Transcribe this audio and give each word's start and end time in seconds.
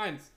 Eins. 0.00 0.32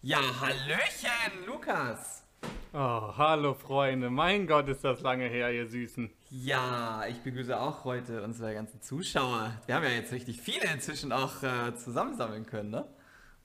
Ja, 0.00 0.20
Hallöchen, 0.40 1.44
Lukas. 1.44 2.24
Oh, 2.72 3.16
hallo 3.16 3.52
Freunde. 3.52 4.10
Mein 4.10 4.46
Gott, 4.46 4.68
ist 4.68 4.84
das 4.84 5.00
lange 5.00 5.26
her, 5.26 5.52
ihr 5.52 5.66
Süßen. 5.66 6.08
Ja, 6.30 7.02
ich 7.08 7.20
begrüße 7.20 7.58
auch 7.58 7.82
heute 7.82 8.22
unsere 8.22 8.54
ganzen 8.54 8.80
Zuschauer. 8.80 9.60
Wir 9.66 9.74
haben 9.74 9.82
ja 9.82 9.90
jetzt 9.90 10.12
richtig 10.12 10.40
viele 10.40 10.72
inzwischen 10.72 11.10
auch 11.10 11.42
äh, 11.42 11.74
zusammensammeln 11.74 12.46
können, 12.46 12.70
ne? 12.70 12.86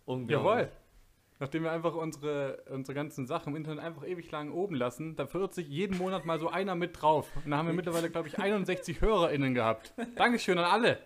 Jawohl. 0.05 0.70
Nachdem 1.39 1.64
wir 1.64 1.71
einfach 1.71 1.96
unsere, 1.96 2.64
unsere 2.70 2.94
ganzen 2.94 3.26
Sachen 3.26 3.50
im 3.50 3.55
Internet 3.55 3.84
einfach 3.84 4.05
ewig 4.05 4.30
lang 4.30 4.52
oben 4.52 4.76
lassen, 4.76 5.16
da 5.16 5.26
verirrt 5.26 5.55
sich 5.55 5.68
jeden 5.68 5.98
Monat 5.98 6.26
mal 6.26 6.39
so 6.39 6.50
einer 6.50 6.76
mit 6.76 7.02
drauf. 7.02 7.32
Und 7.44 7.50
da 7.50 7.57
haben 7.57 7.66
wir 7.66 7.73
mittlerweile, 7.73 8.12
glaube 8.12 8.28
ich, 8.28 8.38
61 8.38 9.02
HörerInnen 9.02 9.55
gehabt. 9.55 9.96
Dankeschön 10.18 10.60
an 10.60 10.66
alle. 10.66 11.00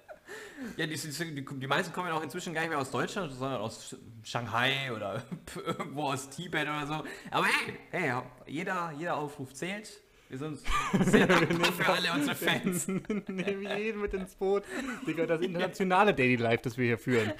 Ja, 0.77 0.85
die, 0.85 0.95
die, 0.95 1.45
die, 1.45 1.67
meisten 1.67 1.93
kommen 1.93 2.07
ja 2.07 2.13
auch 2.13 2.23
inzwischen 2.23 2.53
gar 2.53 2.61
nicht 2.61 2.69
mehr 2.69 2.79
aus 2.79 2.91
Deutschland, 2.91 3.31
sondern 3.31 3.61
aus 3.61 3.95
Shanghai 4.23 4.91
oder 4.93 5.23
irgendwo 5.65 6.03
aus 6.03 6.29
Tibet 6.29 6.63
oder 6.63 6.85
so. 6.85 7.03
Aber 7.31 7.45
hey, 7.45 7.79
hey 7.91 8.21
jeder, 8.47 8.93
jeder 8.97 9.17
Aufruf 9.17 9.53
zählt. 9.53 9.89
Wir 10.29 10.37
sind 10.37 10.59
sehr 11.05 11.25
dankbar 11.27 11.73
für 11.73 11.87
alle 11.87 12.13
unsere 12.13 12.35
Fans. 12.35 12.87
Nehmen 13.27 13.63
jeden 13.63 14.01
mit 14.01 14.13
ins 14.13 14.35
Boot. 14.35 14.63
Digga, 15.07 15.25
das 15.25 15.41
internationale 15.41 16.13
Daily 16.13 16.35
Life, 16.35 16.61
das 16.63 16.77
wir 16.77 16.85
hier 16.85 16.99
führen. 16.99 17.33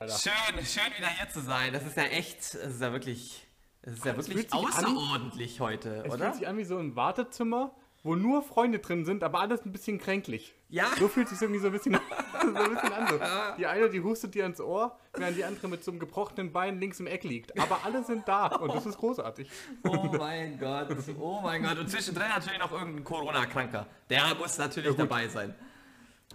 Schön, 0.00 0.64
schön 0.64 0.92
wieder 0.96 1.08
hier 1.08 1.28
zu 1.28 1.40
sein. 1.40 1.72
Das 1.74 1.86
ist 1.86 1.96
ja 1.96 2.04
echt, 2.04 2.54
das 2.54 2.72
ist 2.72 2.80
ja 2.80 2.92
wirklich, 2.92 3.46
das 3.82 3.94
ist 3.94 4.04
ja 4.04 4.16
wirklich 4.16 4.52
außerordentlich 4.52 5.60
an, 5.60 5.66
heute, 5.66 6.04
es 6.06 6.12
oder? 6.12 6.14
Es 6.14 6.20
fühlt 6.20 6.34
sich 6.36 6.48
an 6.48 6.56
wie 6.56 6.64
so 6.64 6.78
ein 6.78 6.96
Wartezimmer, 6.96 7.74
wo 8.04 8.14
nur 8.14 8.42
Freunde 8.42 8.78
drin 8.78 9.04
sind, 9.06 9.24
aber 9.24 9.40
alles 9.40 9.64
ein 9.64 9.72
bisschen 9.72 9.98
kränklich. 9.98 10.54
Ja. 10.68 10.84
So 10.98 11.08
fühlt 11.08 11.26
sich 11.28 11.40
irgendwie 11.40 11.60
so 11.60 11.68
ein 11.68 11.72
bisschen, 11.72 11.94
so 12.42 12.48
ein 12.48 12.74
bisschen 12.74 12.92
an. 12.92 13.08
So. 13.08 13.18
Die 13.58 13.66
eine, 13.66 13.88
die 13.88 14.00
hustet 14.02 14.34
dir 14.34 14.44
ins 14.44 14.60
Ohr, 14.60 14.96
während 15.14 15.36
die 15.38 15.44
andere 15.44 15.68
mit 15.68 15.82
so 15.82 15.90
einem 15.90 15.98
gebrochenen 15.98 16.52
Bein 16.52 16.78
links 16.78 17.00
im 17.00 17.06
Eck 17.06 17.24
liegt. 17.24 17.58
Aber 17.58 17.80
alle 17.82 18.04
sind 18.04 18.28
da 18.28 18.48
und 18.48 18.74
das 18.74 18.84
ist 18.84 18.98
großartig. 18.98 19.50
Oh 19.84 20.10
mein 20.18 20.58
Gott, 20.58 20.88
oh 21.18 21.40
mein 21.42 21.62
Gott. 21.62 21.78
Und 21.78 21.88
zwischendrin 21.88 22.28
natürlich 22.28 22.58
noch 22.58 22.72
irgendein 22.72 23.04
Corona-Kranker. 23.04 23.86
Der 24.10 24.34
muss 24.34 24.58
natürlich 24.58 24.90
ja, 24.90 24.96
dabei 24.96 25.26
sein. 25.28 25.54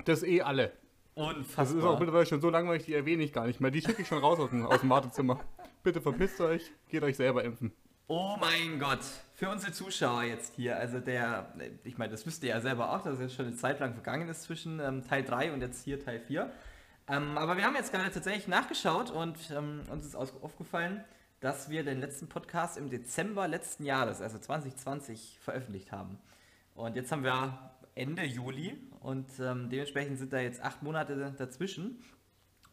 Das 0.06 0.24
eh 0.24 0.42
alle. 0.42 0.74
Unfassbar. 1.14 1.66
Das 1.66 1.74
ist 1.74 1.84
auch 1.84 2.00
mittlerweile 2.00 2.26
schon 2.26 2.42
so 2.42 2.50
langweilig, 2.50 2.86
die 2.86 2.96
erwähne 2.96 3.24
ich 3.24 3.32
gar 3.32 3.46
nicht 3.46 3.62
mehr. 3.62 3.70
Die 3.70 3.82
schicke 3.82 4.02
ich 4.02 4.08
schon 4.08 4.20
raus 4.20 4.40
aus 4.40 4.50
dem, 4.50 4.66
aus 4.66 4.80
dem 4.80 4.90
Wartezimmer. 4.90 5.40
Bitte 5.84 6.02
verpisst 6.02 6.42
euch, 6.42 6.72
geht 6.90 7.04
euch 7.04 7.16
selber 7.16 7.44
impfen. 7.44 7.74
Oh 8.12 8.36
mein 8.40 8.80
Gott, 8.80 9.04
für 9.36 9.50
unsere 9.50 9.72
Zuschauer 9.72 10.24
jetzt 10.24 10.56
hier, 10.56 10.78
also 10.78 11.00
der, 11.00 11.54
ich 11.84 12.00
meine, 12.00 12.10
das 12.10 12.26
wisst 12.26 12.42
ihr 12.42 12.50
ja 12.50 12.60
selber 12.60 12.92
auch, 12.92 13.04
dass 13.04 13.20
jetzt 13.20 13.36
schon 13.36 13.46
eine 13.46 13.56
Zeit 13.56 13.80
lang 13.80 13.94
vergangen 13.94 14.28
ist 14.30 14.42
zwischen 14.42 14.80
ähm, 14.80 15.06
Teil 15.08 15.24
3 15.24 15.54
und 15.54 15.62
jetzt 15.62 15.84
hier 15.84 16.04
Teil 16.04 16.20
4. 16.20 16.52
Ähm, 17.08 17.38
aber 17.38 17.56
wir 17.56 17.66
haben 17.66 17.76
jetzt 17.76 17.92
gerade 17.92 18.10
tatsächlich 18.12 18.48
nachgeschaut 18.48 19.12
und 19.12 19.38
ähm, 19.52 19.82
uns 19.92 20.08
ist 20.08 20.16
aufgefallen, 20.16 21.04
dass 21.40 21.70
wir 21.70 21.84
den 21.84 22.00
letzten 22.00 22.28
Podcast 22.28 22.80
im 22.80 22.90
Dezember 22.90 23.48
letzten 23.48 23.86
Jahres, 23.86 24.22
also 24.22 24.40
2020, 24.40 25.38
veröffentlicht 25.40 25.92
haben. 25.92 26.18
Und 26.74 26.96
jetzt 26.96 27.12
haben 27.12 27.24
wir 27.24 27.76
Ende 27.94 28.24
Juli 28.24 28.76
und 29.02 29.30
ähm, 29.40 29.70
dementsprechend 29.70 30.18
sind 30.18 30.34
da 30.34 30.40
jetzt 30.40 30.64
acht 30.64 30.82
Monate 30.82 31.36
dazwischen. 31.38 32.04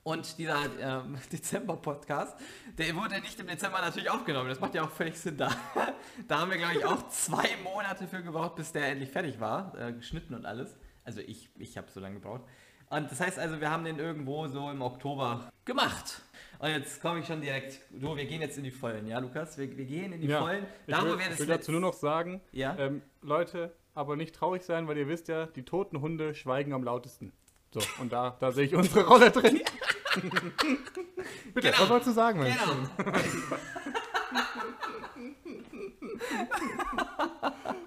Und 0.07 0.39
dieser 0.39 0.61
ähm, 0.79 1.19
Dezember-Podcast, 1.33 2.37
der 2.79 2.95
wurde 2.95 3.21
nicht 3.21 3.41
im 3.41 3.49
Dezember 3.49 3.81
natürlich 3.81 4.09
aufgenommen. 4.09 4.48
Das 4.48 4.61
macht 4.61 4.77
ja 4.77 4.85
auch 4.85 4.91
völlig 4.91 5.19
Sinn 5.19 5.37
da. 5.37 5.51
da 6.29 6.39
haben 6.39 6.51
wir, 6.53 6.59
glaube 6.59 6.75
ich, 6.77 6.85
auch 6.85 7.09
zwei 7.09 7.48
Monate 7.65 8.07
für 8.07 8.23
gebraucht, 8.23 8.55
bis 8.55 8.71
der 8.71 8.87
endlich 8.87 9.11
fertig 9.11 9.41
war, 9.41 9.77
äh, 9.77 9.93
geschnitten 9.93 10.35
und 10.35 10.47
alles. 10.47 10.77
Also 11.03 11.21
ich, 11.23 11.51
ich 11.59 11.77
habe 11.77 11.91
so 11.91 11.98
lange 11.98 12.21
gebraucht. 12.21 12.43
Und 12.89 13.11
das 13.11 13.19
heißt 13.19 13.37
also, 13.37 13.61
wir 13.61 13.69
haben 13.69 13.85
den 13.85 13.98
irgendwo 13.98 14.47
so 14.47 14.71
im 14.71 14.81
Oktober 14.81 15.51
gemacht. 15.65 16.23
Und 16.61 16.69
jetzt 16.69 17.03
komme 17.03 17.19
ich 17.19 17.27
schon 17.27 17.41
direkt. 17.41 17.81
Du, 17.91 18.17
wir 18.17 18.27
gehen 18.27 18.41
jetzt 18.41 18.59
in 18.59 18.63
die 18.63 18.70
Vollen, 18.70 19.09
ja, 19.09 19.19
Lukas? 19.19 19.59
Wir, 19.59 19.77
wir 19.77 19.87
gehen 19.87 20.13
in 20.13 20.20
die 20.20 20.29
ja, 20.29 20.39
Vollen. 20.39 20.67
Da, 20.86 20.98
ich 20.98 21.05
will, 21.05 21.19
ich 21.33 21.39
will 21.41 21.47
dazu 21.47 21.73
nur 21.73 21.80
noch 21.80 21.95
sagen, 21.95 22.41
ja? 22.53 22.77
ähm, 22.79 23.03
Leute, 23.23 23.75
aber 23.92 24.14
nicht 24.14 24.36
traurig 24.36 24.63
sein, 24.63 24.86
weil 24.86 24.98
ihr 24.98 25.09
wisst 25.09 25.27
ja, 25.27 25.47
die 25.47 25.64
toten 25.64 26.01
Hunde 26.01 26.36
schweigen 26.36 26.75
am 26.75 26.85
lautesten. 26.85 27.33
So, 27.75 27.80
und 28.01 28.13
da, 28.13 28.36
da 28.39 28.53
sehe 28.53 28.67
ich 28.67 28.75
unsere 28.77 29.05
Rolle 29.05 29.33
drin. 29.33 29.63
Bitte, 31.55 31.71
genau. 31.71 31.81
was 31.81 31.89
wolltest 31.89 32.09
du 32.09 32.15
sagen, 32.15 32.41
Mensch? 32.41 32.57
Genau. 32.59 32.73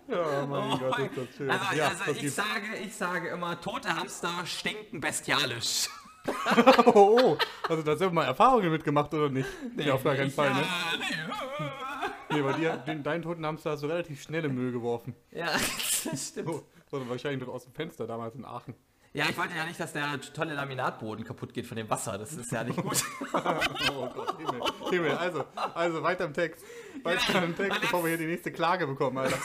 ja, 0.07 0.45
mein 0.45 0.71
oh, 0.71 0.77
Gott, 0.77 0.99
ist 0.99 1.17
das 1.17 1.35
schön. 1.35 1.49
Also, 1.49 1.75
ja, 1.75 1.87
also 1.87 2.11
ich, 2.11 2.33
sage, 2.33 2.75
ich 2.83 2.95
sage 2.95 3.29
immer, 3.29 3.59
tote 3.59 3.95
Hamster 3.95 4.45
stinken 4.45 5.01
bestialisch. 5.01 5.89
oh, 6.85 7.17
oh, 7.21 7.37
also 7.67 7.81
da 7.81 7.91
haben 7.91 7.99
wir 7.99 8.11
mal 8.11 8.25
Erfahrungen 8.25 8.71
mitgemacht, 8.71 9.13
oder 9.13 9.29
nicht? 9.29 9.49
Nee, 9.75 9.83
ja, 9.83 9.93
auf 9.93 10.03
gar 10.03 10.15
keinen 10.15 10.31
Fall, 10.31 10.53
ne? 10.53 10.63
Nee. 10.99 12.35
nee, 12.35 12.41
bei 12.41 12.53
dir, 12.53 12.77
den, 12.77 13.01
deinen 13.01 13.23
toten 13.23 13.45
Hamster 13.45 13.71
hast 13.71 13.83
du 13.83 13.87
relativ 13.87 14.21
schnell 14.21 14.45
im 14.45 14.53
Müll 14.53 14.71
geworfen. 14.71 15.15
Ja, 15.31 15.47
das 15.51 16.27
stimmt. 16.27 16.47
So, 16.47 16.67
sondern 16.91 17.09
wahrscheinlich 17.09 17.43
doch 17.43 17.53
aus 17.53 17.63
dem 17.63 17.73
Fenster 17.73 18.05
damals 18.05 18.35
in 18.35 18.45
Aachen. 18.45 18.75
Ja, 19.11 19.25
ich 19.27 19.37
wollte 19.37 19.55
ja 19.55 19.65
nicht, 19.65 19.79
dass 19.79 19.91
der 19.91 20.19
tolle 20.33 20.53
Laminatboden 20.53 21.25
kaputt 21.25 21.53
geht 21.53 21.65
von 21.65 21.77
dem 21.77 21.89
Wasser. 21.89 22.17
Das 22.17 22.31
ist 22.33 22.51
ja 22.51 22.63
nicht 22.63 22.79
gut. 22.79 23.03
oh 23.33 24.07
Gott, 24.07 24.37
Himmel. 24.37 24.61
Himmel. 24.91 25.11
Also, 25.17 25.45
also 25.73 26.03
weiter 26.03 26.25
im 26.25 26.33
Text. 26.33 26.63
Weiter 27.01 27.33
ja, 27.33 27.39
im 27.41 27.55
Text, 27.55 27.81
bevor 27.81 28.03
wir 28.03 28.09
hier 28.09 28.19
die 28.19 28.27
nächste 28.27 28.51
Klage 28.51 28.85
bekommen, 28.85 29.17
Alter. 29.17 29.37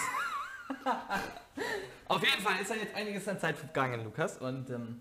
Auf 2.08 2.22
jeden 2.22 2.42
Fall 2.42 2.60
ist 2.60 2.68
ja 2.68 2.76
jetzt 2.76 2.94
einiges 2.94 3.26
an 3.26 3.40
Zeit 3.40 3.56
vergangen, 3.56 4.04
Lukas. 4.04 4.36
Und 4.36 4.68
ähm, 4.68 5.00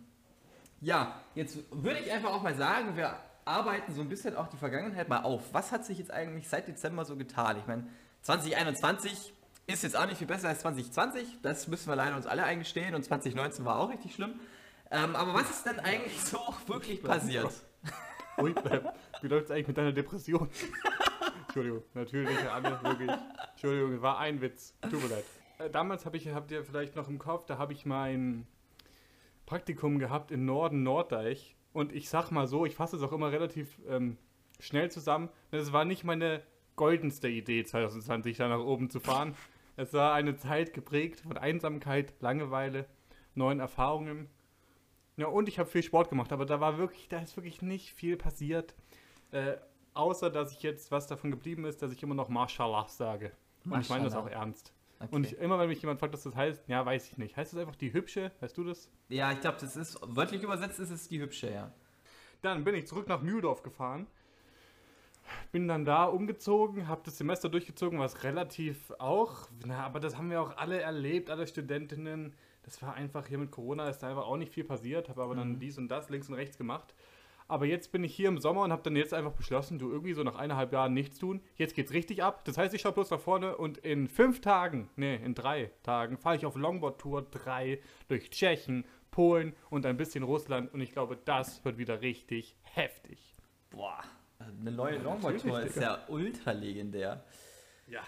ja, 0.80 1.20
jetzt 1.36 1.58
würde 1.72 2.00
ich 2.00 2.10
einfach 2.10 2.32
auch 2.32 2.42
mal 2.42 2.56
sagen, 2.56 2.96
wir 2.96 3.18
arbeiten 3.44 3.94
so 3.94 4.00
ein 4.00 4.08
bisschen 4.08 4.38
auch 4.38 4.48
die 4.48 4.58
Vergangenheit 4.58 5.10
mal 5.10 5.24
auf. 5.24 5.42
Was 5.52 5.74
hat 5.74 5.86
sich 5.86 5.98
jetzt 5.98 6.12
eigentlich 6.12 6.48
seit 6.48 6.70
Dezember 6.70 7.04
so 7.04 7.18
getan? 7.18 7.58
Ich 7.60 7.68
meine, 7.68 7.88
2021 8.22 9.34
ist 9.68 9.84
jetzt 9.84 9.98
auch 9.98 10.06
nicht 10.06 10.18
viel 10.18 10.28
besser 10.28 10.48
als 10.48 10.60
2020. 10.60 11.40
Das 11.42 11.68
müssen 11.68 11.90
wir 11.90 11.96
leider 11.96 12.16
uns 12.16 12.28
alle 12.28 12.44
eingestehen. 12.44 12.96
Und 12.96 13.04
2019 13.04 13.66
war 13.66 13.80
auch 13.80 13.90
richtig 13.90 14.14
schlimm. 14.14 14.40
Ähm, 14.94 15.16
aber 15.16 15.34
was 15.34 15.50
ist 15.50 15.66
denn 15.66 15.80
eigentlich 15.80 16.22
so 16.22 16.38
wirklich 16.68 17.02
passiert? 17.02 17.52
Ui, 18.38 18.54
wie 19.22 19.28
läuft 19.28 19.46
es 19.46 19.52
eigentlich 19.52 19.68
mit 19.68 19.78
deiner 19.78 19.92
Depression? 19.92 20.48
Entschuldigung, 21.48 21.82
natürlich, 21.96 22.38
alle, 22.52 22.84
wirklich. 22.84 23.10
Entschuldigung, 23.54 24.02
war 24.04 24.20
ein 24.20 24.40
Witz. 24.40 24.76
Tut 24.82 25.02
mir 25.02 25.10
leid. 25.10 25.26
Äh, 25.58 25.72
damals 25.72 26.06
habe 26.06 26.18
ich, 26.18 26.28
habt 26.30 26.52
ihr 26.52 26.64
vielleicht 26.64 26.96
noch 26.96 27.10
im 27.10 27.18
Kopf, 27.18 27.46
da 27.48 27.58
habe 27.58 27.74
ich 27.74 27.88
mein 27.88 28.46
Praktikum 29.48 29.98
gehabt 29.98 30.30
in 30.30 30.46
Norden 30.46 30.84
Norddeich. 30.84 31.56
Und 31.74 31.92
ich 31.92 32.08
sag 32.08 32.30
mal 32.30 32.46
so, 32.46 32.68
ich 32.68 32.76
fasse 32.76 32.98
es 32.98 33.02
auch 33.02 33.14
immer 33.14 33.32
relativ 33.32 33.80
ähm, 33.88 34.18
schnell 34.60 34.92
zusammen. 34.92 35.30
Das 35.50 35.74
war 35.74 35.86
nicht 35.86 36.04
meine 36.04 36.44
goldenste 36.76 37.30
Idee, 37.30 37.64
2020 37.64 38.38
da 38.38 38.48
nach 38.48 38.60
oben 38.60 38.92
zu 38.92 39.00
fahren. 39.00 39.34
Es 39.76 39.92
war 39.94 40.14
eine 40.14 40.36
Zeit 40.36 40.72
geprägt 40.74 41.22
von 41.22 41.36
Einsamkeit, 41.36 42.14
Langeweile, 42.20 42.86
neuen 43.34 43.60
Erfahrungen 43.60 44.30
ja, 45.18 45.28
und 45.28 45.48
ich 45.48 45.60
habe 45.60 45.70
viel 45.70 45.84
Sport 45.84 46.10
gemacht, 46.10 46.32
aber 46.32 46.46
da 46.46 46.60
war 46.60 46.78
wirklich, 46.78 47.08
da 47.08 47.20
ist 47.20 47.36
wirklich 47.38 47.62
nicht 47.62 47.94
viel 47.94 48.18
passiert. 48.18 48.74
Äh, 49.32 49.58
außer, 49.94 50.30
dass 50.30 50.52
ich 50.52 50.64
jetzt, 50.64 50.92
was 50.92 51.08
davon 51.08 51.32
geblieben 51.32 51.66
ist, 51.66 51.82
dass 51.82 51.92
ich 51.92 52.02
immer 52.02 52.16
noch 52.16 52.30
Mashallah 52.30 52.88
sage. 52.88 53.32
Und 53.66 53.80
ich 53.80 53.90
meine 53.90 54.06
das 54.06 54.16
auch 54.16 54.28
ernst. 54.28 54.74
Okay. 55.00 55.16
Und 55.16 55.26
ich, 55.26 55.38
immer, 55.38 55.60
wenn 55.60 55.68
mich 55.68 55.82
jemand 55.82 56.00
fragt, 56.00 56.14
was 56.14 56.24
das 56.24 56.36
heißt, 56.36 56.68
ja, 56.68 56.86
weiß 56.86 57.12
ich 57.12 57.18
nicht. 57.18 57.36
Heißt 57.36 57.54
das 57.54 57.60
einfach 57.60 57.76
die 57.76 57.94
Hübsche? 57.94 58.32
Weißt 58.40 58.58
du 58.58 58.64
das? 58.64 58.90
Ja, 59.10 59.32
ich 59.32 59.42
glaube, 59.42 59.58
das 59.60 59.76
ist, 59.76 60.00
wörtlich 60.02 60.42
übersetzt 60.44 60.80
ist 60.80 60.90
es 60.90 61.10
die 61.10 61.20
Hübsche, 61.20 61.52
ja. 61.52 61.72
Dann 62.42 62.64
bin 62.64 62.76
ich 62.76 62.88
zurück 62.88 63.08
nach 63.08 63.22
Mühldorf 63.22 63.64
gefahren. 63.64 64.08
Bin 65.52 65.68
dann 65.68 65.86
da 65.86 66.06
umgezogen, 66.06 66.88
habe 66.88 67.02
das 67.06 67.18
Semester 67.18 67.50
durchgezogen, 67.50 68.00
was 68.00 68.24
relativ 68.24 68.92
auch, 69.00 69.48
na, 69.66 69.86
aber 69.86 70.00
das 70.00 70.18
haben 70.18 70.30
wir 70.30 70.42
auch 70.42 70.58
alle 70.58 70.82
erlebt, 70.82 71.30
alle 71.30 71.48
Studentinnen 71.48 72.34
das 72.64 72.82
war 72.82 72.96
einfach 72.96 73.28
hier 73.28 73.38
mit 73.38 73.52
Corona, 73.52 73.90
ist 73.90 74.00
da 74.00 74.10
einfach 74.10 74.26
auch 74.26 74.38
nicht 74.38 74.54
viel 74.54 74.64
passiert, 74.64 75.10
habe 75.10 75.22
aber 75.22 75.36
dann 75.36 75.54
mhm. 75.54 75.60
dies 75.60 75.78
und 75.78 75.90
das 75.90 76.10
links 76.10 76.30
und 76.30 76.36
rechts 76.36 76.58
gemacht. 76.58 76.94
Aber 77.48 77.66
jetzt 77.66 77.92
bin 77.92 78.04
ich 78.04 78.16
hier 78.16 78.30
im 78.30 78.40
Sommer 78.40 78.62
und 78.62 78.72
habe 78.72 78.84
dann 78.84 78.96
jetzt 78.96 79.14
einfach 79.14 79.34
beschlossen, 79.34 79.78
du 79.78 79.92
irgendwie 79.92 80.14
so 80.14 80.24
nach 80.24 80.36
eineinhalb 80.36 80.72
Jahren 80.72 80.94
nichts 80.94 81.20
tun. 81.20 81.42
Jetzt 81.56 81.76
geht's 81.76 81.92
richtig 81.92 82.24
ab. 82.24 82.46
Das 82.46 82.58
heißt, 82.58 82.74
ich 82.74 82.82
schaue 82.82 82.94
bloß 82.94 83.12
nach 83.12 83.20
vorne 83.20 83.58
und 83.58 83.78
in 83.80 84.08
fünf 84.08 84.42
Tagen, 84.42 84.90
nee, 84.96 85.16
in 85.16 85.36
drei 85.36 85.72
Tagen, 85.84 86.18
fahre 86.18 86.38
ich 86.38 86.46
auf 86.46 86.56
Longboard-Tour 86.56 87.28
3 87.30 87.80
durch 88.08 88.30
Tschechien, 88.30 88.86
Polen 89.12 89.54
und 89.70 89.86
ein 89.86 89.98
bisschen 89.98 90.24
Russland. 90.24 90.74
Und 90.74 90.82
ich 90.82 90.94
glaube, 90.94 91.18
das 91.26 91.64
wird 91.66 91.78
wieder 91.78 92.02
richtig 92.02 92.56
heftig. 92.64 93.20
Boah, 93.70 94.02
eine 94.40 94.72
neue 94.72 94.98
Longboard-Tour 95.00 95.62
ist 95.62 95.76
ja 95.76 96.00
ultra 96.08 96.54
legendär. 96.54 97.26
Ja, 97.88 98.04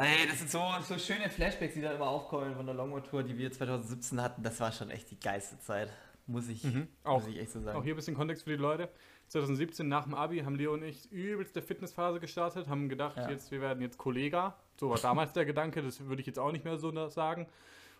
Ey, 0.00 0.28
das 0.28 0.38
sind 0.38 0.48
so, 0.48 0.62
so 0.82 0.96
schöne 0.96 1.28
Flashbacks, 1.28 1.74
die 1.74 1.80
da 1.80 1.90
immer 1.90 2.06
aufkommen 2.06 2.54
von 2.54 2.64
der 2.64 2.74
Longboard-Tour, 2.76 3.24
die 3.24 3.36
wir 3.36 3.50
2017 3.50 4.22
hatten. 4.22 4.44
Das 4.44 4.60
war 4.60 4.70
schon 4.70 4.90
echt 4.90 5.10
die 5.10 5.18
geilste 5.18 5.58
Zeit. 5.58 5.90
Muss 6.28 6.48
ich, 6.48 6.62
mhm. 6.62 6.86
auch, 7.02 7.18
muss 7.18 7.28
ich 7.30 7.40
echt 7.40 7.50
so 7.50 7.60
sagen. 7.60 7.76
Auch 7.76 7.82
hier 7.82 7.94
ein 7.94 7.96
bisschen 7.96 8.14
Kontext 8.14 8.44
für 8.44 8.50
die 8.50 8.62
Leute. 8.62 8.90
2017 9.26 9.88
nach 9.88 10.04
dem 10.04 10.14
Abi 10.14 10.38
haben 10.38 10.54
Leo 10.54 10.72
und 10.72 10.84
ich 10.84 11.10
übelste 11.10 11.62
Fitnessphase 11.62 12.20
gestartet, 12.20 12.68
haben 12.68 12.88
gedacht, 12.88 13.16
ja. 13.16 13.28
jetzt, 13.28 13.50
wir 13.50 13.60
werden 13.60 13.82
jetzt 13.82 13.98
Kollega. 13.98 14.56
So 14.78 14.88
war 14.88 14.98
damals 14.98 15.32
der 15.32 15.44
Gedanke, 15.44 15.82
das 15.82 15.98
würde 16.06 16.20
ich 16.20 16.28
jetzt 16.28 16.38
auch 16.38 16.52
nicht 16.52 16.64
mehr 16.64 16.76
so 16.76 16.92
sagen. 17.08 17.48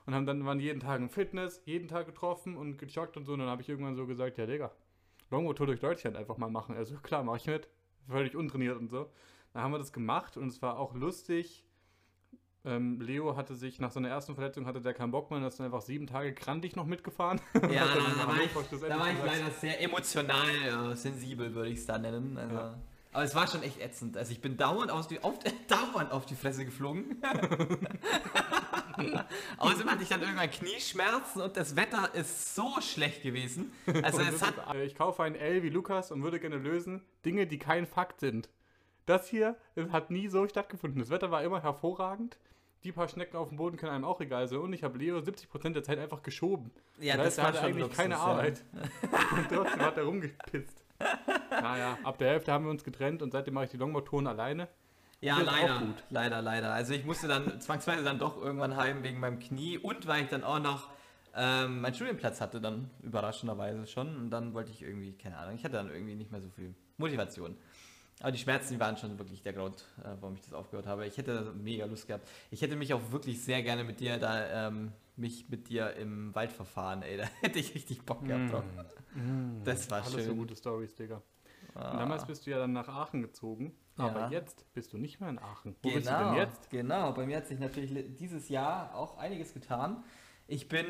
Und 0.06 0.14
haben 0.14 0.24
dann 0.24 0.46
waren 0.46 0.60
jeden 0.60 0.78
Tag 0.78 1.00
im 1.00 1.10
Fitness, 1.10 1.62
jeden 1.64 1.88
Tag 1.88 2.06
getroffen 2.06 2.56
und 2.56 2.78
gejoggt 2.78 3.16
und 3.16 3.24
so. 3.24 3.32
Und 3.32 3.40
dann 3.40 3.48
habe 3.48 3.62
ich 3.62 3.68
irgendwann 3.68 3.96
so 3.96 4.06
gesagt, 4.06 4.38
ja 4.38 4.46
Digga, 4.46 4.70
Longboard-Tour 5.30 5.66
durch 5.66 5.80
Deutschland 5.80 6.16
einfach 6.16 6.36
mal 6.36 6.48
machen. 6.48 6.76
Also 6.76 6.94
klar, 6.98 7.24
mache 7.24 7.38
ich 7.38 7.46
mit. 7.46 7.66
Völlig 8.08 8.36
untrainiert 8.36 8.78
und 8.78 8.88
so. 8.88 9.10
Dann 9.52 9.64
haben 9.64 9.72
wir 9.72 9.78
das 9.78 9.92
gemacht 9.92 10.36
und 10.36 10.46
es 10.46 10.62
war 10.62 10.78
auch 10.78 10.94
lustig. 10.94 11.64
Ähm, 12.64 13.00
Leo 13.00 13.36
hatte 13.36 13.54
sich 13.54 13.78
nach 13.80 13.90
seiner 13.90 14.08
ersten 14.08 14.34
Verletzung 14.34 14.66
hatte 14.66 14.80
der 14.80 14.92
keinen 14.92 15.12
Bock 15.12 15.30
mehr, 15.30 15.38
und 15.38 15.46
ist 15.46 15.58
dann 15.58 15.66
einfach 15.66 15.82
sieben 15.82 16.06
Tage 16.06 16.34
krantig 16.34 16.76
noch 16.76 16.86
mitgefahren. 16.86 17.40
Ja, 17.54 17.60
da, 17.70 18.26
war 18.26 18.36
ich, 18.42 18.80
da 18.80 18.98
war 18.98 19.10
ich 19.10 19.18
leider 19.24 19.50
sehr 19.50 19.80
emotional 19.80 20.92
äh, 20.92 20.96
sensibel, 20.96 21.54
würde 21.54 21.70
ich 21.70 21.78
es 21.78 21.86
da 21.86 21.98
nennen. 21.98 22.36
Also. 22.36 22.54
Ja. 22.56 22.78
Aber 23.12 23.24
es 23.24 23.34
war 23.34 23.48
schon 23.48 23.62
echt 23.62 23.80
ätzend. 23.80 24.16
Also 24.16 24.32
ich 24.32 24.40
bin 24.40 24.56
dauernd, 24.56 24.90
aus 24.90 25.08
die, 25.08 25.22
auf, 25.22 25.38
dauernd 25.68 26.12
auf 26.12 26.26
die 26.26 26.36
Fresse 26.36 26.64
geflogen. 26.64 27.22
Außerdem 29.58 29.90
hatte 29.90 30.02
ich 30.02 30.08
dann 30.08 30.20
irgendwann 30.22 30.50
Knieschmerzen 30.50 31.40
und 31.40 31.56
das 31.56 31.76
Wetter 31.76 32.14
ist 32.14 32.54
so 32.54 32.80
schlecht 32.80 33.22
gewesen. 33.22 33.72
Also 34.02 34.20
es 34.20 34.42
hat 34.42 34.56
ist, 34.58 34.74
äh, 34.74 34.84
ich 34.84 34.94
kaufe 34.94 35.22
ein 35.22 35.34
L 35.34 35.62
wie 35.62 35.70
Lukas 35.70 36.10
und 36.12 36.22
würde 36.22 36.38
gerne 36.38 36.58
lösen 36.58 37.02
Dinge, 37.24 37.46
die 37.46 37.58
kein 37.58 37.86
Fakt 37.86 38.20
sind. 38.20 38.48
Das 39.08 39.26
hier 39.26 39.56
das 39.74 39.90
hat 39.90 40.10
nie 40.10 40.28
so 40.28 40.46
stattgefunden. 40.46 41.00
Das 41.00 41.08
Wetter 41.08 41.30
war 41.30 41.42
immer 41.42 41.62
hervorragend. 41.62 42.36
Die 42.84 42.92
paar 42.92 43.08
Schnecken 43.08 43.36
auf 43.36 43.48
dem 43.48 43.56
Boden 43.56 43.76
können 43.78 43.92
einem 43.92 44.04
auch 44.04 44.20
egal 44.20 44.46
sein. 44.48 44.58
Und 44.58 44.72
ich 44.74 44.84
habe 44.84 44.98
Leo 44.98 45.18
70% 45.18 45.70
der 45.72 45.82
Zeit 45.82 45.98
einfach 45.98 46.22
geschoben. 46.22 46.70
ja, 47.00 47.16
das 47.16 47.36
das 47.36 47.38
heißt, 47.38 47.38
er 47.38 47.42
war 47.42 47.68
hatte 47.70 47.80
eigentlich 47.80 47.96
keine 47.96 48.14
ja. 48.14 48.20
Arbeit. 48.20 48.62
und 49.34 49.48
trotzdem 49.48 49.80
hat 49.80 49.96
er 49.96 50.04
rumgepisst. 50.04 50.84
Naja, 51.50 51.98
ab 52.04 52.18
der 52.18 52.28
Hälfte 52.28 52.52
haben 52.52 52.64
wir 52.64 52.70
uns 52.70 52.84
getrennt 52.84 53.22
und 53.22 53.30
seitdem 53.32 53.54
mache 53.54 53.64
ich 53.64 53.70
die 53.70 53.78
Longboard-Touren 53.78 54.26
alleine. 54.26 54.68
Ja, 55.20 55.38
Das 55.38 55.46
leider, 55.46 55.78
gut. 55.78 56.04
leider, 56.10 56.42
leider. 56.42 56.72
Also 56.72 56.92
ich 56.92 57.04
musste 57.04 57.28
dann 57.28 57.60
zwangsweise 57.60 58.04
dann 58.04 58.18
doch 58.18 58.36
irgendwann 58.40 58.76
heim 58.76 59.02
wegen 59.02 59.18
meinem 59.18 59.38
Knie 59.38 59.78
und 59.78 60.06
weil 60.06 60.24
ich 60.24 60.28
dann 60.28 60.44
auch 60.44 60.60
noch 60.60 60.88
ähm, 61.34 61.80
meinen 61.80 61.94
Studienplatz 61.94 62.40
hatte, 62.40 62.60
dann 62.60 62.90
überraschenderweise 63.02 63.86
schon. 63.86 64.16
Und 64.16 64.30
dann 64.30 64.54
wollte 64.54 64.70
ich 64.70 64.82
irgendwie, 64.82 65.12
keine 65.14 65.38
Ahnung, 65.38 65.54
ich 65.54 65.64
hatte 65.64 65.74
dann 65.74 65.90
irgendwie 65.90 66.14
nicht 66.14 66.30
mehr 66.30 66.42
so 66.42 66.50
viel 66.50 66.74
Motivation. 66.98 67.56
Aber 68.20 68.32
die 68.32 68.38
Schmerzen, 68.38 68.74
die 68.74 68.80
waren 68.80 68.96
schon 68.96 69.16
wirklich 69.18 69.42
der 69.42 69.52
Grund, 69.52 69.84
äh, 70.02 70.08
warum 70.20 70.34
ich 70.34 70.40
das 70.42 70.52
aufgehört 70.52 70.86
habe. 70.86 71.06
Ich 71.06 71.18
hätte 71.18 71.52
mega 71.56 71.84
Lust 71.86 72.06
gehabt. 72.08 72.28
Ich 72.50 72.62
hätte 72.62 72.74
mich 72.74 72.92
auch 72.92 73.12
wirklich 73.12 73.42
sehr 73.42 73.62
gerne 73.62 73.84
mit 73.84 74.00
dir 74.00 74.18
da, 74.18 74.68
ähm, 74.68 74.92
mich 75.16 75.48
mit 75.48 75.68
dir 75.68 75.94
im 75.94 76.34
Wald 76.34 76.50
verfahren, 76.52 77.02
ey. 77.02 77.16
Da 77.18 77.24
hätte 77.40 77.58
ich 77.60 77.74
richtig 77.74 78.02
Bock 78.04 78.24
gehabt 78.26 78.52
drauf. 78.52 78.64
Das 79.64 79.88
war 79.90 80.02
Alles 80.02 80.14
schön. 80.14 80.24
so 80.26 80.34
gute 80.34 80.56
Stories, 80.56 80.94
Digga. 80.96 81.22
Ah. 81.74 81.96
Damals 81.96 82.26
bist 82.26 82.44
du 82.46 82.50
ja 82.50 82.58
dann 82.58 82.72
nach 82.72 82.88
Aachen 82.88 83.22
gezogen. 83.22 83.72
Ja. 83.98 84.04
Aber 84.06 84.30
jetzt 84.32 84.64
bist 84.74 84.92
du 84.92 84.98
nicht 84.98 85.20
mehr 85.20 85.28
in 85.28 85.38
Aachen. 85.38 85.76
Wo 85.82 85.90
bist 85.92 86.06
du 86.08 86.10
Genau, 86.12 86.30
denn 86.30 86.38
jetzt? 86.40 86.70
genau. 86.70 87.12
Bei 87.12 87.24
mir 87.26 87.36
hat 87.36 87.46
sich 87.46 87.58
natürlich 87.58 88.16
dieses 88.16 88.48
Jahr 88.48 88.94
auch 88.94 89.16
einiges 89.18 89.54
getan. 89.54 90.02
Ich 90.48 90.68
bin, 90.68 90.86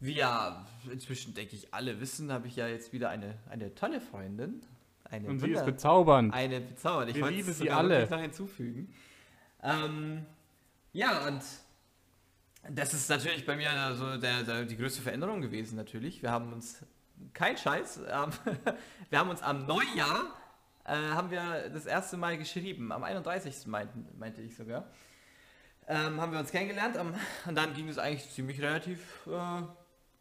wie 0.00 0.14
ja 0.14 0.66
inzwischen 0.90 1.34
denke 1.34 1.56
ich 1.56 1.72
alle 1.72 2.00
wissen, 2.00 2.30
habe 2.32 2.46
ich 2.46 2.56
ja 2.56 2.68
jetzt 2.68 2.92
wieder 2.92 3.08
eine, 3.10 3.38
eine 3.48 3.74
tolle 3.74 4.00
Freundin. 4.00 4.62
Eine 5.14 5.28
Und 5.28 5.38
sie 5.38 5.46
ist 5.50 5.58
wunder- 5.60 5.64
bezaubernd. 5.72 6.34
eine 6.34 6.60
bezaubert. 6.60 7.08
Ich 7.10 7.14
Wir 7.16 7.22
wollte 7.22 7.36
lieben 7.36 7.50
es 7.50 7.58
sie 7.58 7.70
alle. 7.70 8.08
noch 8.08 8.18
hinzufügen. 8.20 8.92
Ähm, 9.62 10.26
ja, 10.92 11.26
und 11.28 11.40
das 12.70 12.94
ist 12.94 13.08
natürlich 13.08 13.46
bei 13.46 13.56
mir 13.56 13.68
so 13.94 14.16
der, 14.16 14.42
der, 14.42 14.64
die 14.64 14.76
größte 14.76 15.02
Veränderung 15.02 15.40
gewesen, 15.40 15.76
natürlich. 15.76 16.20
Wir 16.22 16.30
haben 16.32 16.52
uns, 16.52 16.82
kein 17.32 17.56
Scheiß, 17.56 17.98
ähm, 18.10 18.30
wir 19.10 19.18
haben 19.18 19.30
uns 19.30 19.40
am 19.42 19.66
Neujahr, 19.66 20.26
äh, 20.84 20.94
haben 20.96 21.30
wir 21.30 21.70
das 21.70 21.86
erste 21.86 22.16
Mal 22.16 22.36
geschrieben, 22.36 22.90
am 22.90 23.04
31. 23.04 23.66
Meinten, 23.66 24.06
meinte 24.18 24.42
ich 24.42 24.56
sogar. 24.56 24.90
Ähm, 25.86 26.20
haben 26.20 26.32
wir 26.32 26.38
uns 26.40 26.50
kennengelernt 26.50 26.96
am, 26.96 27.14
und 27.46 27.54
dann 27.54 27.72
ging 27.74 27.88
es 27.88 27.98
eigentlich 27.98 28.28
ziemlich 28.32 28.60
relativ 28.60 29.26
äh, 29.26 29.62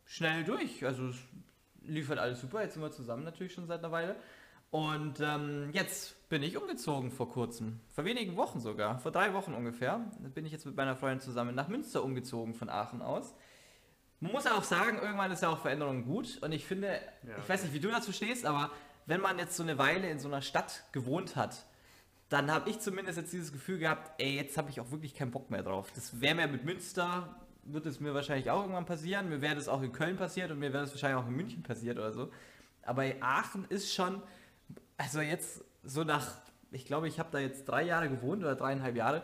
schnell 0.06 0.44
durch. 0.44 0.86
Also 0.86 1.08
es 1.08 1.16
lief 1.86 2.10
halt 2.10 2.20
alles 2.20 2.42
super, 2.42 2.62
jetzt 2.62 2.74
sind 2.74 2.82
wir 2.84 2.92
zusammen 2.92 3.24
natürlich 3.24 3.54
schon 3.54 3.66
seit 3.68 3.80
einer 3.80 3.92
Weile. 3.92 4.16
Und 4.74 5.20
ähm, 5.20 5.70
jetzt 5.72 6.28
bin 6.30 6.42
ich 6.42 6.58
umgezogen 6.58 7.12
vor 7.12 7.30
kurzem. 7.30 7.80
Vor 7.94 8.06
wenigen 8.06 8.36
Wochen 8.38 8.60
sogar. 8.60 8.98
Vor 8.98 9.12
drei 9.12 9.32
Wochen 9.36 9.54
ungefähr. 9.54 10.00
Bin 10.34 10.48
ich 10.48 10.52
jetzt 10.52 10.66
mit 10.66 10.76
meiner 10.76 10.96
Freundin 10.96 11.22
zusammen 11.22 11.54
nach 11.54 11.68
Münster 11.68 12.04
umgezogen 12.04 12.56
von 12.56 12.70
Aachen 12.70 13.04
aus. 13.04 13.36
Man 14.20 14.32
muss 14.32 14.48
auch 14.48 14.64
sagen, 14.64 14.98
irgendwann 15.00 15.32
ist 15.32 15.44
ja 15.44 15.50
auch 15.50 15.60
Veränderung 15.60 16.06
gut. 16.06 16.40
Und 16.42 16.54
ich 16.54 16.66
finde, 16.66 16.88
Ja, 16.88 17.38
ich 17.38 17.48
weiß 17.48 17.62
nicht, 17.62 17.74
wie 17.76 17.80
du 17.82 17.90
dazu 17.90 18.12
stehst, 18.12 18.48
aber 18.48 18.72
wenn 19.06 19.22
man 19.22 19.38
jetzt 19.38 19.56
so 19.56 19.62
eine 19.62 19.78
Weile 19.78 20.10
in 20.10 20.18
so 20.18 20.28
einer 20.28 20.42
Stadt 20.42 20.86
gewohnt 20.92 21.36
hat, 21.36 21.68
dann 22.30 22.50
habe 22.50 22.68
ich 22.68 22.80
zumindest 22.80 23.20
jetzt 23.20 23.32
dieses 23.32 23.52
Gefühl 23.52 23.78
gehabt, 23.78 24.20
ey, 24.20 24.36
jetzt 24.38 24.58
habe 24.58 24.72
ich 24.72 24.80
auch 24.80 24.90
wirklich 24.90 25.14
keinen 25.14 25.30
Bock 25.30 25.52
mehr 25.52 25.62
drauf. 25.62 25.92
Das 25.94 26.20
wäre 26.20 26.34
mir 26.34 26.48
mit 26.48 26.66
Münster, 26.66 27.40
wird 27.62 27.86
es 27.86 28.00
mir 28.00 28.16
wahrscheinlich 28.16 28.50
auch 28.50 28.62
irgendwann 28.62 28.88
passieren. 28.88 29.30
Mir 29.30 29.40
wäre 29.40 29.54
das 29.54 29.68
auch 29.68 29.84
in 29.84 29.92
Köln 29.92 30.18
passiert 30.18 30.50
und 30.50 30.58
mir 30.58 30.74
wäre 30.74 30.82
das 30.82 30.94
wahrscheinlich 30.94 31.24
auch 31.24 31.28
in 31.28 31.36
München 31.36 31.62
passiert 31.62 32.00
oder 32.00 32.12
so. 32.12 32.32
Aber 32.82 33.04
Aachen 33.22 33.66
ist 33.70 33.94
schon, 33.94 34.20
also 34.98 35.22
jetzt 35.22 35.64
so 35.84 36.04
nach, 36.04 36.28
ich 36.72 36.86
glaube, 36.86 37.08
ich 37.08 37.20
habe 37.20 37.30
da 37.32 37.40
jetzt 37.40 37.66
drei 37.66 37.84
Jahre 37.84 38.10
gewohnt 38.10 38.42
oder 38.44 38.56
dreieinhalb 38.56 38.96
Jahre. 38.96 39.24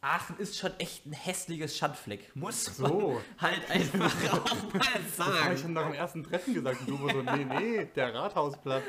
Aachen 0.00 0.36
ist 0.36 0.58
schon 0.58 0.70
echt 0.78 1.06
ein 1.06 1.12
hässliches 1.14 1.78
Schandfleck. 1.78 2.36
Muss 2.36 2.64
So. 2.76 3.12
man 3.12 3.22
halt 3.38 3.70
einfach 3.70 4.32
auch 4.34 4.72
mal 4.74 4.80
Das 4.80 5.18
habe 5.18 5.30
ich 5.30 5.38
sagen. 5.38 5.56
schon 5.58 5.72
nach 5.72 5.84
dem 5.86 5.94
ersten 5.94 6.22
Treffen 6.24 6.52
gesagt. 6.52 6.80
Und 6.80 6.90
du 6.90 7.02
war 7.02 7.14
so, 7.14 7.22
nee, 7.22 7.44
nee, 7.44 7.84
der 7.96 8.14
Rathausplatz. 8.14 8.84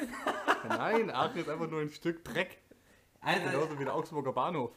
Nein, 0.68 1.10
Aachen 1.12 1.38
ist 1.40 1.50
einfach 1.50 1.70
nur 1.70 1.80
ein 1.82 1.90
Stück 1.90 2.24
Dreck. 2.26 2.58
Also, 3.22 3.44
Genauso 3.50 3.80
wie 3.80 3.86
der 3.86 3.96
Augsburger 3.96 4.34
Bahnhof. 4.34 4.72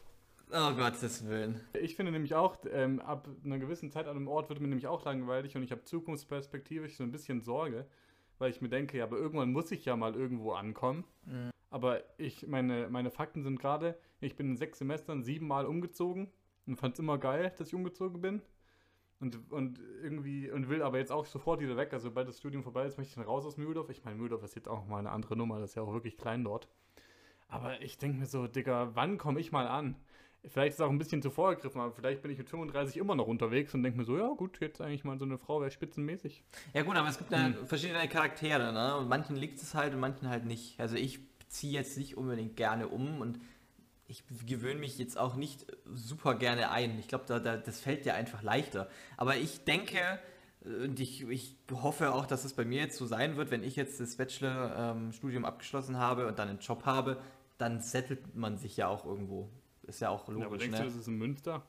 oh 0.53 0.73
Gottes 0.75 1.27
Willen. 1.27 1.61
Ich 1.75 1.97
finde 1.97 2.13
nämlich 2.13 2.35
auch, 2.37 2.57
ähm, 2.73 3.01
ab 3.01 3.29
einer 3.45 3.59
gewissen 3.59 3.91
Zeit 3.91 4.07
an 4.07 4.17
einem 4.17 4.29
Ort 4.29 4.49
wird 4.49 4.61
mir 4.61 4.69
nämlich 4.69 4.87
auch 4.87 5.05
langweilig 5.05 5.57
und 5.57 5.65
ich 5.65 5.73
habe 5.73 5.85
zukunftsperspektivisch 5.85 6.97
so 6.97 7.03
ein 7.03 7.11
bisschen 7.13 7.43
Sorge, 7.43 7.85
weil 8.39 8.51
ich 8.51 8.61
mir 8.61 8.69
denke, 8.69 8.99
ja, 8.99 9.05
aber 9.05 9.19
irgendwann 9.19 9.53
muss 9.53 9.71
ich 9.71 9.85
ja 9.85 9.97
mal 9.97 10.15
irgendwo 10.15 10.53
ankommen. 10.53 11.05
Aber 11.71 12.03
ich, 12.19 12.47
meine, 12.47 12.89
meine 12.89 13.11
Fakten 13.11 13.43
sind 13.43 13.59
gerade, 13.61 13.99
ich 14.21 14.37
bin 14.37 14.51
in 14.51 14.57
sechs 14.57 14.79
Semestern 14.79 15.23
siebenmal 15.23 15.67
umgezogen 15.67 16.31
und 16.67 16.77
fand 16.77 16.95
es 16.95 17.01
immer 17.01 17.19
geil, 17.19 17.53
dass 17.59 17.69
ich 17.69 17.75
umgezogen 17.75 18.21
bin. 18.21 18.43
Und, 19.21 19.51
und 19.51 19.81
irgendwie, 20.03 20.51
und 20.51 20.69
will 20.69 20.81
aber 20.81 20.99
jetzt 20.99 21.11
auch 21.11 21.27
sofort 21.27 21.61
wieder 21.61 21.77
weg. 21.77 21.93
Also, 21.93 22.09
sobald 22.09 22.29
das 22.29 22.39
Studium 22.39 22.63
vorbei 22.63 22.87
ist, 22.87 22.99
möchte 22.99 23.11
ich 23.11 23.15
dann 23.17 23.25
raus 23.25 23.45
aus 23.45 23.57
Mühldorf. 23.57 23.91
Ich 23.91 24.05
meine, 24.05 24.17
Mühldorf 24.17 24.45
ist 24.45 24.55
jetzt 24.55 24.69
auch 24.69 24.87
mal 24.87 24.99
eine 24.99 25.11
andere 25.11 25.37
Nummer, 25.37 25.59
das 25.59 25.71
ist 25.71 25.75
ja 25.77 25.83
auch 25.83 25.93
wirklich 25.93 26.17
klein 26.17 26.45
dort. 26.45 26.69
Aber 27.49 27.81
ich 27.83 27.99
denke 27.99 28.19
mir 28.19 28.27
so, 28.27 28.47
Digga, 28.47 28.95
wann 28.95 29.19
komme 29.19 29.41
ich 29.41 29.51
mal 29.51 29.67
an? 29.67 29.97
Vielleicht 30.45 30.71
ist 30.71 30.75
es 30.77 30.81
auch 30.81 30.91
ein 30.91 30.99
bisschen 30.99 31.21
zu 31.21 31.31
vorgegriffen, 31.31 31.81
aber 31.81 31.93
vielleicht 31.93 32.23
bin 32.23 32.31
ich 32.31 32.39
mit 32.39 32.49
35 32.49 32.97
immer 32.97 33.15
noch 33.15 33.27
unterwegs 33.27 33.75
und 33.75 33.83
denke 33.83 33.99
mir 33.99 34.05
so, 34.05 34.17
ja 34.17 34.29
gut, 34.29 34.61
jetzt 34.61 34.81
eigentlich 34.81 35.05
mal 35.05 35.19
so 35.19 35.25
eine 35.25 35.37
Frau 35.37 35.61
wäre 35.61 35.71
spitzenmäßig. 35.71 36.45
Ja 36.75 36.83
gut, 36.83 36.97
aber 36.97 37.09
es 37.09 37.19
gibt 37.19 37.33
ja 37.33 37.53
verschiedene 37.67 38.09
Charaktere, 38.09 38.73
ne? 38.73 38.97
Und 38.97 39.09
manchen 39.09 39.37
liegt 39.37 39.61
es 39.61 39.75
halt 39.75 39.95
und 39.95 40.01
manchen 40.01 40.29
halt 40.29 40.45
nicht. 40.47 40.81
Also 40.81 40.97
ich 40.97 41.21
ziehe 41.49 41.73
jetzt 41.73 41.99
nicht 41.99 42.17
unbedingt 42.17 42.57
gerne 42.57 42.89
um 42.89 43.21
und 43.21 43.41
ich 44.07 44.25
gewöhne 44.47 44.81
mich 44.81 44.99
jetzt 44.99 45.19
auch 45.19 45.37
nicht 45.37 45.67
super 45.93 46.35
gerne 46.35 46.71
ein. 46.71 46.99
Ich 46.99 47.09
glaube, 47.09 47.25
da, 47.27 47.39
da, 47.39 47.57
das 47.57 47.81
fällt 47.81 48.07
dir 48.07 48.15
einfach 48.15 48.43
leichter. 48.43 48.89
Aber 49.17 49.37
ich 49.37 49.65
denke, 49.65 49.99
äh, 50.65 50.85
und 50.85 50.99
ich, 50.99 51.29
ich 51.29 51.57
hoffe 51.71 52.13
auch, 52.15 52.27
dass 52.27 52.45
es 52.45 52.55
bei 52.55 52.65
mir 52.65 52.81
jetzt 52.81 52.97
so 52.97 53.07
sein 53.07 53.37
wird, 53.37 53.51
wenn 53.51 53.63
ich 53.63 53.77
jetzt 53.77 54.01
das 54.01 54.17
Bachelor-Studium 54.17 55.45
abgeschlossen 55.45 55.99
habe 55.99 56.27
und 56.27 56.39
dann 56.39 56.49
einen 56.49 56.61
Job 56.61 56.87
habe, 56.87 57.21
dann 57.59 57.81
settelt 57.81 58.35
man 58.35 58.57
sich 58.57 58.77
ja 58.77 58.89
auch 58.89 59.05
irgendwo. 59.05 59.51
Ist 59.89 60.01
ja 60.01 60.11
auch 60.11 60.29
Ja, 60.29 60.35
aber 60.35 60.45
logisch, 60.45 60.61
denkst 60.61 60.79
ne? 60.79 60.85
du, 60.85 60.91
das 60.91 61.01
ist 61.01 61.09
in 61.09 61.17
Münster? 61.19 61.63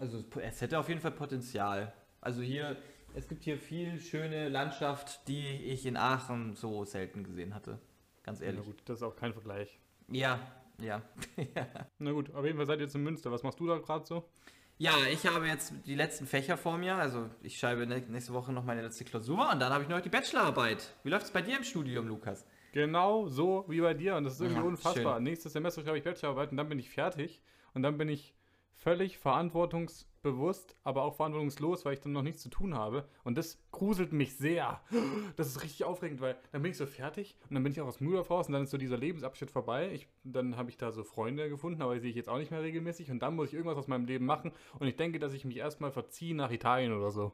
Also 0.00 0.18
es- 0.18 0.26
es 0.42 0.60
hätte 0.60 0.78
auf 0.78 0.88
jeden 0.88 1.00
Fall 1.00 1.10
Potenzial. 1.12 1.92
Also 2.20 2.40
hier, 2.42 2.76
es 3.14 3.28
gibt 3.28 3.44
hier 3.44 3.58
viel 3.58 4.00
schöne 4.00 4.48
Landschaft, 4.48 5.26
die 5.28 5.46
ich 5.46 5.84
in 5.86 5.96
Aachen 5.96 6.54
so 6.54 6.84
selten 6.84 7.22
gesehen 7.24 7.54
hatte. 7.54 7.78
Ganz 8.22 8.40
Na 8.40 8.46
ehrlich. 8.46 8.64
gut, 8.64 8.82
das 8.86 8.98
ist 8.98 9.02
auch 9.02 9.16
kein 9.16 9.32
Vergleich. 9.32 9.78
Ja, 10.08 10.40
ja. 10.78 11.02
Na 11.98 12.12
gut, 12.12 12.34
auf 12.34 12.44
jeden 12.44 12.56
Fall 12.56 12.66
seid 12.66 12.78
ihr 12.78 12.84
jetzt 12.86 12.94
in 12.94 13.02
Münster. 13.02 13.30
Was 13.30 13.42
machst 13.42 13.60
du 13.60 13.66
da 13.66 13.78
gerade 13.78 14.06
so? 14.06 14.28
ja, 14.76 14.92
ich 15.12 15.24
habe 15.26 15.46
jetzt 15.46 15.72
die 15.86 15.94
letzten 15.94 16.26
Fächer 16.26 16.56
vor 16.56 16.76
mir. 16.78 16.96
Also 16.96 17.30
ich 17.42 17.58
schreibe 17.58 17.86
nächste 17.86 18.32
Woche 18.32 18.52
noch 18.52 18.64
meine 18.64 18.82
letzte 18.82 19.04
Klausur 19.04 19.50
und 19.52 19.60
dann 19.60 19.72
habe 19.72 19.84
ich 19.84 19.88
noch 19.88 20.00
die 20.00 20.08
Bachelorarbeit. 20.08 20.94
Wie 21.04 21.10
läuft 21.10 21.26
es 21.26 21.30
bei 21.30 21.42
dir 21.42 21.56
im 21.56 21.62
Studium, 21.64 22.08
Lukas? 22.08 22.44
Genau 22.74 23.28
so 23.28 23.64
wie 23.68 23.80
bei 23.80 23.94
dir 23.94 24.16
und 24.16 24.24
das 24.24 24.32
ist 24.32 24.40
irgendwie 24.40 24.62
Ja, 24.62 24.66
unfassbar. 24.66 25.20
Nächstes 25.20 25.52
Semester 25.52 25.82
schreibe 25.82 25.96
ich 25.96 26.02
Bachelorarbeit 26.02 26.50
und 26.50 26.56
dann 26.56 26.68
bin 26.68 26.80
ich 26.80 26.90
fertig 26.90 27.40
und 27.72 27.84
dann 27.84 27.96
bin 27.96 28.08
ich 28.08 28.34
völlig 28.72 29.16
verantwortungsbewusst, 29.16 30.76
aber 30.82 31.04
auch 31.04 31.14
verantwortungslos, 31.14 31.84
weil 31.84 31.94
ich 31.94 32.00
dann 32.00 32.10
noch 32.10 32.22
nichts 32.22 32.42
zu 32.42 32.48
tun 32.48 32.74
habe 32.74 33.08
und 33.22 33.38
das 33.38 33.62
gruselt 33.70 34.12
mich 34.12 34.36
sehr. 34.36 34.80
Das 35.36 35.46
ist 35.46 35.62
richtig 35.62 35.84
aufregend, 35.84 36.20
weil 36.20 36.36
dann 36.50 36.62
bin 36.62 36.72
ich 36.72 36.76
so 36.76 36.86
fertig 36.86 37.36
und 37.48 37.54
dann 37.54 37.62
bin 37.62 37.70
ich 37.70 37.80
auch 37.80 37.86
aus 37.86 38.00
Mühldorf 38.00 38.28
raus 38.28 38.48
und 38.48 38.54
dann 38.54 38.64
ist 38.64 38.72
so 38.72 38.76
dieser 38.76 38.98
Lebensabschnitt 38.98 39.52
vorbei. 39.52 39.92
Ich, 39.92 40.08
dann 40.24 40.56
habe 40.56 40.68
ich 40.68 40.76
da 40.76 40.90
so 40.90 41.04
Freunde 41.04 41.48
gefunden, 41.48 41.80
aber 41.80 41.94
die 41.94 42.00
sehe 42.00 42.10
ich 42.10 42.16
jetzt 42.16 42.28
auch 42.28 42.38
nicht 42.38 42.50
mehr 42.50 42.62
regelmäßig 42.64 43.08
und 43.12 43.20
dann 43.20 43.36
muss 43.36 43.50
ich 43.50 43.54
irgendwas 43.54 43.78
aus 43.78 43.86
meinem 43.86 44.06
Leben 44.06 44.26
machen 44.26 44.50
und 44.80 44.88
ich 44.88 44.96
denke, 44.96 45.20
dass 45.20 45.32
ich 45.32 45.44
mich 45.44 45.58
erstmal 45.58 45.92
verziehe 45.92 46.34
nach 46.34 46.50
Italien 46.50 46.92
oder 46.92 47.12
so. 47.12 47.30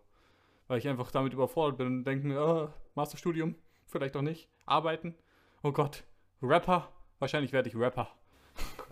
Weil 0.68 0.76
ich 0.76 0.86
einfach 0.86 1.10
damit 1.10 1.32
überfordert 1.32 1.78
bin 1.78 1.86
und 1.86 2.04
denke 2.04 2.26
mir, 2.26 2.44
oh, 2.44 2.68
Masterstudium, 2.94 3.54
vielleicht 3.86 4.16
auch 4.18 4.22
nicht, 4.22 4.50
arbeiten, 4.66 5.14
oh 5.62 5.72
Gott, 5.72 6.04
Rapper, 6.42 6.88
wahrscheinlich 7.18 7.52
werde 7.52 7.68
ich 7.68 7.76
Rapper. 7.76 8.08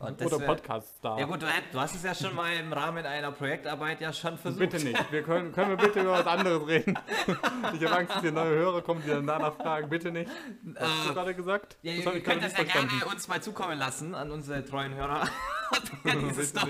Oder 0.00 0.38
Podcast-Star. 0.38 1.18
Ja 1.18 1.26
gut, 1.26 1.42
du, 1.42 1.46
hast 1.80 1.96
es 1.96 2.04
ja 2.04 2.14
schon 2.14 2.32
mal 2.32 2.52
im 2.54 2.72
Rahmen 2.72 3.04
einer 3.04 3.32
Projektarbeit 3.32 4.00
ja 4.00 4.12
schon 4.12 4.38
versucht. 4.38 4.60
Bitte 4.60 4.78
nicht. 4.78 5.12
Wir 5.12 5.24
können, 5.24 5.50
können 5.52 5.70
wir 5.70 5.76
bitte 5.76 6.00
über 6.02 6.12
was 6.12 6.26
anderes 6.26 6.66
reden? 6.68 6.96
Ich 7.74 7.84
habe 7.84 7.96
Angst, 7.96 8.14
dass 8.14 8.20
hier 8.22 8.30
neue 8.30 8.54
Hörer 8.54 8.80
kommen, 8.82 9.02
die 9.04 9.08
dann 9.10 9.26
danach 9.26 9.54
fragen. 9.56 9.88
Bitte 9.88 10.12
nicht. 10.12 10.30
Was 10.74 10.88
hast 10.88 11.06
du 11.06 11.10
Äh, 11.10 11.14
gerade 11.14 11.34
gesagt? 11.34 11.76
Ja, 11.82 11.94
Das 11.96 12.04
könnt 12.04 12.24
gerade 12.24 12.40
das 12.40 12.56
ja 12.56 12.62
gerne 12.64 12.90
uns 13.10 13.26
mal 13.26 13.42
zukommen 13.42 13.76
lassen 13.76 14.14
an 14.14 14.30
unsere 14.30 14.64
treuen 14.64 14.94
Hörer, 14.94 15.24
Bitte 16.04 16.66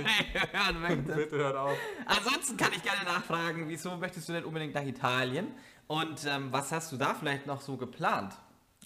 hören 0.52 0.80
möchte. 0.80 1.12
Bitte 1.14 1.36
hört 1.36 1.56
auf. 1.56 1.76
Ansonsten 2.06 2.56
kann 2.56 2.72
ich 2.72 2.82
gerne 2.82 3.04
nachfragen, 3.04 3.68
wieso 3.68 3.94
möchtest 3.98 4.28
du 4.30 4.32
denn 4.32 4.44
unbedingt 4.44 4.74
nach 4.74 4.82
Italien? 4.84 5.48
Und 5.86 6.24
ähm, 6.26 6.48
was 6.50 6.72
hast 6.72 6.90
du 6.92 6.96
da 6.96 7.12
vielleicht 7.14 7.46
noch 7.46 7.60
so 7.60 7.76
geplant 7.76 8.34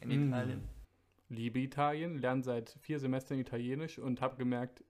in 0.01 0.11
Hm. 0.11 0.29
Italien? 0.29 0.69
Liebe 1.33 1.61
Italien, 1.61 2.19
lerne 2.19 2.43
seit 2.43 2.77
vier 2.83 3.01
Semestern 3.01 3.39
Italienisch 3.39 3.99
und 3.99 4.21
habe 4.21 4.37
gemerkt, 4.37 4.85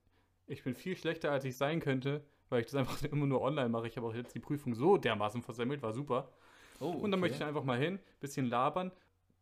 ich 0.49 0.65
bin 0.65 0.75
viel 0.75 0.97
schlechter, 0.97 1.31
als 1.31 1.45
ich 1.45 1.57
sein 1.57 1.79
könnte, 1.79 2.25
weil 2.49 2.61
ich 2.61 2.67
das 2.67 2.75
einfach 2.75 3.01
immer 3.13 3.27
nur 3.27 3.41
online 3.43 3.69
mache. 3.69 3.87
Ich 3.87 3.97
habe 3.97 4.09
auch 4.09 4.15
jetzt 4.15 4.35
die 4.35 4.41
Prüfung 4.41 4.75
so 4.75 4.97
dermaßen 4.97 5.41
versemmelt, 5.43 5.83
war 5.83 5.93
super. 5.93 6.33
Oh, 6.81 6.91
Und 6.91 7.13
dann 7.13 7.21
möchte 7.21 7.37
ich 7.37 7.45
einfach 7.45 7.63
mal 7.63 7.79
hin, 7.79 8.01
bisschen 8.19 8.47
labern. 8.47 8.91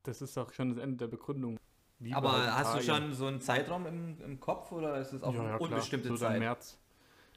Das 0.02 0.20
ist 0.20 0.36
auch 0.36 0.52
schon 0.52 0.68
das 0.68 0.78
Ende 0.78 0.98
der 0.98 1.06
Begründung. 1.06 1.58
Liebe 2.00 2.16
Aber 2.16 2.32
halt 2.32 2.52
hast 2.52 2.76
du 2.76 2.82
schon 2.82 3.14
so 3.14 3.26
einen 3.26 3.40
Zeitraum 3.40 3.86
im, 3.86 4.20
im 4.20 4.38
Kopf 4.38 4.70
oder 4.70 4.98
ist 4.98 5.14
es 5.14 5.22
auf 5.22 5.34
ja, 5.34 5.42
ja, 5.42 5.48
klar. 5.56 5.60
unbestimmte 5.62 6.08
so 6.08 6.16
Zeit? 6.16 6.38
März. 6.38 6.78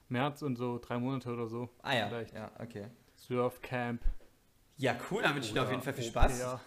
März 0.10 0.42
und 0.42 0.58
so 0.58 0.78
drei 0.78 1.00
Monate 1.00 1.32
oder 1.32 1.48
so. 1.48 1.70
Ah 1.82 1.96
ja, 1.96 2.08
Vielleicht. 2.10 2.34
ja, 2.34 2.52
okay. 2.60 2.88
Surfcamp. 3.16 4.04
Ja, 4.76 4.98
cool, 5.10 5.22
dann 5.24 5.36
wünsche 5.36 5.48
ich 5.48 5.54
dir 5.54 5.64
auf 5.64 5.70
jeden 5.72 5.82
Fall 5.82 5.94
viel 5.94 6.04
Spaß. 6.04 6.38
pair. 6.38 6.60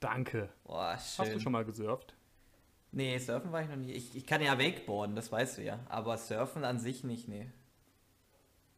Danke. 0.00 0.48
Boah, 0.64 0.94
Hast 0.94 1.20
du 1.20 1.24
schön. 1.24 1.40
schon 1.40 1.52
mal 1.52 1.64
gesurft? 1.64 2.15
Nee, 2.96 3.18
surfen 3.18 3.52
war 3.52 3.60
ich 3.60 3.68
noch 3.68 3.76
nie. 3.76 3.92
Ich, 3.92 4.16
ich 4.16 4.24
kann 4.24 4.40
ja 4.40 4.58
Wakeboarden, 4.58 5.14
das 5.16 5.30
weißt 5.30 5.58
du 5.58 5.62
ja. 5.62 5.80
Aber 5.90 6.16
surfen 6.16 6.64
an 6.64 6.78
sich 6.78 7.04
nicht, 7.04 7.28
nee. 7.28 7.50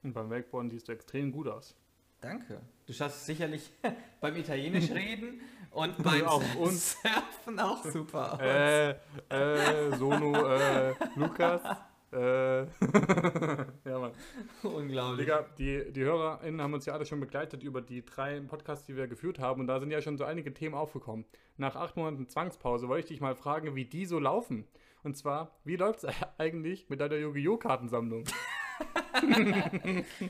Und 0.02 0.12
beim 0.12 0.28
Wakeboarden 0.28 0.72
siehst 0.72 0.88
du 0.88 0.92
extrem 0.92 1.30
gut 1.30 1.46
aus. 1.46 1.76
Danke. 2.20 2.60
Du 2.87 2.92
schaffst 2.92 3.26
sicherlich 3.26 3.70
beim 4.20 4.34
Italienisch 4.34 4.90
reden 4.90 5.40
und 5.70 6.02
beim 6.02 6.26
Auch. 6.26 6.42
Surfen 6.66 7.60
auch 7.60 7.84
super 7.84 8.32
aus. 8.32 8.40
Äh, 8.40 8.90
äh, 9.28 9.96
Sono, 9.96 10.34
äh, 10.48 10.94
Lukas. 11.14 11.62
Äh, 12.12 12.61
ja, 13.85 13.99
Mann. 13.99 14.12
Unglaublich. 14.62 15.27
Digga, 15.27 15.45
die, 15.59 15.93
die 15.93 16.05
HörerInnen 16.05 16.62
haben 16.62 16.73
uns 16.73 16.87
ja 16.87 16.95
alle 16.95 17.05
schon 17.05 17.21
begleitet 17.21 17.62
über 17.62 17.83
die 17.83 18.05
drei 18.05 18.41
Podcasts, 18.41 18.87
die 18.87 18.97
wir 18.97 19.07
geführt 19.09 19.38
haben. 19.38 19.61
Und 19.61 19.67
da 19.67 19.79
sind 19.79 19.91
ja 19.91 20.00
schon 20.00 20.17
so 20.17 20.25
einige 20.25 20.55
Themen 20.55 20.75
aufgekommen. 20.75 21.27
Nach 21.59 21.77
acht 21.77 21.97
Monaten 21.97 22.27
Zwangspause 22.29 22.88
wollte 22.88 23.00
ich 23.00 23.09
dich 23.09 23.21
mal 23.21 23.35
fragen, 23.35 23.75
wie 23.75 23.85
die 23.85 24.07
so 24.07 24.19
laufen. 24.19 24.67
Und 25.03 25.17
zwar, 25.17 25.59
wie 25.65 25.77
läuft 25.77 26.05
es 26.05 26.15
eigentlich 26.38 26.88
mit 26.88 27.00
deiner 27.00 27.17
Yu-Gi-Oh! 27.17 27.59
Kartensammlung? 27.59 28.25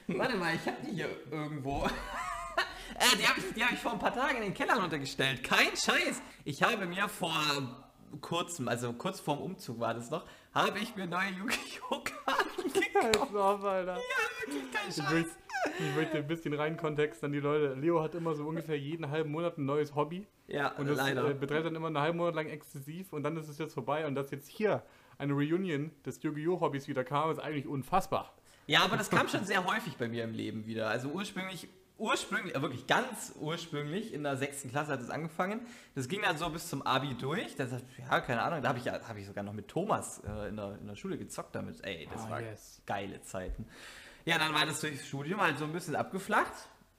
Warte 0.08 0.36
mal, 0.36 0.54
ich 0.54 0.66
hab 0.66 0.82
die 0.82 0.90
hier 0.90 1.08
irgendwo. 1.30 1.84
äh, 1.84 3.16
die 3.18 3.26
habe 3.26 3.38
ich, 3.38 3.54
die 3.54 3.62
hab 3.62 3.72
ich 3.72 3.78
vor 3.78 3.92
ein 3.92 3.98
paar 3.98 4.14
Tagen 4.14 4.38
in 4.38 4.42
den 4.44 4.54
Keller 4.54 4.80
runtergestellt. 4.80 5.44
Kein 5.44 5.76
Scheiß. 5.76 6.22
Ich 6.44 6.62
habe 6.62 6.86
mir 6.86 7.08
vor 7.08 7.87
kurzem, 8.20 8.68
also 8.68 8.92
kurz 8.92 9.20
vorm 9.20 9.38
Umzug 9.40 9.80
war 9.80 9.94
das 9.94 10.10
noch, 10.10 10.24
habe 10.54 10.78
ich 10.78 10.94
mir 10.96 11.06
neue 11.06 11.30
Yu-Gi-Oh! 11.30 12.00
Karten 12.04 12.72
gekauft. 13.12 13.34
Auf, 13.36 13.64
Alter. 13.64 13.96
Wirklich 14.46 14.72
kein 14.72 14.88
Ich 14.88 14.96
Scheiß. 14.96 15.12
möchte, 15.12 15.30
ich 15.78 15.96
möchte 15.96 16.16
ein 16.18 16.26
bisschen 16.26 16.54
rein 16.54 16.76
Kontext 16.76 17.22
an 17.24 17.32
die 17.32 17.40
Leute. 17.40 17.74
Leo 17.74 18.02
hat 18.02 18.14
immer 18.14 18.34
so 18.34 18.44
ungefähr 18.46 18.78
jeden 18.78 19.10
halben 19.10 19.30
Monat 19.30 19.58
ein 19.58 19.64
neues 19.66 19.94
Hobby. 19.94 20.26
Ja, 20.46 20.68
Und 20.78 20.86
das 20.88 20.96
leider. 20.98 21.28
äh, 21.30 21.34
betreibt 21.34 21.66
dann 21.66 21.74
immer 21.74 21.88
einen 21.88 21.98
halben 21.98 22.18
Monat 22.18 22.34
lang 22.34 22.46
exzessiv 22.48 23.12
und 23.12 23.22
dann 23.22 23.36
ist 23.36 23.48
es 23.48 23.58
jetzt 23.58 23.74
vorbei. 23.74 24.06
Und 24.06 24.14
dass 24.14 24.30
jetzt 24.30 24.48
hier 24.48 24.82
eine 25.18 25.32
Reunion 25.32 25.90
des 26.06 26.22
Yu-Gi-Oh! 26.22 26.60
Hobbys 26.60 26.88
wieder 26.88 27.04
kam, 27.04 27.30
ist 27.30 27.38
eigentlich 27.38 27.66
unfassbar. 27.66 28.34
Ja, 28.66 28.82
aber 28.84 28.96
das 28.96 29.10
kam 29.10 29.28
schon 29.28 29.44
sehr 29.44 29.64
häufig 29.66 29.96
bei 29.96 30.08
mir 30.08 30.24
im 30.24 30.32
Leben 30.32 30.66
wieder. 30.66 30.88
Also 30.88 31.08
ursprünglich, 31.08 31.68
ursprünglich, 31.98 32.54
äh, 32.54 32.62
wirklich 32.62 32.86
ganz 32.86 33.34
ursprünglich, 33.38 34.14
in 34.14 34.22
der 34.22 34.36
sechsten 34.36 34.70
Klasse 34.70 34.92
hat 34.92 35.00
es 35.00 35.10
angefangen. 35.10 35.60
Das 35.94 36.08
ging 36.08 36.22
dann 36.22 36.38
so 36.38 36.48
bis 36.48 36.68
zum 36.68 36.82
Abi 36.82 37.14
durch. 37.14 37.56
Das, 37.56 37.70
ja, 37.98 38.20
keine 38.20 38.42
Ahnung, 38.42 38.62
da 38.62 38.68
habe 38.70 38.78
ich, 38.78 38.88
hab 38.88 39.16
ich 39.16 39.26
sogar 39.26 39.44
noch 39.44 39.52
mit 39.52 39.68
Thomas 39.68 40.22
äh, 40.26 40.48
in, 40.48 40.56
der, 40.56 40.78
in 40.80 40.86
der 40.86 40.96
Schule 40.96 41.18
gezockt 41.18 41.54
damit. 41.54 41.84
Ey, 41.84 42.08
das 42.12 42.24
Ah, 42.26 42.30
war 42.30 42.40
yes. 42.40 42.82
geile 42.86 43.20
Zeiten. 43.22 43.66
Ja, 44.24 44.38
dann 44.38 44.54
war 44.54 44.66
das 44.66 44.80
durchs 44.80 45.06
Studium 45.06 45.40
halt 45.40 45.58
so 45.58 45.64
ein 45.64 45.72
bisschen 45.72 45.96
abgeflacht. 45.96 46.52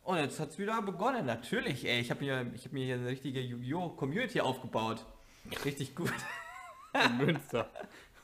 Und 0.03 0.18
jetzt 0.18 0.39
hat 0.39 0.50
es 0.50 0.58
wieder 0.58 0.82
begonnen. 0.82 1.25
Natürlich, 1.25 1.86
ey. 1.86 2.00
Ich 2.00 2.10
habe 2.10 2.24
mir, 2.24 2.51
ich 2.56 2.65
hab 2.65 2.72
mir 2.74 2.86
hier 2.86 2.96
eine 2.96 3.08
richtige 3.08 3.41
Yu-Gi-Oh! 3.41 3.89
Community 3.89 4.41
aufgebaut. 4.41 5.06
Richtig 5.65 5.96
gut. 5.96 6.13
In 6.94 7.18
Münster. 7.18 7.70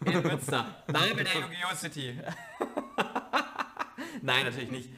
In 0.03 0.21
Münster. 0.23 0.83
Name 0.87 1.15
der 1.23 1.33
Yu-Gi-Oh! 1.35 1.75
City. 1.75 2.19
Nein, 4.21 4.45
natürlich 4.45 4.71
nicht. 4.71 4.89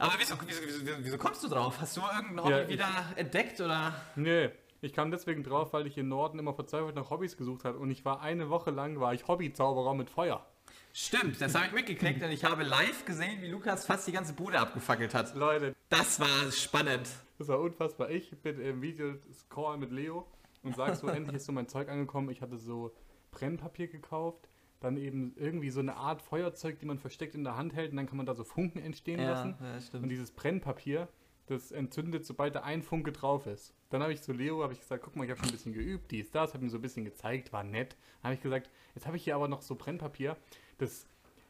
Aber 0.00 0.14
wieso, 0.18 0.34
wieso, 0.46 0.60
wieso, 0.64 0.92
wieso 1.00 1.18
kommst 1.18 1.42
du 1.44 1.48
drauf? 1.48 1.76
Hast 1.80 1.96
du 1.96 2.00
irgendein 2.00 2.42
Hobby 2.44 2.50
Ja, 2.52 2.68
wieder 2.68 2.88
entdeckt 3.16 3.60
oder? 3.60 3.94
Nee, 4.16 4.50
ich 4.80 4.92
kam 4.94 5.10
deswegen 5.10 5.42
drauf, 5.44 5.72
weil 5.72 5.86
ich 5.86 5.98
im 5.98 6.08
Norden 6.08 6.38
immer 6.38 6.54
verzweifelt 6.54 6.94
nach 6.96 7.10
Hobbys 7.10 7.36
gesucht 7.36 7.64
habe. 7.64 7.78
Und 7.78 7.90
ich 7.90 8.04
war 8.04 8.22
eine 8.22 8.48
Woche 8.48 8.70
lang, 8.70 8.98
war 8.98 9.12
ich 9.14 9.28
Hobbyzauberer 9.28 9.94
mit 9.94 10.08
Feuer. 10.08 10.44
Stimmt, 10.92 11.40
das 11.40 11.54
habe 11.54 11.66
ich 11.66 11.72
mitgekriegt 11.72 12.22
und 12.22 12.30
ich 12.30 12.44
habe 12.44 12.62
live 12.64 13.04
gesehen, 13.04 13.40
wie 13.42 13.48
Lukas 13.48 13.86
fast 13.86 14.06
die 14.08 14.12
ganze 14.12 14.32
Bude 14.32 14.58
abgefackelt 14.58 15.14
hat. 15.14 15.34
Leute, 15.36 15.74
Das 15.88 16.18
war 16.18 16.50
spannend. 16.50 17.08
das 17.38 17.46
war 17.48 17.60
unfassbar. 17.60 18.10
Ich 18.10 18.30
bin 18.42 18.60
im 18.60 18.82
Videocall 18.82 19.76
mit 19.78 19.92
Leo 19.92 20.26
und 20.62 20.74
sag 20.74 20.96
so, 20.96 21.06
endlich 21.08 21.36
ist 21.36 21.46
so 21.46 21.52
mein 21.52 21.68
Zeug 21.68 21.88
angekommen. 21.88 22.28
Ich 22.30 22.40
hatte 22.42 22.56
so 22.56 22.92
Brennpapier 23.30 23.86
gekauft, 23.86 24.48
dann 24.80 24.96
eben 24.96 25.34
irgendwie 25.36 25.70
so 25.70 25.80
eine 25.80 25.96
Art 25.96 26.22
Feuerzeug, 26.22 26.78
die 26.78 26.86
man 26.86 26.98
versteckt 26.98 27.34
in 27.34 27.44
der 27.44 27.56
Hand 27.56 27.74
hält 27.74 27.90
und 27.90 27.98
dann 27.98 28.06
kann 28.06 28.16
man 28.16 28.26
da 28.26 28.34
so 28.34 28.44
Funken 28.44 28.80
entstehen 28.80 29.20
lassen. 29.20 29.56
ja, 29.60 29.98
Und 29.98 30.08
dieses 30.08 30.30
Brennpapier, 30.30 31.08
das 31.46 31.70
entzündet, 31.70 32.24
sobald 32.24 32.54
da 32.54 32.62
ein 32.62 32.82
Funke 32.82 33.12
drauf 33.12 33.46
ist. 33.46 33.74
Dann 33.90 34.02
habe 34.02 34.12
ich 34.12 34.22
zu 34.22 34.32
Leo 34.32 34.62
habe 34.62 34.72
ich 34.72 34.80
gesagt, 34.80 35.02
guck 35.04 35.16
mal, 35.16 35.24
ich 35.24 35.30
habe 35.30 35.40
schon 35.40 35.48
ein 35.48 35.52
bisschen 35.52 35.72
geübt, 35.72 36.10
dies, 36.10 36.30
das, 36.30 36.54
habe 36.54 36.64
ihm 36.64 36.70
so 36.70 36.78
ein 36.78 36.82
bisschen 36.82 37.04
gezeigt, 37.04 37.52
war 37.52 37.64
nett. 37.64 37.96
Dann 38.22 38.30
habe 38.30 38.34
ich 38.34 38.40
gesagt, 38.40 38.70
jetzt 38.94 39.06
habe 39.06 39.16
ich 39.16 39.24
hier 39.24 39.34
aber 39.34 39.48
noch 39.48 39.60
so 39.60 39.74
Brennpapier, 39.74 40.36
das, 40.78 41.06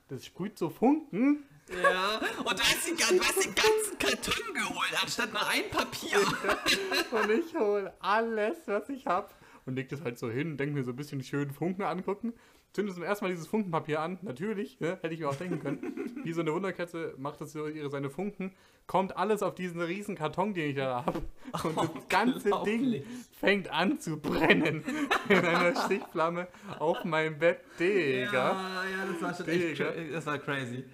das 0.09 0.25
sprüht 0.25 0.59
so 0.59 0.71
Funken. 0.71 1.45
Ja, 1.83 2.19
und 2.39 2.59
du 2.59 2.63
hast, 2.63 2.89
du 2.89 3.21
hast 3.21 3.45
den 3.45 3.55
ganzen 3.55 3.99
Karton 3.99 4.55
geholt, 4.55 5.03
anstatt 5.03 5.33
nur 5.33 5.47
ein 5.47 5.71
Papier. 5.71 6.19
Und 7.13 7.31
ich 7.31 7.55
hole 7.55 7.93
alles, 8.01 8.57
was 8.67 8.89
ich 8.89 9.07
habe 9.07 9.29
und 9.67 9.77
leg 9.77 9.89
das 9.89 10.03
halt 10.03 10.19
so 10.19 10.31
hin, 10.31 10.57
denke 10.57 10.75
mir 10.75 10.85
so 10.85 10.93
ein 10.93 10.97
bisschen 10.97 11.19
die 11.19 11.25
schönen 11.25 11.51
Funken 11.51 11.83
angucken. 11.83 12.33
Zünde 12.73 12.95
zum 12.95 13.03
ersten 13.03 13.25
Mal 13.25 13.31
dieses 13.31 13.49
Funkenpapier 13.49 14.01
an, 14.01 14.19
natürlich, 14.23 14.79
ne, 14.79 14.99
hätte 15.03 15.13
ich 15.13 15.19
mir 15.21 15.29
auch 15.29 15.35
denken 15.35 15.59
können. 15.61 16.21
Wie 16.25 16.33
so 16.33 16.41
eine 16.41 16.53
Wunderkerze 16.53 17.15
macht 17.19 17.41
das 17.41 17.53
so 17.53 17.67
ihre 17.67 17.91
seine 17.91 18.11
Funken, 18.11 18.53
kommt 18.87 19.17
alles 19.17 19.43
auf 19.43 19.55
diesen 19.57 19.81
riesen 19.81 20.15
Karton, 20.15 20.55
den 20.55 20.71
ich 20.71 20.77
da 20.77 21.05
habe. 21.05 21.23
Und 21.65 21.77
das 21.77 22.09
ganze 22.09 22.51
Ding 22.65 23.03
fängt 23.33 23.71
an 23.73 23.99
zu 23.99 24.19
brennen 24.21 24.85
in 25.29 25.39
einer 25.39 25.75
Stichflamme 25.85 26.47
auf 26.79 27.05
meinem 27.05 27.39
Bett, 27.39 27.59
Digga. 27.81 28.33
Ja, 28.33 28.85
ja, 28.85 29.13
das 29.13 29.23
war 29.23 29.35
schon 29.35 29.49
echt 29.49 29.79
Digga. 29.79 29.91
cra- 29.91 30.13
das 30.13 30.27
war 30.27 30.39
crazy. 30.39 30.85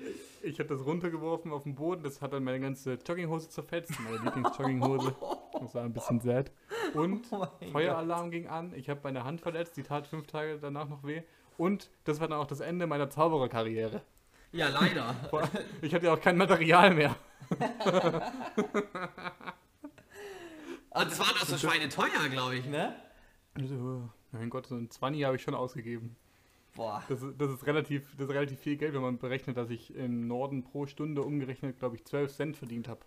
Ich 0.42 0.58
habe 0.60 0.68
das 0.68 0.84
runtergeworfen 0.86 1.50
auf 1.52 1.64
den 1.64 1.74
Boden, 1.74 2.04
das 2.04 2.22
hat 2.22 2.32
dann 2.32 2.44
meine 2.44 2.60
ganze 2.60 2.94
Jogginghose 3.06 3.48
zerfetzt, 3.50 3.92
meine 4.00 4.22
Lieblingsjogginghose. 4.24 5.14
Das 5.60 5.74
war 5.74 5.82
ein 5.82 5.92
bisschen 5.92 6.20
sad. 6.20 6.52
Und 6.94 7.26
Oh 7.32 7.46
Feueralarm 7.72 8.30
ging 8.30 8.46
an, 8.46 8.72
ich 8.76 8.88
habe 8.88 9.00
meine 9.02 9.24
Hand 9.24 9.40
verletzt, 9.40 9.76
die 9.76 9.82
tat 9.82 10.06
fünf 10.06 10.26
Tage 10.28 10.58
danach 10.60 10.88
noch 10.88 11.02
weh. 11.04 11.22
Und 11.56 11.90
das 12.04 12.20
war 12.20 12.28
dann 12.28 12.38
auch 12.38 12.46
das 12.46 12.60
Ende 12.60 12.86
meiner 12.86 13.10
Zaubererkarriere. 13.10 14.02
Ja, 14.52 14.68
leider. 14.68 15.14
Ich 15.82 15.94
hatte 15.94 16.06
ja 16.06 16.14
auch 16.14 16.20
kein 16.20 16.36
Material 16.36 16.94
mehr. 16.94 17.16
Und 17.50 17.60
das 21.10 21.18
war 21.18 21.26
doch 21.26 21.44
so 21.46 21.58
schweineteuer, 21.58 22.28
glaube 22.30 22.56
ich, 22.56 22.66
ne? 22.66 22.94
Also, 23.54 24.08
mein 24.32 24.50
Gott, 24.50 24.66
so 24.66 24.76
ein 24.76 24.90
20 24.90 25.24
habe 25.24 25.36
ich 25.36 25.42
schon 25.42 25.54
ausgegeben. 25.54 26.16
Boah. 26.74 27.02
Das 27.08 27.22
ist, 27.22 27.34
das, 27.38 27.50
ist 27.50 27.66
relativ, 27.66 28.16
das 28.16 28.28
ist 28.28 28.34
relativ 28.34 28.60
viel 28.60 28.76
Geld, 28.76 28.94
wenn 28.94 29.02
man 29.02 29.18
berechnet, 29.18 29.56
dass 29.56 29.70
ich 29.70 29.94
im 29.94 30.26
Norden 30.26 30.62
pro 30.62 30.86
Stunde 30.86 31.22
umgerechnet, 31.22 31.78
glaube 31.78 31.96
ich, 31.96 32.04
12 32.04 32.34
Cent 32.34 32.56
verdient 32.56 32.88
habe. 32.88 33.00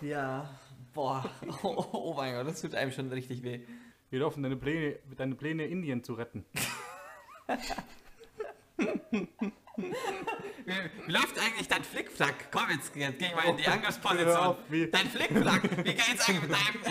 Ja. 0.00 0.50
Boah. 0.94 1.24
Oh, 1.62 1.86
oh 1.92 2.14
mein 2.14 2.34
Gott, 2.34 2.46
das 2.46 2.60
tut 2.60 2.74
einem 2.74 2.92
schon 2.92 3.10
richtig 3.10 3.42
weh. 3.42 3.60
Wie 4.10 4.16
laufen 4.16 4.42
deine 4.42 4.56
Pläne, 4.56 4.98
deine 5.16 5.34
Pläne, 5.34 5.66
Indien 5.66 6.02
zu 6.02 6.14
retten? 6.14 6.44
Wie, 10.66 11.10
läuft 11.10 11.38
eigentlich 11.38 11.68
dein 11.68 11.82
Flickflack? 11.82 12.50
Komm, 12.50 12.64
jetzt, 12.70 12.94
jetzt 12.94 13.18
gehen 13.18 13.32
wir 13.34 13.50
in 13.50 13.56
die 13.56 13.64
Hör 13.64 13.72
Angriffsposition. 13.74 14.56
Dein 14.92 15.06
Flickflack, 15.06 15.62
wie 15.78 15.94
geht's 15.94 16.28
eigentlich 16.28 16.42
mit 16.42 16.52
deinem 16.52 16.82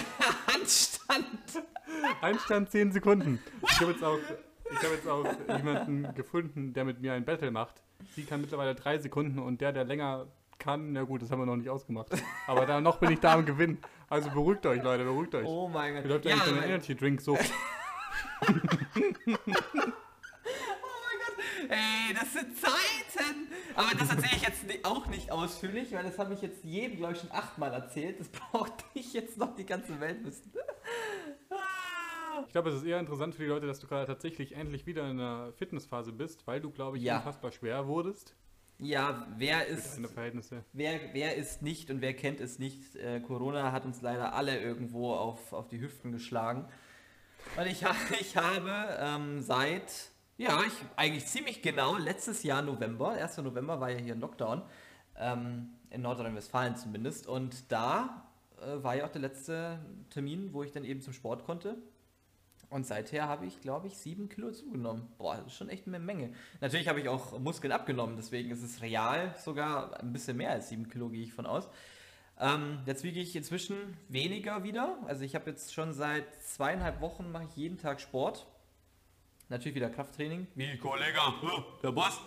Handstand? 0.53 1.27
Einstand 2.21 2.71
10 2.71 2.91
Sekunden. 2.91 3.39
Ich 3.61 3.79
habe 3.79 3.91
jetzt 3.91 4.03
auch, 4.03 4.17
ich 4.71 4.77
habe 4.77 4.95
jetzt 4.95 5.07
auch 5.07 5.25
jemanden 5.57 6.15
gefunden, 6.15 6.73
der 6.73 6.85
mit 6.85 7.01
mir 7.01 7.13
ein 7.13 7.25
Battle 7.25 7.51
macht. 7.51 7.81
Die 8.15 8.25
kann 8.25 8.41
mittlerweile 8.41 8.73
3 8.73 8.99
Sekunden 8.99 9.39
und 9.39 9.61
der, 9.61 9.73
der 9.73 9.83
länger 9.85 10.27
kann, 10.57 10.93
na 10.93 11.03
gut, 11.03 11.21
das 11.21 11.29
haben 11.29 11.39
wir 11.39 11.45
noch 11.45 11.55
nicht 11.55 11.69
ausgemacht. 11.69 12.09
Aber 12.47 12.65
da 12.65 12.81
noch 12.81 12.97
bin 12.97 13.11
ich 13.11 13.19
da 13.19 13.33
am 13.33 13.45
Gewinn. 13.45 13.77
Also 14.09 14.31
beruhigt 14.31 14.65
euch, 14.65 14.81
Leute, 14.81 15.03
beruhigt 15.03 15.35
euch. 15.35 15.45
Oh 15.45 15.67
mein 15.67 15.93
Gott. 15.93 16.03
Wie 16.03 16.07
läuft 16.07 16.25
ja, 16.25 16.33
eigentlich 16.33 16.55
dein 16.55 16.63
Energy 16.63 16.95
Drink 16.95 17.21
so? 17.21 17.37
sind 22.39 22.57
Zeiten! 22.57 23.47
Aber 23.75 23.89
das 23.97 24.09
erzähle 24.09 24.35
ich 24.35 24.41
jetzt 24.43 24.85
auch 24.85 25.07
nicht 25.07 25.31
ausführlich, 25.31 25.91
weil 25.93 26.03
das 26.03 26.17
habe 26.19 26.33
ich 26.33 26.41
jetzt 26.41 26.63
jedem, 26.63 26.97
glaube 26.97 27.13
ich, 27.13 27.19
schon 27.19 27.31
achtmal 27.31 27.73
erzählt. 27.73 28.19
Das 28.19 28.29
braucht 28.51 28.83
nicht 28.95 29.13
jetzt 29.13 29.37
noch 29.37 29.55
die 29.55 29.65
ganze 29.65 29.99
Welt 29.99 30.23
wissen. 30.25 30.51
Ich 32.45 32.51
glaube, 32.51 32.69
es 32.69 32.75
ist 32.75 32.83
eher 32.85 32.99
interessant 32.99 33.35
für 33.35 33.41
die 33.43 33.49
Leute, 33.49 33.65
dass 33.67 33.79
du 33.79 33.87
gerade 33.87 34.05
tatsächlich 34.05 34.55
endlich 34.55 34.85
wieder 34.85 35.03
in 35.09 35.19
einer 35.19 35.51
Fitnessphase 35.53 36.11
bist, 36.11 36.45
weil 36.45 36.61
du, 36.61 36.69
glaube 36.71 36.97
ich, 36.97 37.03
Ja. 37.03 37.17
unfassbar 37.17 37.51
schwer 37.51 37.87
wurdest. 37.87 38.35
Ja, 38.79 39.25
wer 39.37 39.65
ist, 39.65 39.99
wer, 40.73 40.99
wer 41.13 41.35
ist 41.35 41.63
nicht 41.63 41.89
und 41.89 41.99
wer 42.01 42.13
kennt 42.13 42.39
es 42.39 42.59
nicht? 42.59 42.95
Äh, 42.95 43.21
Corona 43.21 43.71
hat 43.71 43.85
uns 43.85 44.01
leider 44.03 44.33
alle 44.35 44.59
irgendwo 44.59 45.13
auf, 45.13 45.51
auf 45.51 45.67
die 45.67 45.81
Hüften 45.81 46.11
geschlagen. 46.11 46.67
Und 47.57 47.65
ich, 47.65 47.83
ich 48.19 48.37
habe 48.37 48.97
ähm, 48.99 49.41
seit, 49.41 50.11
ja, 50.37 50.61
ich 50.65 50.73
eigentlich 50.95 51.25
ziemlich 51.25 51.61
genau, 51.61 51.97
letztes 51.97 52.43
Jahr 52.43 52.61
November, 52.61 53.11
1. 53.11 53.37
November 53.37 53.79
war 53.79 53.89
ja 53.89 53.97
hier 53.97 54.13
ein 54.13 54.19
Lockdown, 54.19 54.61
ähm, 55.17 55.69
in 55.89 56.01
Nordrhein-Westfalen 56.01 56.75
zumindest. 56.75 57.27
Und 57.27 57.71
da 57.71 58.27
äh, 58.61 58.83
war 58.83 58.95
ja 58.95 59.05
auch 59.05 59.11
der 59.11 59.21
letzte 59.21 59.79
Termin, 60.09 60.53
wo 60.53 60.63
ich 60.63 60.71
dann 60.71 60.83
eben 60.83 61.01
zum 61.01 61.13
Sport 61.13 61.43
konnte. 61.43 61.77
Und 62.69 62.85
seither 62.85 63.27
habe 63.27 63.45
ich, 63.45 63.61
glaube 63.61 63.87
ich, 63.87 63.97
sieben 63.97 64.27
Kilo 64.27 64.51
zugenommen. 64.51 65.07
Boah, 65.17 65.37
das 65.37 65.47
ist 65.47 65.55
schon 65.55 65.69
echt 65.69 65.87
eine 65.87 65.99
Menge. 65.99 66.33
Natürlich 66.59 66.87
habe 66.89 66.99
ich 66.99 67.07
auch 67.07 67.39
Muskeln 67.39 67.71
abgenommen, 67.71 68.17
deswegen 68.17 68.51
ist 68.51 68.61
es 68.61 68.81
real 68.81 69.33
sogar 69.43 69.99
ein 70.01 70.11
bisschen 70.11 70.35
mehr 70.35 70.51
als 70.51 70.69
sieben 70.69 70.89
Kilo, 70.89 71.09
gehe 71.09 71.23
ich 71.23 71.33
von 71.33 71.45
aus. 71.45 71.69
Ähm, 72.39 72.79
jetzt 72.85 73.03
wiege 73.03 73.19
ich 73.19 73.35
inzwischen 73.35 73.97
weniger 74.09 74.63
wieder. 74.63 74.97
Also 75.07 75.23
ich 75.23 75.33
habe 75.33 75.49
jetzt 75.49 75.73
schon 75.73 75.93
seit 75.93 76.25
zweieinhalb 76.43 77.01
Wochen 77.01 77.31
mache 77.31 77.45
ich 77.45 77.55
jeden 77.55 77.77
Tag 77.77 78.01
Sport. 78.01 78.45
Natürlich 79.49 79.75
wieder 79.75 79.89
Krafttraining. 79.89 80.47
Wie 80.55 80.77
Kollege, 80.77 81.19
der 81.81 81.91
Boss. 81.93 82.19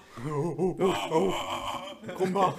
Krumbach. 2.17 2.55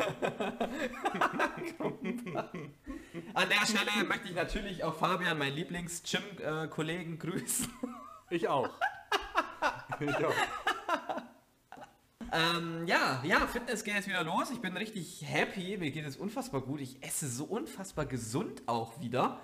An 3.34 3.50
der 3.50 3.66
Stelle 3.66 4.04
möchte 4.08 4.30
ich 4.30 4.36
natürlich 4.36 4.84
auch 4.84 4.94
Fabian, 4.94 5.40
meinen 5.40 5.56
Lieblings-Gym-Kollegen, 5.56 7.18
grüßen. 7.18 7.74
Ich 8.30 8.48
auch. 8.48 8.70
ich 10.00 10.26
auch. 10.26 10.34
Ähm, 12.32 12.86
ja, 12.86 13.22
ja, 13.26 13.48
Fitness 13.48 13.84
geht 13.84 13.96
jetzt 13.96 14.08
wieder 14.08 14.24
los. 14.24 14.52
Ich 14.52 14.62
bin 14.62 14.78
richtig 14.78 15.26
happy. 15.26 15.78
Mir 15.78 15.92
geht 15.92 16.06
es 16.06 16.16
unfassbar 16.16 16.62
gut. 16.62 16.82
Ich 16.82 17.04
esse 17.04 17.28
so 17.28 17.46
unfassbar 17.46 18.06
gesund 18.06 18.62
auch 18.68 19.00
wieder. 19.02 19.42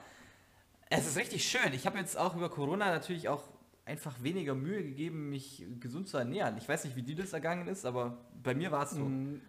Es 0.89 1.05
ist 1.05 1.17
richtig 1.17 1.43
schön. 1.50 1.74
Ich 1.74 1.86
habe 1.86 1.97
jetzt 1.97 2.17
auch 2.17 2.36
über 2.36 2.50
Corona 2.50 2.86
natürlich 2.91 3.27
auch 3.27 3.43
einfach 3.88 4.22
weniger 4.22 4.53
Mühe 4.53 4.84
gegeben, 4.84 5.29
mich 5.29 5.65
gesund 5.79 6.08
zu 6.08 6.17
ernähren. 6.17 6.58
Ich 6.58 6.67
weiß 6.70 6.84
nicht, 6.86 6.96
wie 6.96 7.03
dir 7.03 7.15
das 7.15 7.34
ergangen 7.34 7.67
ist, 7.67 7.86
aber 7.86 8.17
bei 8.44 8.53
mir 8.53 8.72
war 8.72 8.84
es 8.84 8.91
so. 8.91 9.03
Mm, 9.03 9.41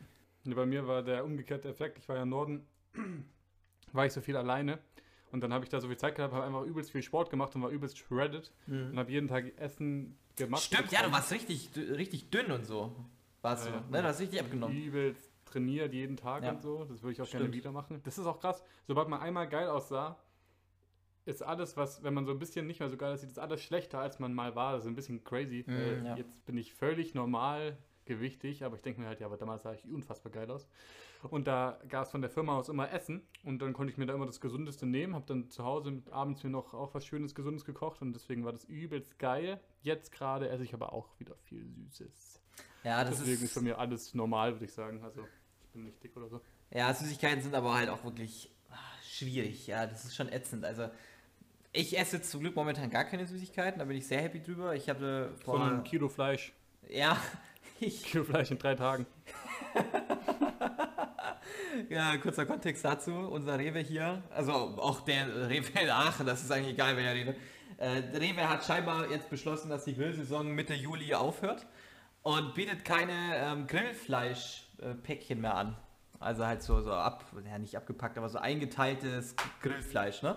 bei 0.44 0.64
mir 0.64 0.86
war 0.86 1.02
der 1.02 1.24
umgekehrte 1.24 1.68
Effekt. 1.68 1.98
Ich 1.98 2.08
war 2.08 2.16
ja 2.16 2.22
im 2.22 2.30
Norden, 2.30 2.66
war 3.92 4.06
ich 4.06 4.12
so 4.12 4.20
viel 4.20 4.36
alleine. 4.36 4.78
Und 5.30 5.42
dann 5.42 5.52
habe 5.52 5.64
ich 5.64 5.68
da 5.70 5.78
so 5.80 5.88
viel 5.88 5.98
Zeit 5.98 6.14
gehabt, 6.14 6.32
habe 6.32 6.44
einfach 6.44 6.62
übelst 6.62 6.90
viel 6.90 7.02
Sport 7.02 7.28
gemacht 7.28 7.54
und 7.54 7.60
war 7.62 7.68
übelst 7.70 7.98
shredded. 7.98 8.50
Und 8.66 8.98
habe 8.98 9.10
jeden 9.12 9.28
Tag 9.28 9.58
Essen 9.58 10.16
gemacht. 10.36 10.62
Stimmt, 10.62 10.90
ja, 10.90 11.02
du 11.02 11.12
warst 11.12 11.30
richtig, 11.32 11.68
richtig 11.76 12.30
dünn 12.30 12.50
und 12.50 12.64
so. 12.64 12.94
Warst 13.42 13.66
Ja, 13.66 13.72
du. 13.72 13.92
Ne, 13.92 14.00
du 14.02 14.08
hast 14.08 14.20
richtig 14.20 14.40
abgenommen. 14.40 14.74
übelst 14.76 15.30
trainiert 15.44 15.92
jeden 15.92 16.16
Tag 16.16 16.44
Ja. 16.44 16.52
und 16.52 16.62
so. 16.62 16.84
Das 16.84 17.02
würde 17.02 17.12
ich 17.12 17.20
auch 17.20 17.28
gerne 17.28 17.44
Stimmt. 17.44 17.54
wieder 17.56 17.72
machen. 17.72 18.00
Das 18.04 18.16
ist 18.18 18.24
auch 18.26 18.40
krass. 18.40 18.62
Sobald 18.86 19.08
man 19.08 19.20
einmal 19.20 19.48
geil 19.48 19.68
aussah, 19.68 20.18
ist 21.28 21.42
alles, 21.42 21.76
was, 21.76 22.02
wenn 22.02 22.14
man 22.14 22.26
so 22.26 22.32
ein 22.32 22.38
bisschen 22.38 22.66
nicht 22.66 22.80
mehr 22.80 22.88
so 22.88 22.96
geil 22.96 23.12
aussieht, 23.12 23.30
ist 23.30 23.38
alles 23.38 23.62
schlechter, 23.62 23.98
als 24.00 24.18
man 24.18 24.34
mal 24.34 24.54
war. 24.54 24.72
Das 24.72 24.84
ist 24.84 24.88
ein 24.88 24.94
bisschen 24.94 25.22
crazy. 25.24 25.64
Mm, 25.66 25.70
Äh, 25.70 26.04
ja. 26.04 26.16
Jetzt 26.16 26.44
bin 26.46 26.56
ich 26.56 26.72
völlig 26.74 27.14
normal 27.14 27.76
gewichtig, 28.06 28.64
aber 28.64 28.76
ich 28.76 28.82
denke 28.82 29.00
mir 29.00 29.06
halt, 29.06 29.20
ja, 29.20 29.26
aber 29.26 29.36
damals 29.36 29.62
sah 29.62 29.72
ich 29.74 29.84
unfassbar 29.84 30.32
geil 30.32 30.50
aus. 30.50 30.66
Und 31.30 31.46
da 31.46 31.78
gab 31.88 32.04
es 32.06 32.10
von 32.10 32.22
der 32.22 32.30
Firma 32.30 32.56
aus 32.56 32.68
immer 32.68 32.90
Essen 32.92 33.22
und 33.44 33.60
dann 33.60 33.72
konnte 33.72 33.92
ich 33.92 33.98
mir 33.98 34.06
da 34.06 34.14
immer 34.14 34.24
das 34.26 34.40
Gesundeste 34.40 34.86
nehmen, 34.86 35.14
habe 35.14 35.26
dann 35.26 35.50
zu 35.50 35.64
Hause 35.64 36.02
abends 36.10 36.42
mir 36.44 36.50
noch 36.50 36.74
auch 36.74 36.94
was 36.94 37.04
Schönes, 37.04 37.34
Gesundes 37.34 37.64
gekocht 37.64 38.00
und 38.00 38.12
deswegen 38.14 38.44
war 38.44 38.52
das 38.52 38.64
übelst 38.64 39.18
geil. 39.18 39.60
Jetzt 39.82 40.12
gerade 40.12 40.48
esse 40.48 40.62
ich 40.62 40.72
aber 40.74 40.92
auch 40.92 41.08
wieder 41.18 41.34
viel 41.36 41.66
Süßes. 41.68 42.40
Ja, 42.84 43.04
das 43.04 43.18
Deswegen 43.18 43.34
ist 43.34 43.42
ist. 43.42 43.52
für 43.52 43.60
mich 43.60 43.76
alles 43.76 44.14
normal, 44.14 44.52
würde 44.54 44.64
ich 44.64 44.72
sagen. 44.72 45.02
Also 45.02 45.26
ich 45.64 45.68
bin 45.72 45.84
nicht 45.84 46.02
dick 46.02 46.16
oder 46.16 46.28
so. 46.28 46.40
Ja, 46.70 46.94
Süßigkeiten 46.94 47.42
sind 47.42 47.54
aber 47.54 47.74
halt 47.74 47.88
auch 47.90 48.04
wirklich 48.04 48.50
ah, 48.70 48.76
schwierig. 49.02 49.66
Ja, 49.66 49.86
das 49.86 50.04
ist 50.04 50.14
schon 50.14 50.28
ätzend. 50.28 50.64
Also, 50.64 50.88
ich 51.78 51.96
esse 51.96 52.20
zum 52.20 52.40
Glück 52.40 52.56
momentan 52.56 52.90
gar 52.90 53.04
keine 53.04 53.24
Süßigkeiten, 53.24 53.78
da 53.78 53.84
bin 53.84 53.96
ich 53.96 54.06
sehr 54.06 54.20
happy 54.20 54.42
drüber. 54.42 54.74
Ich 54.74 54.88
hatte 54.88 55.30
vor. 55.44 55.58
Sondern 55.58 55.78
ein 55.78 55.84
Kilo 55.84 56.08
Fleisch. 56.08 56.52
ja, 56.88 57.16
ich. 57.80 58.02
Kilo 58.02 58.24
Fleisch 58.24 58.50
in 58.50 58.58
drei 58.58 58.74
Tagen. 58.74 59.06
Ja, 61.88 62.16
kurzer 62.18 62.44
Kontext 62.44 62.84
dazu. 62.84 63.12
Unser 63.12 63.58
Rewe 63.58 63.78
hier, 63.78 64.22
also 64.34 64.52
auch 64.52 65.00
der 65.02 65.48
Rewe 65.48 65.80
in 65.80 65.88
Aachen, 65.88 66.26
das 66.26 66.42
ist 66.42 66.50
eigentlich 66.50 66.74
egal, 66.74 66.96
wer 66.96 67.14
Rewe. 67.14 67.36
Äh, 67.78 68.02
der 68.02 68.20
Rewe 68.20 68.48
hat 68.48 68.64
scheinbar 68.64 69.10
jetzt 69.10 69.30
beschlossen, 69.30 69.70
dass 69.70 69.84
die 69.84 69.94
Grillsaison 69.94 70.48
Mitte 70.48 70.74
Juli 70.74 71.14
aufhört 71.14 71.66
und 72.22 72.54
bietet 72.54 72.84
keine 72.84 73.36
ähm, 73.36 73.66
Grillfleisch-Päckchen 73.66 75.40
mehr 75.40 75.54
an. 75.54 75.76
Also 76.18 76.44
halt 76.44 76.62
so, 76.62 76.82
so 76.82 76.92
ab, 76.92 77.24
ja 77.46 77.58
nicht 77.58 77.76
abgepackt, 77.76 78.18
aber 78.18 78.28
so 78.28 78.38
eingeteiltes 78.38 79.36
Grillfleisch, 79.62 80.22
ne? 80.22 80.36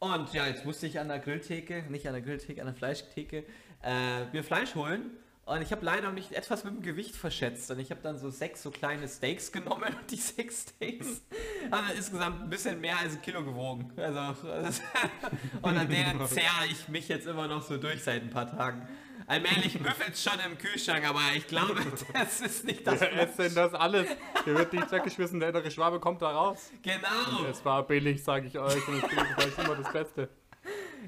Und 0.00 0.32
ja, 0.32 0.46
jetzt 0.46 0.64
musste 0.64 0.86
ich 0.86 0.98
an 0.98 1.08
der 1.08 1.18
Grilltheke, 1.18 1.84
nicht 1.90 2.06
an 2.06 2.14
der 2.14 2.22
Grilltheke, 2.22 2.60
an 2.60 2.66
der 2.66 2.74
Fleischtheke, 2.74 3.44
äh, 3.82 4.24
mir 4.32 4.42
Fleisch 4.42 4.74
holen. 4.74 5.10
Und 5.44 5.60
ich 5.60 5.72
habe 5.72 5.84
leider 5.84 6.10
mich 6.10 6.34
etwas 6.34 6.64
mit 6.64 6.74
dem 6.74 6.82
Gewicht 6.82 7.14
verschätzt. 7.14 7.70
Und 7.70 7.80
ich 7.80 7.90
habe 7.90 8.00
dann 8.02 8.16
so 8.18 8.30
sechs 8.30 8.62
so 8.62 8.70
kleine 8.70 9.06
Steaks 9.08 9.52
genommen. 9.52 9.94
Und 10.00 10.10
die 10.10 10.16
sechs 10.16 10.62
Steaks 10.62 11.22
haben 11.70 11.86
dann 11.88 11.96
insgesamt 11.96 12.42
ein 12.42 12.48
bisschen 12.48 12.80
mehr 12.80 12.98
als 12.98 13.14
ein 13.14 13.22
Kilo 13.22 13.44
gewogen. 13.44 13.92
Also, 13.98 14.20
und 15.62 15.76
an 15.76 15.88
denen 15.88 16.26
zehre 16.26 16.66
ich 16.70 16.88
mich 16.88 17.08
jetzt 17.08 17.26
immer 17.26 17.46
noch 17.46 17.62
so 17.62 17.76
durch 17.76 18.02
seit 18.02 18.22
ein 18.22 18.30
paar 18.30 18.50
Tagen. 18.50 18.88
Allmählich 19.30 19.78
büffelt 19.78 20.18
schon 20.18 20.40
im 20.44 20.58
Kühlschrank, 20.58 21.08
aber 21.08 21.20
ich 21.36 21.46
glaube, 21.46 21.80
das 22.12 22.40
ist 22.40 22.64
nicht 22.64 22.84
das. 22.84 23.00
Wer 23.00 23.12
esst 23.12 23.38
denn 23.38 23.54
das 23.54 23.74
alles? 23.74 24.08
Hier 24.42 24.56
wird 24.56 24.72
nichts 24.72 24.90
weggeschmissen, 24.90 25.38
der 25.38 25.50
innere 25.50 25.70
Schwabe 25.70 26.00
kommt 26.00 26.20
da 26.20 26.32
raus. 26.32 26.72
Genau. 26.82 27.44
Es 27.48 27.64
war 27.64 27.86
billig, 27.86 28.24
sage 28.24 28.48
ich 28.48 28.58
euch. 28.58 28.88
Und 28.88 29.00
das 29.00 29.10
Fleisch 29.12 29.46
ist 29.46 29.58
immer 29.60 29.76
das 29.76 29.92
Beste. 29.92 30.30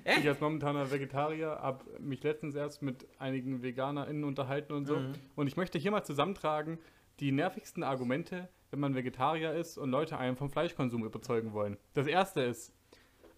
Echt? 0.04 0.20
Ich 0.20 0.28
als 0.28 0.38
momentaner 0.38 0.88
Vegetarier 0.88 1.58
habe 1.60 1.84
mich 1.98 2.22
letztens 2.22 2.54
erst 2.54 2.80
mit 2.80 3.08
einigen 3.18 3.60
VeganerInnen 3.60 4.22
unterhalten 4.22 4.72
und 4.72 4.86
so. 4.86 4.98
Mhm. 4.98 5.14
Und 5.34 5.48
ich 5.48 5.56
möchte 5.56 5.80
hier 5.80 5.90
mal 5.90 6.04
zusammentragen, 6.04 6.78
die 7.18 7.32
nervigsten 7.32 7.82
Argumente, 7.82 8.48
wenn 8.70 8.78
man 8.78 8.94
Vegetarier 8.94 9.52
ist 9.54 9.78
und 9.78 9.90
Leute 9.90 10.16
einen 10.16 10.36
vom 10.36 10.48
Fleischkonsum 10.48 11.04
überzeugen 11.04 11.54
wollen. 11.54 11.76
Das 11.94 12.06
erste 12.06 12.42
ist, 12.42 12.72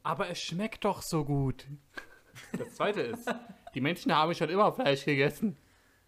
aber 0.02 0.28
es 0.28 0.42
schmeckt 0.42 0.84
doch 0.84 1.00
so 1.00 1.24
gut. 1.24 1.66
Das 2.58 2.74
zweite 2.74 3.00
ist, 3.00 3.34
die 3.74 3.80
Menschen 3.80 4.14
haben 4.14 4.34
schon 4.34 4.48
immer 4.48 4.72
Fleisch 4.72 5.04
gegessen. 5.04 5.56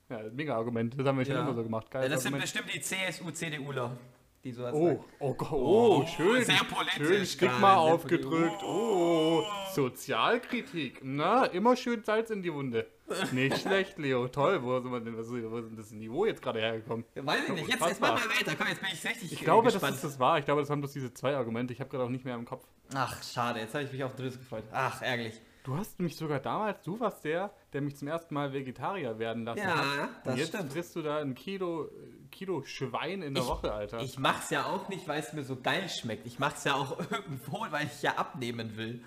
Ja, 0.09 0.21
mega 0.33 0.55
Argument. 0.57 0.99
Das 0.99 1.07
haben 1.07 1.19
wir 1.19 1.25
schon 1.25 1.35
Ja. 1.35 1.43
immer 1.43 1.55
so 1.55 1.63
gemacht. 1.65 1.87
Ja, 1.93 2.01
Geiles 2.01 2.13
das 2.15 2.23
sind 2.23 2.35
Argument. 2.35 2.53
bestimmt 2.65 2.75
die 2.75 2.81
CSU-CDUler, 2.81 3.97
die 4.45 4.53
sowas 4.53 4.73
Oh, 4.75 4.87
sagen. 4.87 5.05
oh 5.19 5.35
Gott, 5.35 5.53
Oh, 5.53 6.03
oh, 6.03 6.07
schön. 6.07 6.45
sehr 6.45 6.57
politisch 6.65 7.07
Schön 7.09 7.27
Stigma 7.27 7.59
sehr 7.59 7.79
aufgedrückt. 7.79 8.63
Oh, 8.63 9.43
Sozialkritik. 9.75 11.01
Na, 11.03 11.47
immer 11.47 11.75
schön 11.77 12.05
Salz 12.05 12.31
in 12.31 12.43
die 12.43 12.53
Wunde. 12.53 12.87
Nicht 13.33 13.59
schlecht, 13.63 13.99
Leo. 13.99 14.29
Toll. 14.29 14.63
Wo, 14.63 14.81
sind 14.81 14.91
wir 14.93 15.01
denn, 15.01 15.17
was 15.17 15.27
ist- 15.27 15.33
wo 15.51 15.59
ist 15.59 15.69
denn 15.69 15.77
das 15.77 15.91
Niveau 15.93 16.25
jetzt 16.27 16.43
gerade 16.43 16.61
hergekommen? 16.61 17.05
Weiß 17.15 17.41
ich 17.49 17.55
nicht. 17.55 17.69
Jetzt, 17.69 17.87
jetzt 17.87 18.01
mach 18.01 18.13
mal 18.13 18.29
weiter. 18.39 18.55
Komm, 18.57 18.67
jetzt 18.69 18.81
bin 18.81 18.91
ich 18.93 19.05
richtig 19.05 19.33
Ich 19.33 19.41
glaube, 19.41 19.65
gespannt. 19.71 19.95
dass 19.97 20.05
es 20.05 20.11
das 20.13 20.21
war. 20.21 20.39
Ich 20.39 20.45
glaube, 20.45 20.61
das 20.61 20.71
waren 20.71 20.81
bloß 20.81 20.93
diese 20.93 21.13
zwei 21.15 21.37
Argumente. 21.37 21.73
Ich 21.73 21.81
habe 21.81 21.91
gerade 21.91 22.05
auch 22.05 22.09
nicht 22.09 22.25
mehr 22.25 22.35
im 22.35 22.45
Kopf. 22.45 22.65
Ach, 22.95 23.23
schade. 23.23 23.61
Jetzt 23.61 23.75
habe 23.75 23.85
ich 23.85 23.93
mich 23.93 24.03
auf 24.05 24.15
drittes 24.17 24.39
gefreut. 24.39 24.65
Ach, 24.73 25.03
ärgerlich. 25.03 25.41
Du 25.67 25.77
hast 25.77 25.99
mich 25.99 26.15
sogar 26.15 26.39
damals, 26.39 26.81
du 26.83 27.01
warst 27.01 27.25
der, 27.25 27.53
der 27.73 27.81
mich 27.81 27.97
zum 27.97 28.07
ersten 28.07 28.33
Mal 28.35 28.53
Vegetarier 28.53 29.19
werden 29.19 29.45
lassen 29.45 29.59
Ja, 29.59 29.75
hat. 29.77 30.11
das 30.25 30.33
Und 30.35 30.39
jetzt 30.39 30.49
stimmt. 30.55 30.73
frisst 30.73 30.95
du 30.95 31.03
da 31.03 31.19
ein 31.19 31.35
Kilo, 31.35 31.91
Kilo 32.31 32.63
Schwein 32.63 33.21
in 33.23 33.35
der 33.35 33.43
Ich- 33.43 33.49
Woche, 33.49 33.73
Alter. 33.73 33.99
Ich 34.01 34.17
mach's 34.17 34.51
ja 34.51 34.67
auch 34.67 34.89
nicht, 34.89 35.09
weil 35.09 35.19
es 35.19 35.33
mir 35.33 35.43
so 35.43 35.57
geil 35.61 35.89
schmeckt. 35.89 36.25
Ich 36.25 36.39
mach's 36.39 36.63
ja 36.63 36.75
auch 36.75 36.97
irgendwo, 37.11 37.67
weil 37.71 37.87
ich 37.87 38.01
ja 38.01 38.13
abnehmen 38.15 38.77
will. 38.77 39.03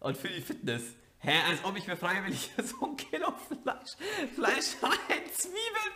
Und 0.00 0.16
für 0.16 0.28
die 0.28 0.40
Fitness. 0.40 0.82
Hä, 1.18 1.32
als 1.50 1.62
ob 1.64 1.76
ich 1.76 1.86
mir 1.86 1.96
freiwillig 1.98 2.52
so 2.62 2.86
ein 2.86 2.96
Kilo 2.96 3.30
Fleisch, 3.46 4.32
Fleisch 4.34 4.76
rein 4.82 5.22
zwiebeln 5.34 5.92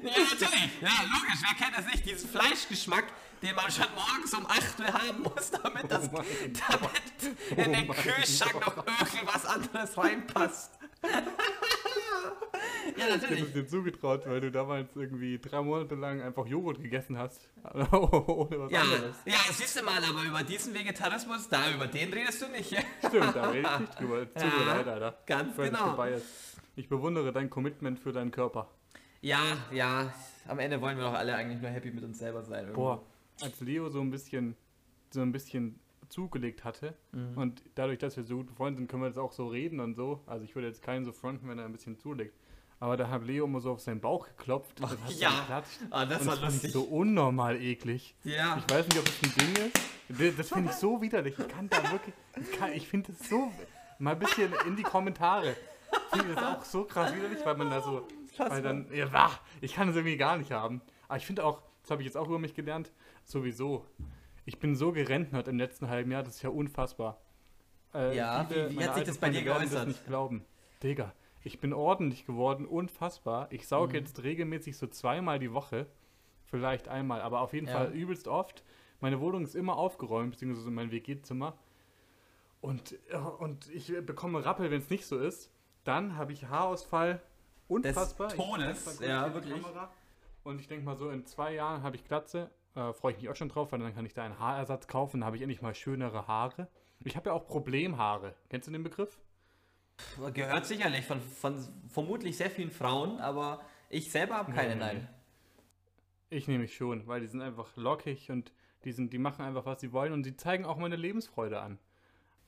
will? 0.00 0.10
Ja, 0.10 0.18
natürlich. 0.20 0.70
Ja, 0.80 0.88
logisch. 0.88 1.42
Wer 1.42 1.66
kennt 1.66 1.76
das 1.76 1.86
nicht? 1.92 2.06
Diesen 2.06 2.30
Fleischgeschmack, 2.30 3.04
den 3.44 3.54
man 3.54 3.70
schon 3.70 3.86
morgens 3.94 4.34
um 4.34 4.46
8 4.46 4.80
Uhr 4.80 4.86
haben 4.92 5.22
muss, 5.22 5.50
damit, 5.50 5.90
das, 5.90 6.10
Oh 6.12 6.18
damit 6.18 7.58
in 7.66 7.72
den 7.72 7.90
Oh 7.90 7.92
Kühlschrank 7.94 8.54
noch 8.66 8.76
irgendwas 8.86 9.46
anderes 9.46 9.96
reinpasst. 9.96 10.72
ja, 12.96 12.96
Ich 12.96 13.02
hätte 13.02 13.16
natürlich. 13.18 13.42
es 13.44 13.52
dir 13.52 13.66
zugetraut, 13.66 14.26
weil 14.26 14.40
du 14.40 14.50
damals 14.50 14.94
irgendwie 14.96 15.38
drei 15.38 15.60
Monate 15.62 15.94
lang 15.94 16.20
einfach 16.22 16.46
Joghurt 16.46 16.80
gegessen 16.82 17.18
hast. 17.18 17.48
Ohne 17.92 18.60
was 18.60 18.70
Ja, 18.72 18.80
anderes. 18.82 19.16
ja, 19.26 19.36
siehst 19.52 19.78
du 19.78 19.84
mal, 19.84 20.02
aber 20.02 20.22
über 20.24 20.42
diesen 20.42 20.74
Vegetarismus, 20.74 21.48
da 21.48 21.70
über 21.70 21.86
den 21.86 22.12
redest 22.12 22.42
du 22.42 22.48
nicht. 22.48 22.70
Stimmt, 23.06 23.36
da 23.36 23.50
rede 23.50 23.68
ich 23.72 23.80
nicht 23.80 24.00
drüber. 24.00 24.20
Tut 24.34 24.58
mir 24.58 24.64
leid, 24.66 24.88
Alter. 24.88 25.18
ganz 25.26 25.58
es 25.58 25.70
genau. 25.70 25.96
Ich 26.76 26.88
bewundere 26.88 27.32
dein 27.32 27.50
Commitment 27.50 27.98
für 28.00 28.12
deinen 28.12 28.30
Körper. 28.30 28.68
Ja, 29.20 29.38
ja, 29.70 30.12
am 30.48 30.58
Ende 30.58 30.80
wollen 30.80 30.98
wir 30.98 31.04
doch 31.04 31.14
alle 31.14 31.34
eigentlich 31.34 31.60
nur 31.60 31.70
happy 31.70 31.90
mit 31.90 32.04
uns 32.04 32.18
selber 32.18 32.42
sein. 32.42 32.64
irgendwo. 32.64 32.82
Boah, 32.82 33.02
als 33.40 33.60
Leo 33.60 33.88
so 33.90 34.00
ein 34.00 34.10
bisschen, 34.10 34.56
so 35.10 35.20
ein 35.22 35.32
bisschen 35.32 35.78
zugelegt 36.08 36.64
hatte 36.64 36.94
Mhm. 37.12 37.36
und 37.38 37.62
dadurch, 37.74 37.98
dass 37.98 38.16
wir 38.16 38.24
so 38.24 38.36
gute 38.36 38.52
Freunde 38.54 38.78
sind, 38.78 38.88
können 38.88 39.02
wir 39.02 39.08
jetzt 39.08 39.18
auch 39.18 39.32
so 39.32 39.48
reden 39.48 39.80
und 39.80 39.94
so. 39.94 40.22
Also 40.26 40.44
ich 40.44 40.54
würde 40.54 40.68
jetzt 40.68 40.82
keinen 40.82 41.04
so 41.04 41.12
fronten, 41.12 41.48
wenn 41.48 41.58
er 41.58 41.64
ein 41.64 41.72
bisschen 41.72 41.98
zulegt. 41.98 42.36
Aber 42.80 42.96
da 42.96 43.08
hat 43.08 43.24
Leo 43.24 43.44
immer 43.46 43.60
so 43.60 43.72
auf 43.72 43.80
seinen 43.80 44.00
Bauch 44.00 44.26
geklopft. 44.26 44.80
Das 44.80 44.90
hat 44.90 44.98
ja. 45.18 45.30
geklatscht. 45.30 45.78
Ah, 45.90 46.04
das 46.04 46.20
und 46.22 46.26
war 46.26 46.36
das 46.36 46.52
fand 46.54 46.64
ich 46.64 46.72
so 46.72 46.82
unnormal 46.82 47.60
eklig. 47.60 48.14
Ja. 48.24 48.58
Ich 48.58 48.72
weiß 48.74 48.86
nicht, 48.88 48.98
ob 48.98 49.04
das 49.06 49.22
ein 49.22 49.54
Ding 49.54 49.66
ist. 50.28 50.38
Das 50.38 50.48
finde 50.50 50.70
ich 50.70 50.76
so 50.76 51.00
widerlich. 51.00 51.38
Ich 51.38 51.48
kann 51.48 51.68
da 51.70 51.78
wirklich. 51.90 52.14
Ich, 52.40 52.52
kann- 52.52 52.72
ich 52.72 52.86
finde 52.86 53.12
das 53.12 53.28
so. 53.28 53.50
Mal 53.98 54.10
ein 54.12 54.18
bisschen 54.18 54.52
in 54.66 54.76
die 54.76 54.82
Kommentare. 54.82 55.56
Ich 56.12 56.18
finde 56.20 56.34
das 56.34 56.44
auch 56.44 56.64
so 56.64 56.84
krass 56.84 57.14
widerlich, 57.14 57.38
weil 57.44 57.56
man 57.56 57.70
da 57.70 57.80
so. 57.80 58.06
Weil 58.36 58.60
dann. 58.60 58.86
Ja, 58.92 59.30
ich 59.62 59.74
kann 59.74 59.86
das 59.86 59.96
irgendwie 59.96 60.16
gar 60.18 60.36
nicht 60.36 60.50
haben. 60.50 60.82
Aber 61.08 61.16
ich 61.16 61.24
finde 61.24 61.44
auch, 61.44 61.62
das 61.82 61.90
habe 61.92 62.02
ich 62.02 62.06
jetzt 62.06 62.16
auch 62.16 62.26
über 62.26 62.38
mich 62.40 62.54
gelernt, 62.54 62.92
sowieso. 63.28 63.86
Ich 64.44 64.58
bin 64.58 64.74
so 64.76 64.92
gerentnert 64.92 65.48
im 65.48 65.58
letzten 65.58 65.88
halben 65.88 66.10
Jahr, 66.10 66.22
das 66.22 66.36
ist 66.36 66.42
ja 66.42 66.50
unfassbar. 66.50 67.20
Äh, 67.94 68.16
Ja, 68.16 68.44
viele 68.44 68.70
wie- 68.70 68.78
wie 68.78 68.84
hat 68.84 68.94
sich 68.96 69.04
das 69.04 69.18
bei 69.18 69.30
dir 69.30 69.42
geäußert? 69.42 69.72
Das 69.72 69.86
nicht 69.86 70.06
glauben. 70.06 70.44
Digga, 70.82 71.12
ich 71.42 71.60
bin 71.60 71.72
ordentlich 71.72 72.26
geworden, 72.26 72.66
unfassbar. 72.66 73.48
Ich 73.50 73.66
sauge 73.68 73.90
Mhm. 73.98 74.04
jetzt 74.04 74.22
regelmäßig 74.22 74.76
so 74.76 74.86
zweimal 74.86 75.38
die 75.38 75.52
Woche. 75.52 75.86
Vielleicht 76.46 76.88
einmal, 76.88 77.20
aber 77.22 77.40
auf 77.40 77.52
jeden 77.52 77.66
Ja. 77.68 77.72
Fall 77.74 77.92
übelst 77.92 78.28
oft. 78.28 78.62
Meine 79.00 79.20
Wohnung 79.20 79.44
ist 79.44 79.54
immer 79.54 79.76
aufgeräumt, 79.76 80.32
beziehungsweise 80.32 80.70
mein 80.70 80.90
WG-Zimmer. 80.90 81.56
Und, 82.60 82.94
äh, 83.10 83.16
und 83.16 83.68
ich 83.70 83.92
bekomme 84.06 84.44
Rappel, 84.44 84.70
wenn 84.70 84.78
es 84.80 84.90
nicht 84.90 85.06
so 85.06 85.18
ist. 85.18 85.50
Dann 85.84 86.16
habe 86.16 86.32
ich 86.32 86.46
Haarausfall. 86.46 87.20
Unfassbar. 87.68 88.28
Ich 88.28 88.36
zeig's 88.36 88.48
mal 88.58 88.72
kurz 88.74 89.00
ja, 89.00 89.34
wirklich. 89.34 89.62
Kamera. 89.62 89.90
Und 90.44 90.60
ich 90.60 90.68
denke 90.68 90.84
mal 90.84 90.96
so, 90.96 91.10
in 91.10 91.24
zwei 91.26 91.54
Jahren 91.54 91.82
habe 91.82 91.96
ich 91.96 92.04
Glatze. 92.04 92.50
Äh, 92.74 92.92
Freue 92.92 93.12
ich 93.12 93.18
mich 93.18 93.28
auch 93.28 93.36
schon 93.36 93.48
drauf, 93.48 93.72
weil 93.72 93.78
dann 93.78 93.94
kann 93.94 94.06
ich 94.06 94.14
da 94.14 94.24
einen 94.24 94.38
Haarersatz 94.38 94.86
kaufen. 94.88 95.20
Dann 95.20 95.26
habe 95.26 95.36
ich 95.36 95.42
endlich 95.42 95.62
mal 95.62 95.74
schönere 95.74 96.26
Haare. 96.26 96.68
Ich 97.04 97.16
habe 97.16 97.30
ja 97.30 97.34
auch 97.34 97.46
Problemhaare. 97.46 98.34
Kennst 98.48 98.66
du 98.68 98.72
den 98.72 98.82
Begriff? 98.82 99.18
Gehört 100.32 100.66
sicherlich 100.66 101.04
von, 101.04 101.20
von 101.20 101.56
vermutlich 101.88 102.36
sehr 102.36 102.50
vielen 102.50 102.70
Frauen, 102.70 103.20
aber 103.20 103.60
ich 103.90 104.10
selber 104.10 104.34
habe 104.36 104.52
keine, 104.52 104.74
Nee. 104.74 104.80
nein. 104.80 105.08
Ich 106.30 106.48
nehme 106.48 106.60
mich 106.62 106.74
schon, 106.74 107.06
weil 107.06 107.20
die 107.20 107.28
sind 107.28 107.42
einfach 107.42 107.76
lockig 107.76 108.30
und 108.30 108.50
die, 108.84 108.90
sind, 108.92 109.12
die 109.12 109.18
machen 109.18 109.44
einfach, 109.44 109.66
was 109.66 109.80
sie 109.80 109.92
wollen 109.92 110.12
und 110.12 110.24
sie 110.24 110.36
zeigen 110.36 110.64
auch 110.64 110.78
meine 110.78 110.96
Lebensfreude 110.96 111.60
an. 111.60 111.78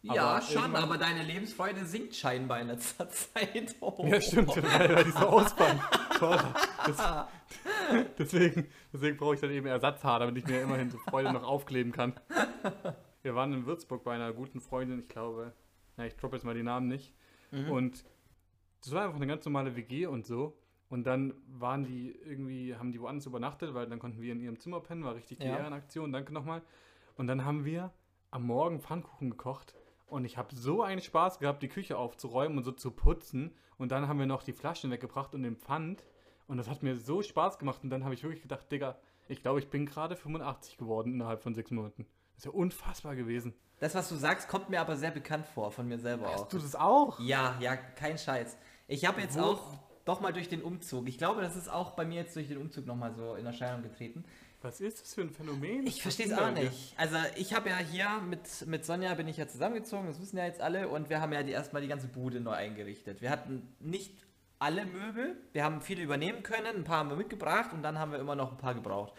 Ja, 0.02 0.36
Aber 0.36 0.42
schon, 0.42 0.76
aber 0.76 0.98
deine 0.98 1.24
Lebensfreude 1.24 1.84
sinkt 1.84 2.14
scheinbar 2.14 2.60
in 2.60 2.68
letzter 2.68 3.08
Zeit. 3.10 3.74
Oh. 3.80 4.06
Ja, 4.06 4.20
stimmt, 4.20 4.48
weil, 4.56 4.94
weil 4.94 5.04
die 5.04 5.10
so 5.10 5.26
ausfallen. 5.26 5.80
Deswegen 8.18 8.66
deswegen 8.92 9.16
brauche 9.16 9.34
ich 9.34 9.40
dann 9.40 9.50
eben 9.50 9.66
Ersatzhaar, 9.66 10.20
damit 10.20 10.36
ich 10.38 10.46
mir 10.46 10.60
immerhin 10.62 10.90
so 10.90 10.98
Freude 10.98 11.32
noch 11.32 11.42
aufkleben 11.42 11.92
kann. 11.92 12.14
Wir 13.22 13.34
waren 13.34 13.52
in 13.52 13.66
Würzburg 13.66 14.04
bei 14.04 14.14
einer 14.14 14.32
guten 14.32 14.60
Freundin, 14.60 15.00
ich 15.00 15.08
glaube, 15.08 15.52
na, 15.96 16.06
ich 16.06 16.16
droppe 16.16 16.36
jetzt 16.36 16.44
mal 16.44 16.54
die 16.54 16.62
Namen 16.62 16.88
nicht. 16.88 17.12
Mhm. 17.50 17.70
Und 17.70 18.04
das 18.82 18.92
war 18.92 19.04
einfach 19.04 19.16
eine 19.16 19.26
ganz 19.26 19.44
normale 19.44 19.74
WG 19.76 20.06
und 20.06 20.26
so. 20.26 20.56
Und 20.88 21.04
dann 21.04 21.34
waren 21.48 21.82
die 21.84 22.10
irgendwie, 22.24 22.76
haben 22.76 22.92
die 22.92 23.00
woanders 23.00 23.26
übernachtet, 23.26 23.74
weil 23.74 23.88
dann 23.88 23.98
konnten 23.98 24.20
wir 24.20 24.32
in 24.32 24.40
ihrem 24.40 24.60
Zimmer 24.60 24.80
pennen, 24.80 25.02
war 25.02 25.16
richtig 25.16 25.38
die 25.38 25.46
Ja. 25.46 25.56
Ehrenaktion, 25.58 26.12
danke 26.12 26.32
nochmal. 26.32 26.62
Und 27.16 27.26
dann 27.26 27.44
haben 27.44 27.64
wir 27.64 27.92
am 28.30 28.44
Morgen 28.46 28.80
Pfannkuchen 28.80 29.30
gekocht 29.30 29.74
und 30.06 30.24
ich 30.24 30.36
habe 30.36 30.54
so 30.54 30.82
einen 30.82 31.00
Spaß 31.00 31.38
gehabt, 31.38 31.62
die 31.62 31.68
Küche 31.68 31.98
aufzuräumen 31.98 32.58
und 32.58 32.64
so 32.64 32.72
zu 32.72 32.90
putzen. 32.90 33.52
Und 33.78 33.92
dann 33.92 34.08
haben 34.08 34.18
wir 34.18 34.26
noch 34.26 34.42
die 34.42 34.52
Flaschen 34.52 34.90
weggebracht 34.90 35.34
und 35.34 35.42
den 35.42 35.56
Pfand. 35.56 36.04
Und 36.46 36.56
das 36.58 36.68
hat 36.68 36.82
mir 36.82 36.96
so 36.96 37.22
Spaß 37.22 37.58
gemacht. 37.58 37.80
Und 37.82 37.90
dann 37.90 38.04
habe 38.04 38.14
ich 38.14 38.22
wirklich 38.22 38.42
gedacht, 38.42 38.70
Digga, 38.70 38.96
ich 39.28 39.42
glaube, 39.42 39.58
ich 39.58 39.68
bin 39.68 39.84
gerade 39.86 40.16
85 40.16 40.76
geworden 40.78 41.12
innerhalb 41.14 41.42
von 41.42 41.54
sechs 41.54 41.70
Monaten. 41.70 42.06
Das 42.34 42.38
ist 42.38 42.44
ja 42.46 42.50
unfassbar 42.52 43.16
gewesen. 43.16 43.54
Das, 43.80 43.94
was 43.94 44.08
du 44.08 44.14
sagst, 44.14 44.48
kommt 44.48 44.70
mir 44.70 44.80
aber 44.80 44.96
sehr 44.96 45.10
bekannt 45.10 45.46
vor, 45.46 45.70
von 45.72 45.86
mir 45.88 45.98
selber 45.98 46.28
auch. 46.28 46.44
Hast 46.44 46.52
du 46.52 46.58
das 46.58 46.74
auch? 46.76 47.18
Ja, 47.20 47.56
ja, 47.60 47.76
kein 47.76 48.16
Scheiß. 48.16 48.56
Ich 48.88 49.04
habe 49.04 49.20
jetzt 49.20 49.36
Wo- 49.38 49.42
auch 49.42 49.60
doch 50.04 50.20
mal 50.20 50.32
durch 50.32 50.48
den 50.48 50.62
Umzug. 50.62 51.08
Ich 51.08 51.18
glaube, 51.18 51.40
das 51.42 51.56
ist 51.56 51.68
auch 51.68 51.90
bei 51.90 52.04
mir 52.04 52.20
jetzt 52.22 52.36
durch 52.36 52.46
den 52.48 52.58
Umzug 52.58 52.86
nochmal 52.86 53.12
so 53.14 53.34
in 53.34 53.44
Erscheinung 53.44 53.82
getreten. 53.82 54.24
Was 54.66 54.80
ist 54.80 55.00
das 55.00 55.14
für 55.14 55.20
ein 55.20 55.30
Phänomen? 55.30 55.86
Ich 55.86 56.02
verstehe 56.02 56.26
es 56.26 56.32
auch 56.32 56.50
nicht. 56.50 56.94
Also 56.96 57.16
ich 57.36 57.54
habe 57.54 57.68
ja 57.68 57.78
hier 57.78 58.20
mit, 58.28 58.66
mit 58.66 58.84
Sonja 58.84 59.14
bin 59.14 59.28
ich 59.28 59.36
ja 59.36 59.46
zusammengezogen, 59.46 60.08
das 60.08 60.20
wissen 60.20 60.36
ja 60.38 60.44
jetzt 60.44 60.60
alle, 60.60 60.88
und 60.88 61.08
wir 61.08 61.20
haben 61.20 61.32
ja 61.32 61.44
die, 61.44 61.52
erstmal 61.52 61.82
die 61.82 61.88
ganze 61.88 62.08
Bude 62.08 62.40
neu 62.40 62.50
eingerichtet. 62.50 63.22
Wir 63.22 63.30
hatten 63.30 63.74
nicht 63.78 64.12
alle 64.58 64.84
Möbel, 64.84 65.36
wir 65.52 65.62
haben 65.62 65.80
viele 65.82 66.02
übernehmen 66.02 66.42
können, 66.42 66.66
ein 66.66 66.84
paar 66.84 66.98
haben 66.98 67.10
wir 67.10 67.16
mitgebracht 67.16 67.72
und 67.72 67.82
dann 67.82 68.00
haben 68.00 68.10
wir 68.10 68.18
immer 68.18 68.34
noch 68.34 68.50
ein 68.50 68.58
paar 68.58 68.74
gebraucht. 68.74 69.14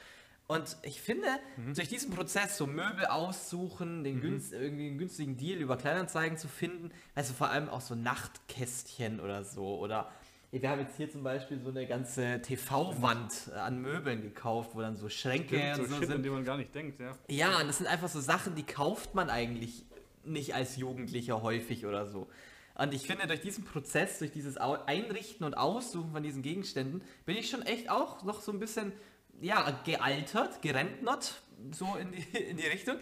Und 0.47 0.77
ich 0.81 1.01
finde, 1.01 1.27
durch 1.75 1.87
diesen 1.87 2.11
Prozess, 2.11 2.57
so 2.57 2.67
Möbel 2.67 3.05
aussuchen, 3.05 4.03
den 4.03 4.19
günst, 4.19 4.51
irgendwie 4.53 4.87
einen 4.87 4.97
günstigen 4.97 5.37
Deal 5.37 5.59
über 5.59 5.77
Kleinanzeigen 5.77 6.37
zu 6.37 6.47
finden, 6.49 6.91
also 7.15 7.33
vor 7.33 7.49
allem 7.49 7.69
auch 7.69 7.81
so 7.81 7.95
Nachtkästchen 7.95 9.19
oder 9.21 9.43
so, 9.43 9.77
oder 9.77 10.09
wir 10.51 10.69
haben 10.69 10.79
jetzt 10.79 10.95
hier 10.97 11.11
zum 11.11 11.23
Beispiel 11.23 11.59
so 11.59 11.69
eine 11.69 11.85
ganze 11.85 12.41
TV-Wand 12.41 13.51
an 13.53 13.81
Möbeln 13.81 14.21
gekauft, 14.21 14.71
wo 14.73 14.81
dann 14.81 14.95
so 14.95 15.09
Schränke 15.09 15.57
Stimmt, 15.57 15.75
so 15.75 15.81
und 15.83 15.89
so 15.89 15.95
Shit, 15.95 16.03
an 16.03 16.09
sind. 16.09 16.23
den 16.23 16.33
man 16.33 16.45
gar 16.45 16.57
nicht 16.57 16.73
denkt, 16.73 16.99
ja. 16.99 17.17
Ja, 17.29 17.59
und 17.59 17.67
das 17.67 17.79
sind 17.79 17.87
einfach 17.87 18.09
so 18.09 18.21
Sachen, 18.21 18.55
die 18.55 18.63
kauft 18.63 19.13
man 19.13 19.29
eigentlich 19.29 19.83
nicht 20.23 20.55
als 20.55 20.77
Jugendlicher 20.77 21.41
häufig 21.41 21.85
oder 21.85 22.05
so. 22.05 22.27
Und 22.75 22.93
ich 22.93 23.07
finde, 23.07 23.25
durch 23.27 23.41
diesen 23.41 23.65
Prozess, 23.65 24.19
durch 24.19 24.31
dieses 24.31 24.57
Einrichten 24.57 25.45
und 25.45 25.55
Aussuchen 25.57 26.11
von 26.11 26.23
diesen 26.23 26.43
Gegenständen, 26.43 27.01
bin 27.25 27.35
ich 27.35 27.49
schon 27.49 27.63
echt 27.63 27.89
auch 27.89 28.23
noch 28.23 28.41
so 28.41 28.51
ein 28.51 28.59
bisschen, 28.59 28.93
ja, 29.41 29.81
gealtert, 29.83 30.61
gerentnert, 30.61 31.41
so 31.71 31.95
in 31.95 32.11
die, 32.11 32.37
in 32.37 32.57
die 32.57 32.67
Richtung. 32.67 32.97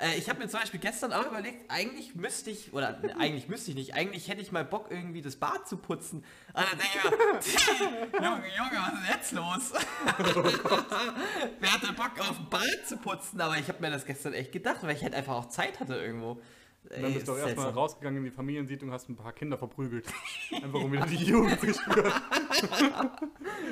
Äh, 0.00 0.16
ich 0.18 0.28
habe 0.28 0.40
mir 0.40 0.48
zum 0.48 0.60
Beispiel 0.60 0.80
gestern 0.80 1.12
auch 1.12 1.26
überlegt, 1.26 1.70
eigentlich 1.70 2.14
müsste 2.14 2.50
ich, 2.50 2.72
oder 2.72 2.98
ne, 2.98 3.16
eigentlich 3.16 3.48
müsste 3.48 3.70
ich 3.70 3.76
nicht, 3.76 3.94
eigentlich 3.94 4.28
hätte 4.28 4.40
ich 4.40 4.50
mal 4.50 4.64
Bock, 4.64 4.90
irgendwie 4.90 5.22
das 5.22 5.36
Bad 5.36 5.68
zu 5.68 5.76
putzen. 5.76 6.24
Und 6.52 6.64
dann 6.70 6.78
denke 6.78 7.40
ich 7.40 7.80
mir, 7.80 8.24
Junge, 8.24 8.44
Junge, 8.56 8.78
was 8.78 9.00
ist 9.00 9.08
jetzt 9.14 9.32
los? 9.32 9.72
Wer 11.60 11.72
hatte 11.72 11.92
Bock 11.92 12.12
auf 12.18 12.38
Bad 12.50 12.86
zu 12.86 12.96
putzen? 12.96 13.40
Aber 13.40 13.56
ich 13.56 13.68
habe 13.68 13.80
mir 13.80 13.90
das 13.90 14.04
gestern 14.04 14.34
echt 14.34 14.52
gedacht, 14.52 14.78
weil 14.82 14.96
ich 14.96 15.02
halt 15.02 15.14
einfach 15.14 15.34
auch 15.34 15.48
Zeit 15.48 15.78
hatte 15.78 15.94
irgendwo. 15.94 16.40
Und 16.90 17.02
dann 17.02 17.14
bist 17.14 17.26
du 17.26 17.32
auch 17.32 17.38
erstmal 17.38 17.70
rausgegangen 17.70 18.18
in 18.18 18.24
die 18.24 18.30
Familiensiedlung 18.30 18.90
und 18.90 18.94
hast 18.94 19.08
ein 19.08 19.16
paar 19.16 19.32
Kinder 19.32 19.56
verprügelt. 19.56 20.06
Einfach 20.52 20.80
um 20.80 20.92
wieder 20.92 21.06
die 21.06 21.16
Jugend 21.16 21.58
zu 21.58 21.72
spüren. 21.72 22.12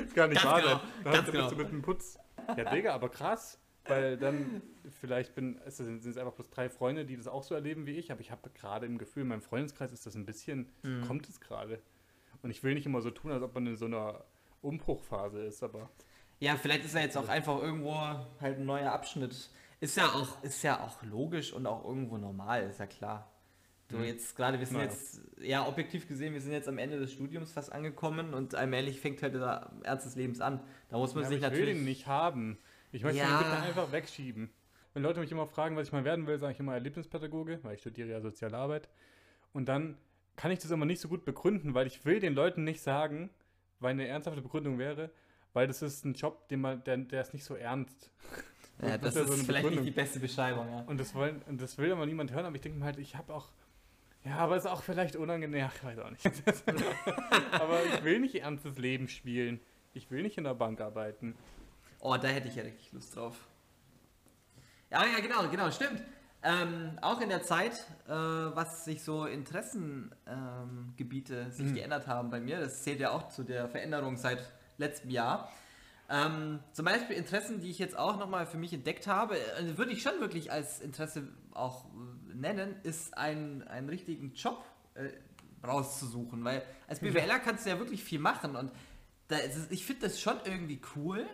ist 0.05 0.15
gar 0.15 0.27
nicht 0.27 0.43
wahr. 0.43 0.61
genau, 0.61 0.71
sein. 0.71 0.79
Da 1.03 1.11
hast 1.11 1.27
du 1.27 1.31
genau. 1.31 1.43
bist 1.43 1.51
du 1.51 1.63
mit 1.63 1.71
dem 1.71 1.81
Putz. 1.83 2.17
Ja, 2.57 2.71
Digga, 2.71 2.93
aber 2.93 3.09
krass. 3.09 3.59
Weil 3.85 4.17
dann, 4.17 4.61
vielleicht 5.01 5.35
bin, 5.35 5.59
es 5.65 5.77
sind 5.77 6.01
sind 6.01 6.11
es 6.11 6.17
einfach 6.17 6.33
bloß 6.33 6.49
drei 6.49 6.69
Freunde, 6.69 7.05
die 7.05 7.17
das 7.17 7.27
auch 7.27 7.43
so 7.43 7.53
erleben 7.53 7.85
wie 7.85 7.91
ich, 7.91 8.11
aber 8.11 8.21
ich 8.21 8.31
habe 8.31 8.49
gerade 8.51 8.85
im 8.85 8.97
Gefühl, 8.97 9.23
in 9.23 9.27
meinem 9.29 9.41
Freundeskreis 9.41 9.91
ist 9.91 10.05
das 10.05 10.15
ein 10.15 10.25
bisschen, 10.25 10.69
Mhm. 10.83 11.01
kommt 11.01 11.27
es 11.27 11.41
gerade. 11.41 11.81
Und 12.41 12.49
ich 12.49 12.63
will 12.63 12.73
nicht 12.75 12.85
immer 12.85 13.01
so 13.01 13.11
tun, 13.11 13.31
als 13.31 13.43
ob 13.43 13.53
man 13.55 13.67
in 13.67 13.75
so 13.75 13.85
einer 13.85 14.23
Umbruchphase 14.61 15.43
ist, 15.43 15.63
aber 15.63 15.89
Ja, 16.39 16.55
vielleicht 16.55 16.85
ist 16.85 16.95
ja 16.95 17.01
jetzt 17.01 17.17
auch 17.17 17.27
einfach 17.29 17.61
irgendwo 17.61 17.93
halt 17.95 18.57
ein 18.57 18.65
neuer 18.65 18.91
Abschnitt. 18.91 19.49
Ist 19.81 19.97
ja 19.97 20.05
auch, 20.05 20.41
ist 20.43 20.63
ja 20.63 20.79
auch 20.81 21.03
logisch 21.03 21.51
und 21.51 21.67
auch 21.67 21.83
irgendwo 21.85 22.17
normal, 22.17 22.63
ist 22.63 22.79
ja 22.79 22.85
klar. 22.87 23.29
Du 23.89 23.97
Mhm. 23.97 24.03
jetzt 24.05 24.35
gerade, 24.37 24.59
wir 24.59 24.65
sind 24.65 24.77
Naja. 24.77 24.89
jetzt, 24.89 25.21
ja, 25.41 25.67
objektiv 25.67 26.07
gesehen, 26.07 26.33
wir 26.33 26.39
sind 26.41 26.53
jetzt 26.53 26.69
am 26.69 26.77
Ende 26.77 26.99
des 26.99 27.11
Studiums 27.11 27.51
fast 27.51 27.71
angekommen 27.71 28.33
und 28.33 28.55
allmählich 28.55 28.99
fängt 29.01 29.21
halt 29.21 29.33
der 29.35 29.71
Ernst 29.83 30.05
des 30.05 30.15
Lebens 30.15 30.39
an. 30.39 30.61
Da 30.89 30.97
muss 30.97 31.13
man 31.15 31.23
Ja, 31.23 31.29
sich 31.29 31.37
ich 31.37 31.43
will 31.43 31.49
natürlich. 31.49 31.75
den 31.75 31.83
nicht 31.83 32.07
haben. 32.07 32.57
Ich 32.93 33.03
möchte 33.03 33.19
Ja. 33.19 33.39
den 33.39 33.49
bitte 33.49 33.61
einfach 33.63 33.91
wegschieben. 33.91 34.49
Wenn 34.93 35.03
Leute 35.03 35.19
mich 35.19 35.31
immer 35.31 35.47
fragen, 35.47 35.75
was 35.75 35.87
ich 35.87 35.93
mal 35.93 36.05
werden 36.05 36.27
will, 36.27 36.37
sage 36.37 36.53
ich 36.53 36.59
immer 36.59 36.73
Erlebnispädagoge, 36.75 37.59
weil 37.63 37.75
ich 37.75 37.81
studiere 37.81 38.09
ja 38.09 38.21
Sozialarbeit. 38.21 38.87
Und 39.51 39.65
dann 39.67 39.97
kann 40.35 40.51
ich 40.51 40.59
das 40.59 40.71
immer 40.71 40.85
nicht 40.85 41.01
so 41.01 41.07
gut 41.09 41.25
begründen, 41.25 41.73
weil 41.73 41.87
ich 41.87 42.05
will 42.05 42.19
den 42.19 42.33
Leuten 42.33 42.63
nicht 42.63 42.81
sagen, 42.81 43.29
weil 43.79 43.91
eine 43.91 44.07
ernsthafte 44.07 44.41
Begründung 44.41 44.77
wäre, 44.79 45.09
weil 45.53 45.67
das 45.67 45.81
ist 45.81 46.05
ein 46.05 46.13
Job, 46.13 46.47
den 46.49 46.61
man, 46.61 46.83
der, 46.85 46.97
der 46.97 47.21
ist 47.21 47.33
nicht 47.33 47.43
so 47.43 47.55
ernst. 47.55 48.09
Ja, 48.81 48.97
das, 48.97 49.01
Das 49.01 49.09
ist 49.09 49.15
ja 49.15 49.21
ist 49.21 49.27
so 49.27 49.33
eine 49.35 49.43
vielleicht 49.43 49.47
nicht 49.65 49.69
Begründung. 49.75 49.85
die 49.85 49.91
beste 49.91 50.19
Beschreibung, 50.19 50.67
ja. 50.67 50.81
Und 50.87 50.99
das, 50.99 51.13
wollen, 51.13 51.43
und 51.43 51.61
das 51.61 51.77
will 51.77 51.91
aber 51.91 52.07
niemand 52.07 52.31
hören, 52.31 52.45
aber 52.45 52.55
ich 52.55 52.61
denke 52.63 52.79
mir 52.79 52.85
halt, 52.85 52.97
ich 52.97 53.15
habe 53.15 53.31
auch. 53.31 53.49
Ja, 54.25 54.37
aber 54.37 54.57
ist 54.57 54.65
auch 54.65 54.81
vielleicht 54.81 55.15
unangenehm. 55.15 55.69
Ich 55.75 55.83
weiß 55.83 55.99
auch 55.99 56.09
nicht. 56.09 56.25
aber 57.51 57.79
ich 57.85 58.03
will 58.03 58.19
nicht 58.19 58.33
ernstes 58.35 58.79
Leben 58.79 59.07
spielen. 59.09 59.59
Ich 59.93 60.09
will 60.09 60.23
nicht 60.23 60.39
in 60.39 60.43
der 60.45 60.55
Bank 60.55 60.81
arbeiten. 60.81 61.35
Oh, 62.05 62.17
da 62.17 62.27
hätte 62.27 62.49
ich 62.49 62.55
ja 62.55 62.63
richtig 62.63 62.91
Lust 62.91 63.15
drauf. 63.15 63.47
Ja, 64.91 65.05
ja, 65.05 65.21
genau, 65.21 65.47
genau, 65.47 65.71
stimmt. 65.71 66.03
Ähm, 66.43 66.99
auch 67.01 67.21
in 67.21 67.29
der 67.29 67.43
Zeit, 67.43 67.71
äh, 68.07 68.11
was 68.11 68.83
sich 68.83 69.01
so 69.01 69.25
Interessengebiete 69.25 71.33
ähm, 71.35 71.51
sich 71.51 71.67
Mhm. 71.67 71.75
geändert 71.75 72.07
haben 72.07 72.29
bei 72.29 72.41
mir, 72.41 72.59
das 72.59 72.83
zählt 72.83 72.99
ja 72.99 73.11
auch 73.11 73.29
zu 73.29 73.43
der 73.43 73.69
Veränderung 73.69 74.17
seit 74.17 74.51
letztem 74.77 75.11
Jahr. 75.11 75.49
Ähm, 76.09 76.59
zum 76.73 76.83
Beispiel 76.83 77.15
Interessen, 77.15 77.61
die 77.61 77.69
ich 77.69 77.79
jetzt 77.79 77.97
auch 77.97 78.17
nochmal 78.19 78.45
für 78.47 78.57
mich 78.57 78.73
entdeckt 78.73 79.07
habe, 79.07 79.39
äh, 79.39 79.77
würde 79.77 79.93
ich 79.93 80.01
schon 80.01 80.19
wirklich 80.19 80.51
als 80.51 80.81
Interesse 80.81 81.25
auch 81.53 81.85
äh, 81.85 82.33
nennen, 82.35 82.75
ist 82.83 83.17
ein, 83.17 83.65
einen 83.69 83.87
richtigen 83.87 84.33
Job 84.33 84.61
äh, 84.95 85.07
rauszusuchen. 85.65 86.43
Weil 86.43 86.63
als 86.89 86.99
BWLer 86.99 87.39
kannst 87.39 87.65
du 87.65 87.69
ja 87.69 87.79
wirklich 87.79 88.03
viel 88.03 88.19
machen 88.19 88.57
und 88.57 88.73
da 89.29 89.37
ist, 89.37 89.71
ich 89.71 89.85
finde 89.85 90.01
das 90.07 90.19
schon 90.19 90.35
irgendwie 90.43 90.81
cool 90.97 91.25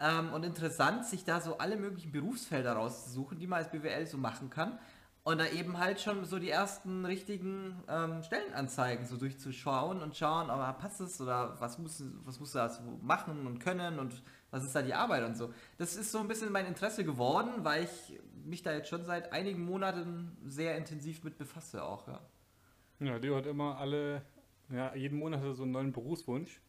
ähm, 0.00 0.32
und 0.32 0.44
interessant, 0.44 1.04
sich 1.04 1.24
da 1.24 1.40
so 1.40 1.58
alle 1.58 1.76
möglichen 1.76 2.12
Berufsfelder 2.12 2.72
rauszusuchen, 2.72 3.38
die 3.38 3.46
man 3.46 3.58
als 3.58 3.70
BWL 3.70 4.06
so 4.06 4.18
machen 4.18 4.50
kann. 4.50 4.78
Und 5.22 5.38
da 5.38 5.46
eben 5.48 5.78
halt 5.78 6.00
schon 6.00 6.24
so 6.24 6.38
die 6.38 6.48
ersten 6.48 7.04
richtigen 7.04 7.76
ähm, 7.88 8.22
Stellenanzeigen 8.22 9.04
so 9.04 9.18
durchzuschauen 9.18 10.00
und 10.00 10.16
schauen, 10.16 10.48
aber 10.48 10.72
passt 10.78 11.00
es 11.02 11.20
oder 11.20 11.60
was 11.60 11.78
muss, 11.78 12.02
was 12.24 12.40
muss 12.40 12.52
das 12.52 12.80
machen 13.02 13.46
und 13.46 13.58
können 13.58 13.98
und 13.98 14.22
was 14.50 14.64
ist 14.64 14.74
da 14.74 14.80
die 14.80 14.94
Arbeit 14.94 15.24
und 15.24 15.36
so. 15.36 15.52
Das 15.76 15.94
ist 15.94 16.10
so 16.10 16.20
ein 16.20 16.28
bisschen 16.28 16.50
mein 16.50 16.64
Interesse 16.64 17.04
geworden, 17.04 17.52
weil 17.64 17.84
ich 17.84 18.18
mich 18.46 18.62
da 18.62 18.72
jetzt 18.72 18.88
schon 18.88 19.04
seit 19.04 19.32
einigen 19.32 19.62
Monaten 19.62 20.36
sehr 20.46 20.78
intensiv 20.78 21.22
mit 21.22 21.36
befasse 21.36 21.84
auch, 21.84 22.08
ja. 22.08 22.20
Ja, 23.00 23.16
Leo 23.16 23.36
hat 23.36 23.46
immer 23.46 23.78
alle, 23.78 24.22
ja, 24.70 24.94
jeden 24.94 25.18
Monat 25.18 25.40
so 25.54 25.62
einen 25.62 25.72
neuen 25.72 25.92
Berufswunsch. 25.92 26.60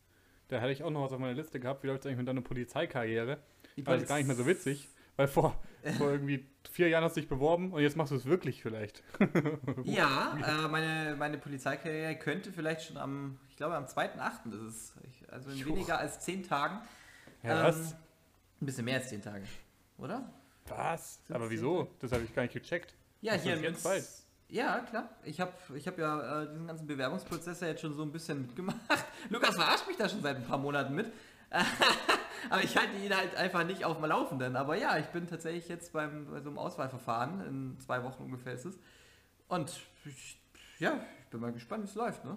Da 0.52 0.60
hätte 0.60 0.74
ich 0.74 0.84
auch 0.84 0.90
noch 0.90 1.04
was 1.04 1.14
auf 1.14 1.20
meiner 1.20 1.34
Liste 1.34 1.60
gehabt. 1.62 1.82
Wie 1.82 1.88
läuft 1.88 2.02
es 2.02 2.06
eigentlich 2.08 2.18
mit 2.18 2.28
deiner 2.28 2.42
Polizeikarriere? 2.42 3.38
Das 3.78 4.02
ist 4.02 4.08
gar 4.10 4.18
nicht 4.18 4.28
mehr 4.28 4.36
so 4.36 4.46
witzig, 4.46 4.90
weil 5.16 5.30
vor, 5.30 5.56
vor 5.98 6.12
irgendwie 6.12 6.46
vier 6.70 6.90
Jahren 6.90 7.06
hast 7.06 7.16
du 7.16 7.22
dich 7.22 7.30
beworben 7.30 7.72
und 7.72 7.82
jetzt 7.82 7.96
machst 7.96 8.12
du 8.12 8.16
es 8.18 8.26
wirklich 8.26 8.62
vielleicht. 8.62 9.02
Ja, 9.86 10.38
äh, 10.46 10.68
meine, 10.68 11.16
meine 11.18 11.38
Polizeikarriere 11.38 12.18
könnte 12.18 12.52
vielleicht 12.52 12.82
schon 12.84 12.98
am, 12.98 13.40
ich 13.50 13.56
glaube 13.56 13.76
am 13.76 13.86
2.8. 13.86 14.52
Das 14.52 14.62
ist 14.62 14.94
ich- 15.08 15.32
also 15.32 15.52
in 15.52 15.58
Juch. 15.58 15.68
weniger 15.68 15.98
als 16.00 16.20
zehn 16.20 16.44
Tagen. 16.44 16.80
Ja, 17.44 17.60
Ähm, 17.60 17.66
was? 17.66 17.94
Ein 17.94 18.66
bisschen 18.66 18.84
mehr 18.86 18.98
als 18.98 19.08
zehn 19.10 19.22
Tage, 19.22 19.46
oder? 19.98 20.32
Was? 20.68 21.22
Aber 21.30 21.50
wieso? 21.50 21.90
Das 22.00 22.12
habe 22.12 22.24
ich 22.24 22.36
gar 22.36 22.42
nicht 22.44 22.54
gecheckt. 22.54 22.94
Ja, 23.22 23.34
Das 23.36 23.44
hier 23.44 23.56
in 23.56 23.64
jetzt 23.64 23.84
bald. 23.86 24.04
Ja, 24.52 24.80
klar. 24.80 25.10
Ich 25.24 25.40
habe 25.40 25.54
ich 25.76 25.88
hab 25.88 25.98
ja 25.98 26.42
äh, 26.44 26.50
diesen 26.52 26.68
ganzen 26.68 26.86
Bewerbungsprozess 26.86 27.62
ja 27.62 27.68
jetzt 27.68 27.82
schon 27.82 27.94
so 27.94 28.04
ein 28.04 28.12
bisschen 28.12 28.42
mitgemacht. 28.42 28.78
Lukas 29.30 29.56
verarscht 29.56 29.88
mich 29.88 29.96
da 29.96 30.10
schon 30.10 30.22
seit 30.22 30.36
ein 30.36 30.44
paar 30.46 30.58
Monaten 30.58 30.94
mit. 30.94 31.12
Aber 32.50 32.62
ich 32.62 32.76
halte 32.76 32.98
ihn 32.98 33.16
halt 33.16 33.34
einfach 33.36 33.64
nicht 33.66 33.86
auf 33.86 33.98
dem 33.98 34.06
Laufenden. 34.06 34.58
Aber 34.58 34.76
ja, 34.76 34.98
ich 34.98 35.06
bin 35.08 35.26
tatsächlich 35.28 35.70
jetzt 35.70 35.94
beim, 35.94 36.26
bei 36.30 36.42
so 36.42 36.50
einem 36.50 36.58
Auswahlverfahren. 36.58 37.40
In 37.48 37.80
zwei 37.80 38.04
Wochen 38.04 38.24
ungefähr 38.24 38.54
ist 38.54 38.66
es. 38.66 38.78
Und 39.48 39.72
ich, 40.06 40.38
ja, 40.80 41.00
ich 41.22 41.28
bin 41.28 41.40
mal 41.40 41.54
gespannt, 41.54 41.84
wie 41.86 41.88
es 41.90 41.96
läuft. 41.96 42.26
Ne? 42.26 42.36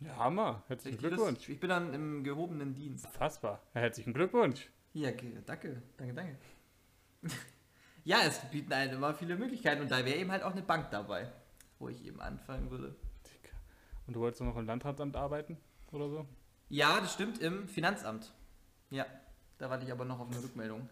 Ja, 0.00 0.16
Hammer. 0.16 0.62
Herzlichen 0.68 0.96
Ich, 0.96 1.02
das, 1.02 1.10
Glückwunsch. 1.10 1.48
ich 1.48 1.58
bin 1.58 1.68
dann 1.70 1.92
im 1.94 2.22
gehobenen 2.22 2.74
Dienst. 2.74 3.08
Fassbar. 3.08 3.60
Ja, 3.74 3.80
herzlichen 3.80 4.12
Glückwunsch. 4.12 4.70
Ja, 4.92 5.10
danke, 5.46 5.82
danke, 5.96 6.14
danke. 6.14 6.36
ja, 8.04 8.18
es 8.26 8.38
bieten 8.50 8.72
einem 8.72 8.96
immer 8.96 9.14
viele 9.14 9.36
Möglichkeiten 9.36 9.82
und 9.82 9.90
da 9.90 10.04
wäre 10.04 10.18
eben 10.18 10.30
halt 10.30 10.42
auch 10.42 10.52
eine 10.52 10.62
Bank 10.62 10.90
dabei, 10.90 11.32
wo 11.78 11.88
ich 11.88 12.04
eben 12.04 12.20
anfangen 12.20 12.70
würde. 12.70 12.94
Und 14.06 14.14
du 14.14 14.20
wolltest 14.20 14.42
noch 14.42 14.56
im 14.56 14.66
Landratsamt 14.66 15.16
arbeiten 15.16 15.56
oder 15.90 16.08
so? 16.08 16.26
Ja, 16.68 17.00
das 17.00 17.14
stimmt, 17.14 17.40
im 17.40 17.66
Finanzamt. 17.68 18.32
Ja, 18.90 19.06
da 19.58 19.70
warte 19.70 19.84
ich 19.84 19.92
aber 19.92 20.04
noch 20.04 20.20
auf 20.20 20.30
eine 20.30 20.42
Rückmeldung. 20.42 20.88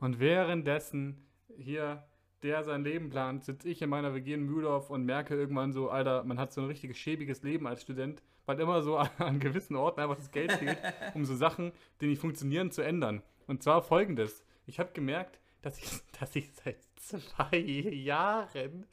Und 0.00 0.18
währenddessen 0.18 1.26
hier 1.56 2.02
der 2.42 2.64
sein 2.64 2.84
Leben 2.84 3.10
plant, 3.10 3.44
sitze 3.44 3.68
ich 3.68 3.82
in 3.82 3.90
meiner 3.90 4.14
WG 4.14 4.34
in 4.34 4.46
Mühldorf 4.46 4.90
und 4.90 5.04
merke 5.04 5.34
irgendwann 5.34 5.72
so, 5.72 5.90
Alter, 5.90 6.24
man 6.24 6.38
hat 6.38 6.52
so 6.52 6.62
ein 6.62 6.68
richtiges 6.68 6.96
schäbiges 6.96 7.42
Leben 7.42 7.66
als 7.66 7.82
Student, 7.82 8.22
weil 8.46 8.58
immer 8.60 8.82
so 8.82 8.96
an, 8.98 9.10
an 9.18 9.40
gewissen 9.40 9.76
Orten 9.76 10.00
einfach 10.00 10.16
das 10.16 10.30
Geld 10.30 10.52
fehlt, 10.52 10.78
um 11.14 11.24
so 11.24 11.36
Sachen, 11.36 11.72
die 12.00 12.06
nicht 12.06 12.20
funktionieren, 12.20 12.70
zu 12.70 12.82
ändern. 12.82 13.22
Und 13.46 13.62
zwar 13.62 13.82
folgendes. 13.82 14.44
Ich 14.70 14.78
habe 14.78 14.90
gemerkt, 14.92 15.40
dass 15.62 15.78
ich, 15.78 15.90
dass 16.20 16.36
ich 16.36 16.48
seit 16.52 16.76
zwei 16.94 17.58
Jahren 17.58 18.86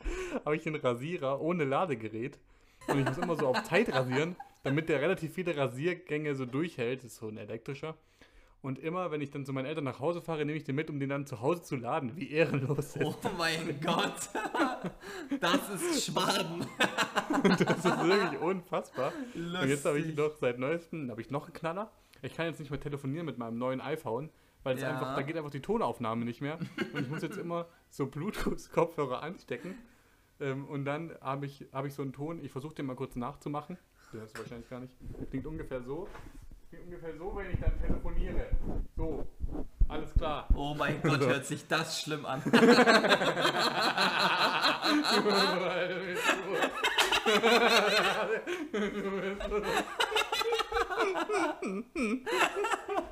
habe 0.44 0.56
ich 0.56 0.66
einen 0.66 0.78
Rasierer 0.78 1.40
ohne 1.40 1.66
Ladegerät 1.66 2.40
und 2.88 3.00
ich 3.00 3.06
muss 3.06 3.18
immer 3.20 3.36
so 3.36 3.48
auf 3.48 3.64
Zeit 3.64 3.94
rasieren, 3.94 4.36
damit 4.64 4.90
der 4.90 5.02
relativ 5.02 5.36
viele 5.36 5.56
Rasiergänge 5.56 6.34
so 6.34 6.48
durchhält. 6.48 7.04
Das 7.04 7.12
ist 7.12 7.18
so 7.18 7.28
ein 7.28 7.38
elektrischer. 7.38 7.96
Und 8.64 8.80
immer, 8.80 9.12
wenn 9.12 9.22
ich 9.22 9.30
dann 9.30 9.46
zu 9.46 9.54
meinen 9.54 9.68
Eltern 9.68 9.84
nach 9.84 10.00
Hause 10.00 10.20
fahre, 10.20 10.46
nehme 10.46 10.58
ich 10.58 10.64
den 10.64 10.74
mit, 10.74 10.90
um 10.90 11.00
den 11.00 11.10
dann 11.10 11.28
zu 11.28 11.42
Hause 11.42 11.62
zu 11.62 11.76
laden. 11.76 12.16
Wie 12.16 12.32
ehrenlos 12.32 12.96
ist 12.96 13.06
Oh 13.06 13.16
mein 13.38 13.80
Gott, 13.80 14.30
das 15.40 15.70
ist 15.70 16.06
Schwaden. 16.06 16.66
das? 17.44 17.86
ist 17.86 18.04
wirklich 18.04 18.42
unfassbar. 18.42 19.14
Lustig. 19.36 19.62
Und 19.62 19.70
jetzt 19.70 19.86
habe 19.86 20.00
ich 20.00 20.16
noch 20.16 20.36
seit 20.38 20.58
neuestem, 20.58 21.12
habe 21.12 21.22
ich 21.22 21.30
noch 21.30 21.46
einen 21.46 21.54
Knaller. 21.54 21.92
Ich 22.24 22.36
kann 22.36 22.48
jetzt 22.48 22.60
nicht 22.60 22.72
mehr 22.72 22.80
telefonieren 22.80 23.28
mit 23.28 23.38
meinem 23.38 23.60
neuen 23.60 23.80
iPhone, 23.80 24.32
weil 24.68 24.76
es 24.76 24.82
Ja. 24.82 24.90
einfach, 24.90 25.16
da 25.16 25.22
geht 25.22 25.38
einfach 25.38 25.50
die 25.50 25.62
Tonaufnahme 25.62 26.26
nicht 26.26 26.42
mehr. 26.42 26.60
Und 26.94 27.02
ich 27.04 27.08
muss 27.08 27.22
jetzt 27.22 27.38
immer 27.38 27.68
so 27.90 28.06
Bluetooth-Kopfhörer 28.08 29.24
anstecken. 29.24 29.76
Ähm, 30.42 30.66
und 30.66 30.84
dann 30.84 31.16
habe 31.22 31.46
ich, 31.46 31.66
habe 31.72 31.88
ich 31.88 31.94
so 31.94 32.02
einen 32.02 32.12
Ton, 32.12 32.44
ich 32.44 32.52
versuche 32.52 32.76
den 32.76 32.86
mal 32.86 32.98
kurz 32.98 33.16
nachzumachen. 33.16 33.78
Der 34.12 34.24
ist 34.26 34.38
wahrscheinlich 34.38 34.70
gar 34.70 34.82
nicht. 34.82 34.94
Klingt 35.30 35.46
ungefähr 35.48 35.82
so. 35.82 36.10
Klingt 36.70 36.84
ungefähr 36.84 37.16
so, 37.18 37.34
wenn 37.34 37.50
ich 37.50 37.60
dann 37.62 37.80
telefoniere. 37.82 38.48
So, 38.98 39.26
alles 39.88 40.14
klar. 40.14 40.50
Oh 40.54 40.76
mein 40.78 41.02
Gott, 41.04 41.22
hört 41.22 41.46
sich 41.46 41.66
das 41.66 42.02
schlimm 42.02 42.26
an. 42.26 42.42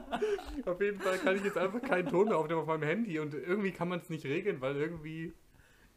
Auf 0.66 0.80
jeden 0.80 1.00
Fall 1.00 1.18
kann 1.18 1.36
ich 1.36 1.44
jetzt 1.44 1.58
einfach 1.58 1.80
keinen 1.82 2.08
Ton 2.08 2.28
mehr 2.28 2.38
aufnehmen 2.38 2.60
auf 2.60 2.66
meinem 2.66 2.82
Handy 2.82 3.18
und 3.18 3.34
irgendwie 3.34 3.72
kann 3.72 3.88
man 3.88 4.00
es 4.00 4.08
nicht 4.10 4.24
regeln, 4.24 4.60
weil 4.60 4.76
irgendwie, 4.76 5.32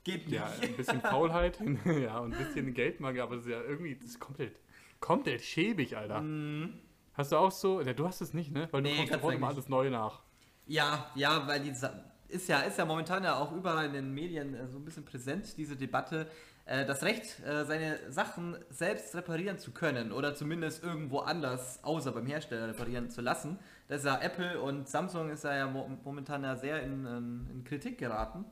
Geht 0.03 0.25
nicht. 0.27 0.35
ja, 0.35 0.49
ein 0.61 0.75
bisschen 0.75 1.01
Faulheit, 1.01 1.59
ja, 1.85 2.19
und 2.19 2.33
ein 2.33 2.45
bisschen 2.45 2.73
Geldmangel, 2.73 3.21
aber 3.21 3.35
das 3.35 3.45
ist 3.45 3.51
ja 3.51 3.61
irgendwie, 3.61 3.95
das 3.95 4.11
ist 4.11 4.19
komplett, 4.19 4.55
komplett 4.99 5.41
schäbig, 5.41 5.97
Alter. 5.97 6.23
Hast 7.13 7.31
du 7.31 7.37
auch 7.37 7.51
so, 7.51 7.81
ja, 7.81 7.93
du 7.93 8.07
hast 8.07 8.21
es 8.21 8.33
nicht, 8.33 8.51
ne? 8.51 8.67
Weil 8.71 8.83
du 8.83 8.89
Nee, 8.89 8.97
kommst 8.97 9.13
sofort 9.13 9.33
immer 9.35 9.47
Dank 9.47 9.57
alles 9.57 9.69
neu 9.69 9.89
nach. 9.89 10.21
Ja, 10.67 11.11
ja, 11.15 11.47
weil 11.47 11.61
die 11.61 11.71
ist 12.29 12.47
ja, 12.47 12.59
ist 12.61 12.77
ja 12.77 12.85
momentan 12.85 13.23
ja 13.23 13.35
auch 13.37 13.51
überall 13.51 13.87
in 13.87 13.93
den 13.93 14.13
Medien 14.13 14.53
äh, 14.53 14.67
so 14.67 14.77
ein 14.77 14.85
bisschen 14.85 15.03
präsent, 15.03 15.57
diese 15.57 15.75
Debatte, 15.75 16.27
äh, 16.65 16.85
das 16.85 17.03
Recht, 17.03 17.39
äh, 17.45 17.65
seine 17.65 17.99
Sachen 18.11 18.55
selbst 18.69 19.15
reparieren 19.15 19.57
zu 19.57 19.71
können 19.71 20.11
oder 20.11 20.35
zumindest 20.35 20.83
irgendwo 20.83 21.19
anders, 21.19 21.83
außer 21.83 22.11
beim 22.11 22.27
Hersteller 22.27 22.67
reparieren 22.69 23.09
zu 23.09 23.21
lassen. 23.21 23.57
Das 23.89 24.01
ist 24.01 24.05
ja 24.05 24.21
Apple 24.21 24.61
und 24.61 24.87
Samsung 24.87 25.31
ist 25.31 25.43
ja, 25.43 25.55
ja 25.55 25.67
mo 25.67 25.89
momentan 26.03 26.43
ja 26.43 26.55
sehr 26.55 26.83
in, 26.83 27.05
in, 27.07 27.49
in 27.51 27.63
Kritik 27.63 27.97
geraten. 27.97 28.45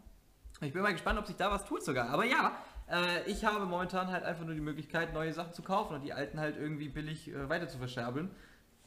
Ich 0.61 0.73
bin 0.73 0.81
mal 0.81 0.91
gespannt, 0.91 1.19
ob 1.19 1.27
sich 1.27 1.35
da 1.35 1.51
was 1.51 1.63
tut 1.63 1.83
sogar. 1.83 2.09
Aber 2.09 2.25
ja, 2.25 2.57
äh, 2.89 3.29
ich 3.29 3.45
habe 3.45 3.63
momentan 3.63 4.07
halt 4.07 4.23
einfach 4.23 4.45
nur 4.45 4.55
die 4.55 4.61
Möglichkeit, 4.61 5.13
neue 5.13 5.31
Sachen 5.31 5.53
zu 5.53 5.61
kaufen 5.61 5.93
und 5.93 6.01
die 6.01 6.11
alten 6.11 6.39
halt 6.39 6.57
irgendwie 6.57 6.89
billig 6.89 7.29
äh, 7.29 7.47
weiter 7.49 7.67
zu 7.67 7.77
verscherbeln. 7.77 8.31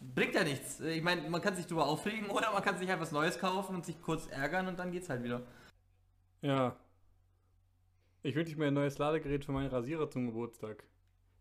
Bringt 0.01 0.35
ja 0.35 0.43
nichts. 0.43 0.81
Ich 0.81 1.05
meine, 1.05 1.31
man 1.31 1.41
kann 1.41 1.55
sich 1.55 1.69
drüber 1.69 1.87
aufregen 1.87 2.29
oder 2.31 2.53
man 2.53 2.63
kann 2.65 2.77
sich 2.79 2.91
halt 2.91 3.01
was 3.01 3.13
Neues 3.13 3.39
kaufen 3.39 3.77
und 3.77 3.87
sich 3.87 4.03
kurz 4.03 4.27
ärgern 4.27 4.67
und 4.67 4.77
dann 4.77 4.91
geht's 4.91 5.09
halt 5.09 5.23
wieder. 5.23 5.43
Ja. 6.43 6.75
Ich 8.25 8.35
wünsche 8.35 8.59
mir 8.59 8.67
ein 8.67 8.75
neues 8.75 8.99
Ladegerät 8.99 9.45
für 9.45 9.53
meinen 9.53 9.71
Rasierer 9.71 10.11
zum 10.11 10.27
Geburtstag. 10.27 10.83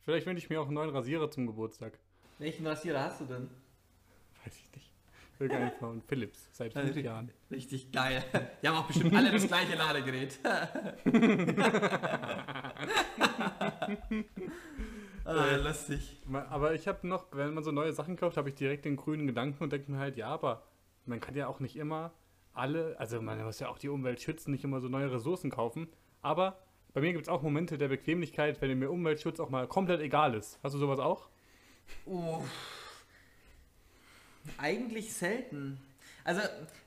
Vielleicht 0.03 0.27
wünsche 0.27 0.43
ich 0.43 0.51
mir 0.51 0.61
auch 0.61 0.67
einen 0.67 0.75
neuen 0.75 0.91
Rasierer 0.91 1.31
zum 1.31 1.47
Geburtstag. 1.47 1.97
Welchen 2.37 2.67
Rasierer 2.67 3.05
hast 3.05 3.21
du 3.21 3.25
denn? 3.25 3.49
Weiß 4.43 4.55
ich 4.55 4.69
nicht. 4.75 4.88
Irgendeinen 5.39 5.71
von 5.79 6.01
Philips, 6.01 6.49
seit 6.51 6.73
fünf 6.73 6.87
Richtig- 6.87 7.05
Jahren. 7.05 7.31
Richtig 7.49 7.91
geil. 7.93 8.21
Die 8.61 8.67
haben 8.67 8.75
auch 8.77 8.87
bestimmt 8.87 9.15
alle 9.15 9.31
das 9.31 9.47
gleiche 9.47 9.75
Ladegerät. 9.77 10.37
ah, 15.25 15.55
lustig. 15.55 16.21
Ma- 16.25 16.45
Aber 16.49 16.73
ich 16.73 16.87
habe 16.87 17.07
noch, 17.07 17.27
wenn 17.31 17.53
man 17.53 17.63
so 17.63 17.71
neue 17.71 17.93
Sachen 17.93 18.15
kauft, 18.17 18.37
habe 18.37 18.49
ich 18.49 18.55
direkt 18.55 18.85
den 18.85 18.95
grünen 18.97 19.27
Gedanken 19.27 19.63
und 19.63 19.71
denke 19.71 19.91
mir 19.91 19.99
halt, 19.99 20.17
ja, 20.17 20.27
aber 20.27 20.63
man 21.05 21.19
kann 21.19 21.35
ja 21.35 21.47
auch 21.47 21.59
nicht 21.59 21.75
immer 21.75 22.11
alle, 22.53 22.95
also 22.99 23.21
man 23.21 23.41
muss 23.43 23.59
ja 23.59 23.69
auch 23.69 23.77
die 23.77 23.89
Umwelt 23.89 24.21
schützen, 24.21 24.51
nicht 24.51 24.63
immer 24.63 24.81
so 24.81 24.89
neue 24.89 25.11
Ressourcen 25.11 25.49
kaufen. 25.51 25.87
Aber 26.21 26.57
bei 26.93 27.01
mir 27.01 27.13
gibt 27.13 27.23
es 27.23 27.29
auch 27.29 27.41
Momente 27.41 27.77
der 27.77 27.87
Bequemlichkeit, 27.87 28.61
wenn 28.61 28.77
mir 28.77 28.89
Umweltschutz 28.91 29.39
auch 29.39 29.49
mal 29.49 29.67
komplett 29.67 30.01
egal 30.01 30.33
ist. 30.35 30.59
Hast 30.63 30.75
du 30.75 30.79
sowas 30.79 30.99
auch? 30.99 31.29
Uff. 32.05 32.43
Eigentlich 34.57 35.13
selten. 35.13 35.79
Also, 36.23 36.41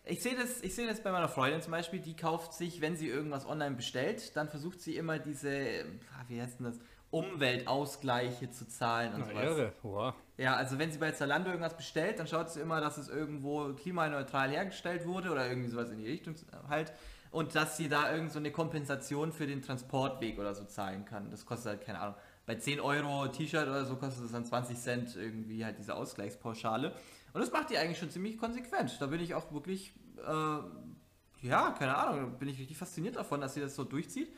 ich 0.04 0.22
sehe 0.22 0.36
das, 0.36 0.62
ich 0.62 0.74
sehe 0.74 0.86
das 0.86 1.02
bei 1.02 1.10
meiner 1.10 1.28
Freundin 1.28 1.62
zum 1.62 1.72
Beispiel, 1.72 2.00
die 2.00 2.14
kauft 2.14 2.52
sich, 2.52 2.80
wenn 2.80 2.96
sie 2.96 3.08
irgendwas 3.08 3.46
online 3.46 3.74
bestellt, 3.74 4.36
dann 4.36 4.48
versucht 4.48 4.80
sie 4.80 4.96
immer 4.96 5.18
diese, 5.18 5.84
ah, 6.14 6.24
wie 6.28 6.40
heißt 6.40 6.60
denn 6.60 6.66
das, 6.66 6.78
Umweltausgleiche 7.12 8.50
zu 8.50 8.66
zahlen 8.66 9.12
und 9.12 9.20
Na, 9.20 9.26
sowas. 9.26 9.44
Ehre. 9.44 9.72
Wow. 9.82 10.14
Ja, 10.38 10.56
also 10.56 10.78
wenn 10.78 10.90
sie 10.90 10.98
bei 10.98 11.12
Zalando 11.12 11.50
irgendwas 11.50 11.76
bestellt, 11.76 12.18
dann 12.18 12.26
schaut 12.26 12.50
sie 12.50 12.60
immer, 12.60 12.80
dass 12.80 12.96
es 12.96 13.08
irgendwo 13.08 13.74
klimaneutral 13.74 14.50
hergestellt 14.50 15.06
wurde 15.06 15.30
oder 15.30 15.46
irgendwie 15.46 15.68
sowas 15.68 15.90
in 15.90 15.98
die 15.98 16.08
Richtung 16.08 16.34
halt. 16.68 16.92
Und 17.30 17.54
dass 17.54 17.76
sie 17.76 17.88
da 17.88 18.12
irgend 18.12 18.32
so 18.32 18.38
eine 18.38 18.50
Kompensation 18.50 19.30
für 19.32 19.46
den 19.46 19.60
Transportweg 19.60 20.38
oder 20.38 20.54
so 20.54 20.64
zahlen 20.64 21.04
kann. 21.04 21.30
Das 21.30 21.44
kostet 21.44 21.72
halt, 21.72 21.84
keine 21.84 22.00
Ahnung, 22.00 22.14
bei 22.46 22.56
10 22.56 22.80
Euro 22.80 23.28
T-Shirt 23.28 23.68
oder 23.68 23.84
so 23.84 23.96
kostet 23.96 24.24
es 24.24 24.32
dann 24.32 24.44
20 24.44 24.78
Cent 24.78 25.16
irgendwie 25.16 25.64
halt 25.64 25.78
diese 25.78 25.94
Ausgleichspauschale. 25.94 26.94
Und 27.32 27.40
das 27.40 27.50
macht 27.52 27.70
die 27.70 27.78
eigentlich 27.78 27.98
schon 27.98 28.10
ziemlich 28.10 28.38
konsequent. 28.38 28.96
Da 29.00 29.06
bin 29.06 29.20
ich 29.20 29.34
auch 29.34 29.52
wirklich, 29.52 29.92
äh, 30.18 31.46
ja, 31.46 31.70
keine 31.78 31.96
Ahnung, 31.96 32.38
bin 32.38 32.48
ich 32.48 32.58
richtig 32.58 32.76
fasziniert 32.76 33.16
davon, 33.16 33.40
dass 33.40 33.54
sie 33.54 33.60
das 33.60 33.74
so 33.74 33.84
durchzieht. 33.84 34.32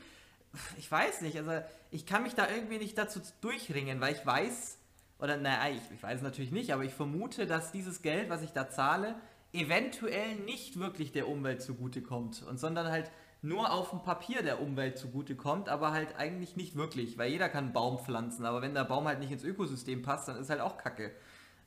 ich 0.79 0.91
weiß 0.91 1.23
nicht, 1.23 1.37
also 1.39 1.65
ich 1.91 2.07
kann 2.07 2.23
mich 2.23 2.35
da 2.35 2.49
irgendwie 2.49 2.79
nicht 2.79 2.97
dazu 2.97 3.21
durchringen, 3.41 4.01
weil 4.01 4.15
ich 4.15 4.25
weiß, 4.25 4.79
oder 5.19 5.37
naja, 5.37 5.75
ich, 5.75 5.83
ich 5.95 6.03
weiß 6.03 6.19
es 6.19 6.23
natürlich 6.23 6.53
nicht, 6.53 6.73
aber 6.73 6.85
ich 6.85 6.93
vermute, 6.93 7.47
dass 7.47 7.73
dieses 7.73 8.03
Geld, 8.03 8.31
was 8.31 8.43
ich 8.43 8.53
da 8.53 8.69
zahle, 8.69 9.17
eventuell 9.53 10.37
nicht 10.37 10.79
wirklich 10.79 11.13
der 11.13 11.29
Umwelt 11.29 11.63
zugutekommt 11.63 12.43
und 12.43 12.59
sondern 12.59 12.89
halt 12.89 13.11
nur 13.41 13.73
auf 13.73 13.91
dem 13.91 14.03
Papier 14.03 14.43
der 14.43 14.61
Umwelt 14.61 14.99
zugutekommt, 14.99 15.69
aber 15.69 15.93
halt 15.93 16.17
eigentlich 16.17 16.57
nicht 16.57 16.77
wirklich, 16.77 17.19
weil 17.19 17.31
jeder 17.31 17.49
kann 17.49 17.65
einen 17.65 17.73
Baum 17.73 17.99
pflanzen, 17.99 18.47
aber 18.47 18.63
wenn 18.63 18.75
der 18.75 18.85
Baum 18.85 19.07
halt 19.07 19.21
nicht 19.21 19.31
ins 19.31 19.45
Ökosystem 19.45 20.03
passt, 20.03 20.29
dann 20.29 20.39
ist 20.39 20.51
halt 20.51 20.61
auch 20.61 20.79
Kacke. 20.79 21.13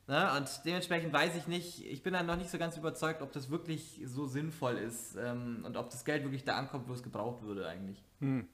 Ne? 0.08 0.32
Und 0.38 0.62
dementsprechend 0.64 1.12
weiß 1.12 1.36
ich 1.36 1.46
nicht, 1.48 1.84
ich 1.84 2.02
bin 2.02 2.14
dann 2.14 2.24
noch 2.24 2.36
nicht 2.36 2.50
so 2.50 2.56
ganz 2.56 2.78
überzeugt, 2.78 3.20
ob 3.20 3.30
das 3.32 3.50
wirklich 3.50 4.00
so 4.06 4.26
sinnvoll 4.26 4.78
ist 4.78 5.16
ähm, 5.16 5.62
und 5.66 5.76
ob 5.76 5.90
das 5.90 6.06
Geld 6.06 6.24
wirklich 6.24 6.44
da 6.44 6.56
ankommt, 6.56 6.88
wo 6.88 6.94
es 6.94 7.02
gebraucht 7.02 7.42
würde 7.42 7.68
eigentlich. 7.68 8.02
Hm. 8.20 8.48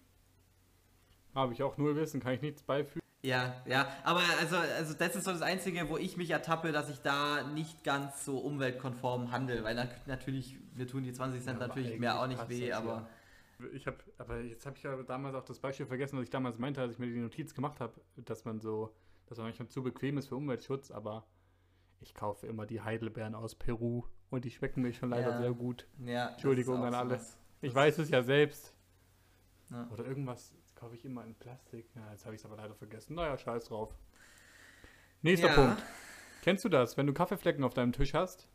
Habe 1.32 1.52
ich 1.52 1.62
auch 1.62 1.76
null 1.78 1.94
Wissen, 1.94 2.18
kann 2.18 2.32
ich 2.34 2.42
nichts 2.42 2.62
beifügen. 2.62 3.04
Ja, 3.22 3.62
ja, 3.66 3.88
aber 4.02 4.20
also, 4.40 4.56
also 4.56 4.94
das 4.94 5.16
ist 5.16 5.24
so 5.24 5.30
das 5.30 5.42
Einzige, 5.42 5.88
wo 5.88 5.96
ich 5.96 6.16
mich 6.16 6.30
ertappe, 6.30 6.72
dass 6.72 6.90
ich 6.90 7.00
da 7.00 7.44
nicht 7.44 7.84
ganz 7.84 8.24
so 8.24 8.38
umweltkonform 8.38 9.30
handle, 9.30 9.62
weil 9.62 9.76
natürlich, 10.06 10.58
wir 10.74 10.88
tun 10.88 11.04
die 11.04 11.12
20 11.12 11.42
Cent 11.42 11.60
Ja, 11.60 11.68
natürlich 11.68 11.98
mir 11.98 12.20
auch 12.20 12.26
nicht 12.26 12.48
weh, 12.48 12.72
aber 12.72 13.08
Ich 13.72 13.86
habe, 13.86 13.98
aber 14.18 14.40
jetzt 14.40 14.66
habe 14.66 14.76
ich 14.76 14.82
ja 14.82 15.00
damals 15.04 15.36
auch 15.36 15.44
das 15.44 15.60
Beispiel 15.60 15.86
vergessen, 15.86 16.18
was 16.18 16.24
ich 16.24 16.30
damals 16.30 16.58
meinte, 16.58 16.80
als 16.80 16.94
ich 16.94 16.98
mir 16.98 17.06
die 17.06 17.20
Notiz 17.20 17.54
gemacht 17.54 17.80
habe, 17.80 17.94
dass 18.16 18.44
man 18.44 18.60
so, 18.60 18.92
dass 19.26 19.38
man 19.38 19.46
manchmal 19.46 19.68
zu 19.68 19.82
bequem 19.82 20.18
ist 20.18 20.26
für 20.28 20.36
Umweltschutz, 20.36 20.90
aber 20.90 21.24
ich 22.04 22.14
kaufe 22.14 22.46
immer 22.46 22.66
die 22.66 22.82
Heidelbeeren 22.82 23.34
aus 23.34 23.54
Peru 23.54 24.04
und 24.30 24.44
die 24.44 24.50
schmecken 24.50 24.82
mir 24.82 24.92
schon 24.92 25.08
leider 25.10 25.30
Ja. 25.30 25.38
sehr 25.38 25.52
gut. 25.52 25.86
ja. 26.04 26.28
Entschuldigung 26.30 26.84
an 26.84 26.94
alle. 26.94 27.10
sowas. 27.18 27.38
Ich 27.62 27.74
weiß 27.74 27.98
es 27.98 28.10
ja 28.10 28.22
selbst. 28.22 28.74
Ja. 29.70 29.88
Oder 29.90 30.04
irgendwas 30.04 30.52
kaufe 30.74 30.94
ich 30.94 31.04
immer 31.06 31.24
in 31.24 31.34
Plastik. 31.34 31.88
Ja, 31.94 32.10
jetzt 32.12 32.26
habe 32.26 32.34
ich 32.34 32.42
es 32.42 32.44
aber 32.44 32.56
leider 32.56 32.74
vergessen. 32.74 33.14
Naja, 33.14 33.38
scheiß 33.38 33.64
drauf. 33.64 33.96
Nächster. 35.22 35.48
Punkt. 35.48 35.82
Kennst 36.42 36.62
du 36.64 36.68
das, 36.68 36.98
wenn 36.98 37.06
du 37.06 37.14
Kaffeeflecken 37.14 37.64
auf 37.64 37.72
deinem 37.72 37.92
Tisch 37.92 38.12
hast? 38.12 38.48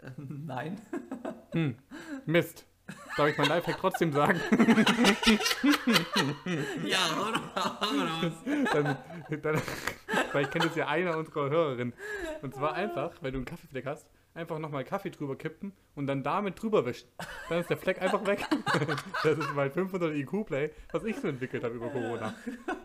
Nein. 0.16 0.80
Hm, 1.52 1.76
Mist. 2.24 2.66
Darf 3.16 3.28
ich 3.28 3.38
mein 3.38 3.48
Lifehack 3.48 3.78
trotzdem 3.78 4.12
sagen? 4.12 4.38
ja, 6.84 6.98
raus. 7.06 8.32
dann, 8.72 8.96
dann, 9.42 9.62
weil 10.34 10.44
ich 10.44 10.50
kenne 10.50 10.66
das 10.66 10.76
ja 10.76 10.88
einer 10.88 11.16
unserer 11.16 11.48
Hörerinnen. 11.50 11.94
Und 12.42 12.54
zwar 12.54 12.74
einfach, 12.74 13.12
wenn 13.20 13.32
du 13.32 13.38
einen 13.38 13.44
Kaffeefleck 13.44 13.86
hast, 13.86 14.06
einfach 14.34 14.58
nochmal 14.58 14.84
Kaffee 14.84 15.10
drüber 15.10 15.36
kippen 15.36 15.72
und 15.94 16.06
dann 16.06 16.22
damit 16.22 16.60
drüber 16.60 16.84
wischen. 16.84 17.08
Dann 17.48 17.60
ist 17.60 17.70
der 17.70 17.76
Fleck 17.76 18.02
einfach 18.02 18.26
weg. 18.26 18.44
Das 19.22 19.38
ist 19.38 19.54
mein 19.54 19.70
500 19.70 20.14
IQ-Play, 20.14 20.70
was 20.92 21.04
ich 21.04 21.16
so 21.16 21.28
entwickelt 21.28 21.64
habe 21.64 21.76
über 21.76 21.88
Corona. 21.88 22.34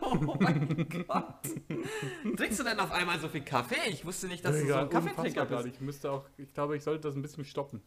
Oh 0.00 0.14
mein 0.40 0.88
Gott. 1.06 2.36
Trinkst 2.36 2.60
du 2.60 2.64
denn 2.64 2.80
auf 2.80 2.92
einmal 2.92 3.18
so 3.18 3.28
viel 3.28 3.42
Kaffee? 3.42 3.90
Ich 3.90 4.04
wusste 4.06 4.28
nicht, 4.28 4.44
dass 4.44 4.58
du 4.58 4.66
so 4.66 4.74
ein 4.74 4.88
Kaffeetrinker 4.88 5.44
bist. 5.44 5.66
Ich 5.66 5.80
müsste 5.80 6.10
auch, 6.10 6.24
ich 6.38 6.54
glaube, 6.54 6.76
ich 6.76 6.82
sollte 6.82 7.08
das 7.08 7.16
ein 7.16 7.22
bisschen 7.22 7.44
stoppen. 7.44 7.82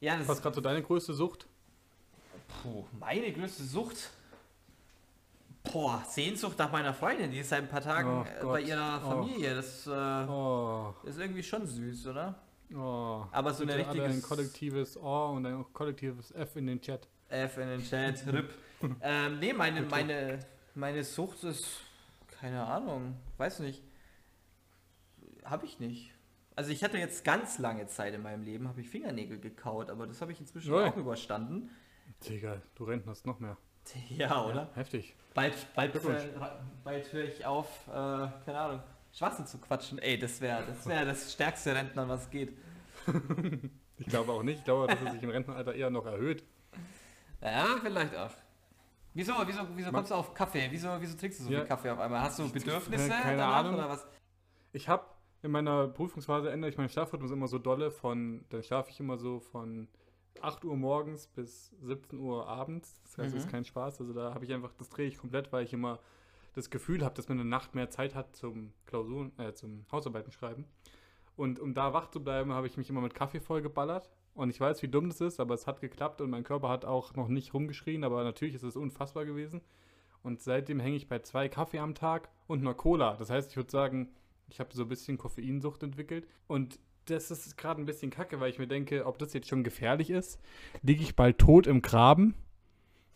Ja, 0.00 0.18
das 0.18 0.28
Was 0.28 0.36
ist 0.36 0.42
gerade 0.42 0.56
so 0.56 0.60
deine 0.60 0.82
größte 0.82 1.14
Sucht? 1.14 1.48
Puh, 2.62 2.84
meine 2.98 3.32
größte 3.32 3.62
Sucht. 3.62 4.10
Boah, 5.72 6.04
Sehnsucht 6.06 6.58
nach 6.58 6.70
meiner 6.70 6.94
Freundin, 6.94 7.30
die 7.30 7.38
ist 7.40 7.48
seit 7.48 7.62
ein 7.62 7.68
paar 7.68 7.80
Tagen 7.80 8.08
Oh 8.08 8.42
äh, 8.42 8.44
bei 8.44 8.60
ihrer 8.60 9.00
Oh. 9.04 9.10
Familie. 9.10 9.54
Das 9.56 9.86
äh, 9.86 9.90
Oh, 9.90 10.94
ist 11.04 11.18
irgendwie 11.18 11.42
schon 11.42 11.66
süß, 11.66 12.06
oder? 12.08 12.34
oh. 12.74 13.24
Aber 13.32 13.52
so 13.54 13.62
eine 13.64 13.76
richtige 13.76 14.04
ein 14.04 14.22
kollektives 14.22 14.96
O 14.96 15.30
und 15.32 15.46
ein 15.46 15.64
kollektives 15.72 16.30
F 16.32 16.56
in 16.56 16.66
den 16.66 16.80
Chat. 16.80 17.08
F 17.28 17.58
in 17.58 17.68
den 17.68 17.82
Chat, 17.82 18.24
RIP. 18.26 18.50
ähm, 19.00 19.38
nee, 19.40 19.52
meine, 19.52 19.82
meine, 19.82 20.38
meine 20.74 21.02
Sucht 21.02 21.42
ist, 21.44 21.66
keine 22.28 22.64
Ahnung, 22.64 23.16
weiß 23.38 23.60
nicht. 23.60 23.82
Habe 25.44 25.66
ich 25.66 25.80
nicht. 25.80 26.12
Also 26.56 26.70
ich 26.70 26.84
hatte 26.84 26.98
jetzt 26.98 27.24
ganz 27.24 27.58
lange 27.58 27.86
Zeit 27.86 28.14
in 28.14 28.22
meinem 28.22 28.44
Leben, 28.44 28.68
habe 28.68 28.80
ich 28.80 28.88
Fingernägel 28.88 29.40
gekaut, 29.40 29.90
aber 29.90 30.06
das 30.06 30.20
habe 30.20 30.30
ich 30.32 30.40
inzwischen 30.40 30.72
auch 30.72 30.96
überstanden. 30.96 31.70
Digga, 32.28 32.60
du 32.76 32.84
rentnerst 32.84 33.26
noch 33.26 33.40
mehr. 33.40 33.56
Ja, 34.10 34.44
oder? 34.44 34.68
Heftig. 34.74 35.14
Bald, 35.34 35.54
bald, 35.74 35.94
äh, 35.96 36.00
bald 36.84 37.12
höre 37.12 37.24
ich 37.24 37.44
auf, 37.44 37.68
äh, 37.88 37.90
keine 37.92 38.58
Ahnung, 38.58 38.82
Schwarzen 39.12 39.46
zu 39.46 39.58
quatschen. 39.58 39.98
Ey, 39.98 40.18
das 40.18 40.40
wäre 40.40 40.64
das, 40.66 40.86
wär 40.86 41.04
das 41.04 41.32
stärkste 41.32 41.74
Rentner, 41.74 42.08
was 42.08 42.30
geht. 42.30 42.56
Ich 43.96 44.06
glaube 44.08 44.32
auch 44.32 44.42
nicht. 44.42 44.58
Ich 44.58 44.64
glaube, 44.64 44.88
dass 44.88 45.00
es 45.00 45.12
sich 45.12 45.22
im 45.22 45.30
Rentenalter 45.30 45.72
eher 45.72 45.88
noch 45.88 46.04
erhöht. 46.04 46.42
Ja, 47.40 47.64
vielleicht 47.80 48.16
auch. 48.16 48.32
Wieso, 49.14 49.34
wieso, 49.46 49.60
wieso 49.76 49.92
kommst 49.92 50.10
du 50.10 50.16
auf 50.16 50.34
Kaffee? 50.34 50.66
Wieso, 50.68 50.88
wieso 50.98 51.16
trinkst 51.16 51.38
du 51.40 51.44
so 51.44 51.50
Ja. 51.52 51.60
viel 51.60 51.68
Kaffee 51.68 51.90
auf 51.90 52.00
einmal? 52.00 52.20
Hast 52.20 52.40
du 52.40 52.50
Bedürfnisse 52.50 53.08
keine 53.08 53.36
danach 53.36 53.56
Ahnung. 53.58 53.74
oder 53.74 53.88
was? 53.88 54.04
Ich 54.72 54.88
habe 54.88 55.04
in 55.42 55.52
meiner 55.52 55.86
Prüfungsphase 55.86 56.50
ändere 56.50 56.72
ich 56.72 56.76
meinen 56.76 56.88
Schlafrhythmus 56.88 57.30
immer 57.30 57.46
so 57.46 57.60
dolle 57.60 57.92
von, 57.92 58.44
dann 58.48 58.64
schlafe 58.64 58.90
ich 58.90 58.98
immer 58.98 59.16
so 59.16 59.38
von 59.38 59.86
8 60.40 60.64
Uhr 60.64 60.76
morgens 60.76 61.26
bis 61.28 61.70
17 61.82 62.18
Uhr 62.18 62.46
abends. 62.46 63.00
Das 63.04 63.18
heißt, 63.18 63.26
das 63.28 63.32
Mhm. 63.32 63.38
ist 63.38 63.48
kein 63.50 63.64
Spaß. 63.64 64.00
Also 64.00 64.12
da 64.12 64.34
habe 64.34 64.44
ich 64.44 64.52
einfach, 64.52 64.72
das 64.74 64.88
drehe 64.90 65.06
ich 65.06 65.18
komplett, 65.18 65.52
weil 65.52 65.64
ich 65.64 65.72
immer 65.72 65.98
das 66.54 66.70
Gefühl 66.70 67.04
habe, 67.04 67.14
dass 67.14 67.28
man 67.28 67.40
eine 67.40 67.48
Nacht 67.48 67.74
mehr 67.74 67.90
Zeit 67.90 68.14
hat 68.14 68.36
zum 68.36 68.72
Klausuren, 68.86 69.32
äh, 69.38 69.52
zum 69.54 69.86
Hausarbeiten 69.90 70.32
schreiben. 70.32 70.66
Und 71.36 71.58
um 71.58 71.74
da 71.74 71.92
wach 71.92 72.10
zu 72.10 72.22
bleiben, 72.22 72.52
habe 72.52 72.66
ich 72.68 72.76
mich 72.76 72.88
immer 72.90 73.00
mit 73.00 73.14
Kaffee 73.14 73.40
vollgeballert. 73.40 74.08
Und 74.34 74.50
ich 74.50 74.60
weiß, 74.60 74.82
wie 74.82 74.88
dumm 74.88 75.08
das 75.08 75.20
ist, 75.20 75.40
aber 75.40 75.54
es 75.54 75.66
hat 75.66 75.80
geklappt 75.80 76.20
und 76.20 76.30
mein 76.30 76.44
Körper 76.44 76.68
hat 76.68 76.84
auch 76.84 77.14
noch 77.14 77.28
nicht 77.28 77.54
rumgeschrien, 77.54 78.04
aber 78.04 78.22
natürlich 78.24 78.54
ist 78.54 78.62
es 78.64 78.76
unfassbar 78.76 79.24
gewesen. 79.24 79.60
Und 80.22 80.42
seitdem 80.42 80.80
hänge 80.80 80.96
ich 80.96 81.08
bei 81.08 81.18
zwei 81.20 81.48
Kaffee 81.48 81.78
am 81.80 81.94
Tag 81.94 82.28
und 82.46 82.60
einer 82.60 82.74
Cola. 82.74 83.14
Das 83.16 83.30
heißt, 83.30 83.50
ich 83.50 83.56
würde 83.56 83.70
sagen, 83.70 84.10
ich 84.48 84.58
habe 84.60 84.74
so 84.74 84.82
ein 84.82 84.88
bisschen 84.88 85.18
Koffeinsucht 85.18 85.82
entwickelt. 85.82 86.26
Und 86.46 86.78
das 87.06 87.30
ist 87.30 87.56
gerade 87.56 87.80
ein 87.80 87.86
bisschen 87.86 88.10
kacke, 88.10 88.40
weil 88.40 88.50
ich 88.50 88.58
mir 88.58 88.66
denke, 88.66 89.06
ob 89.06 89.18
das 89.18 89.32
jetzt 89.32 89.48
schon 89.48 89.64
gefährlich 89.64 90.10
ist. 90.10 90.40
Liege 90.82 91.02
ich 91.02 91.16
bald 91.16 91.38
tot 91.38 91.66
im 91.66 91.82
Graben? 91.82 92.34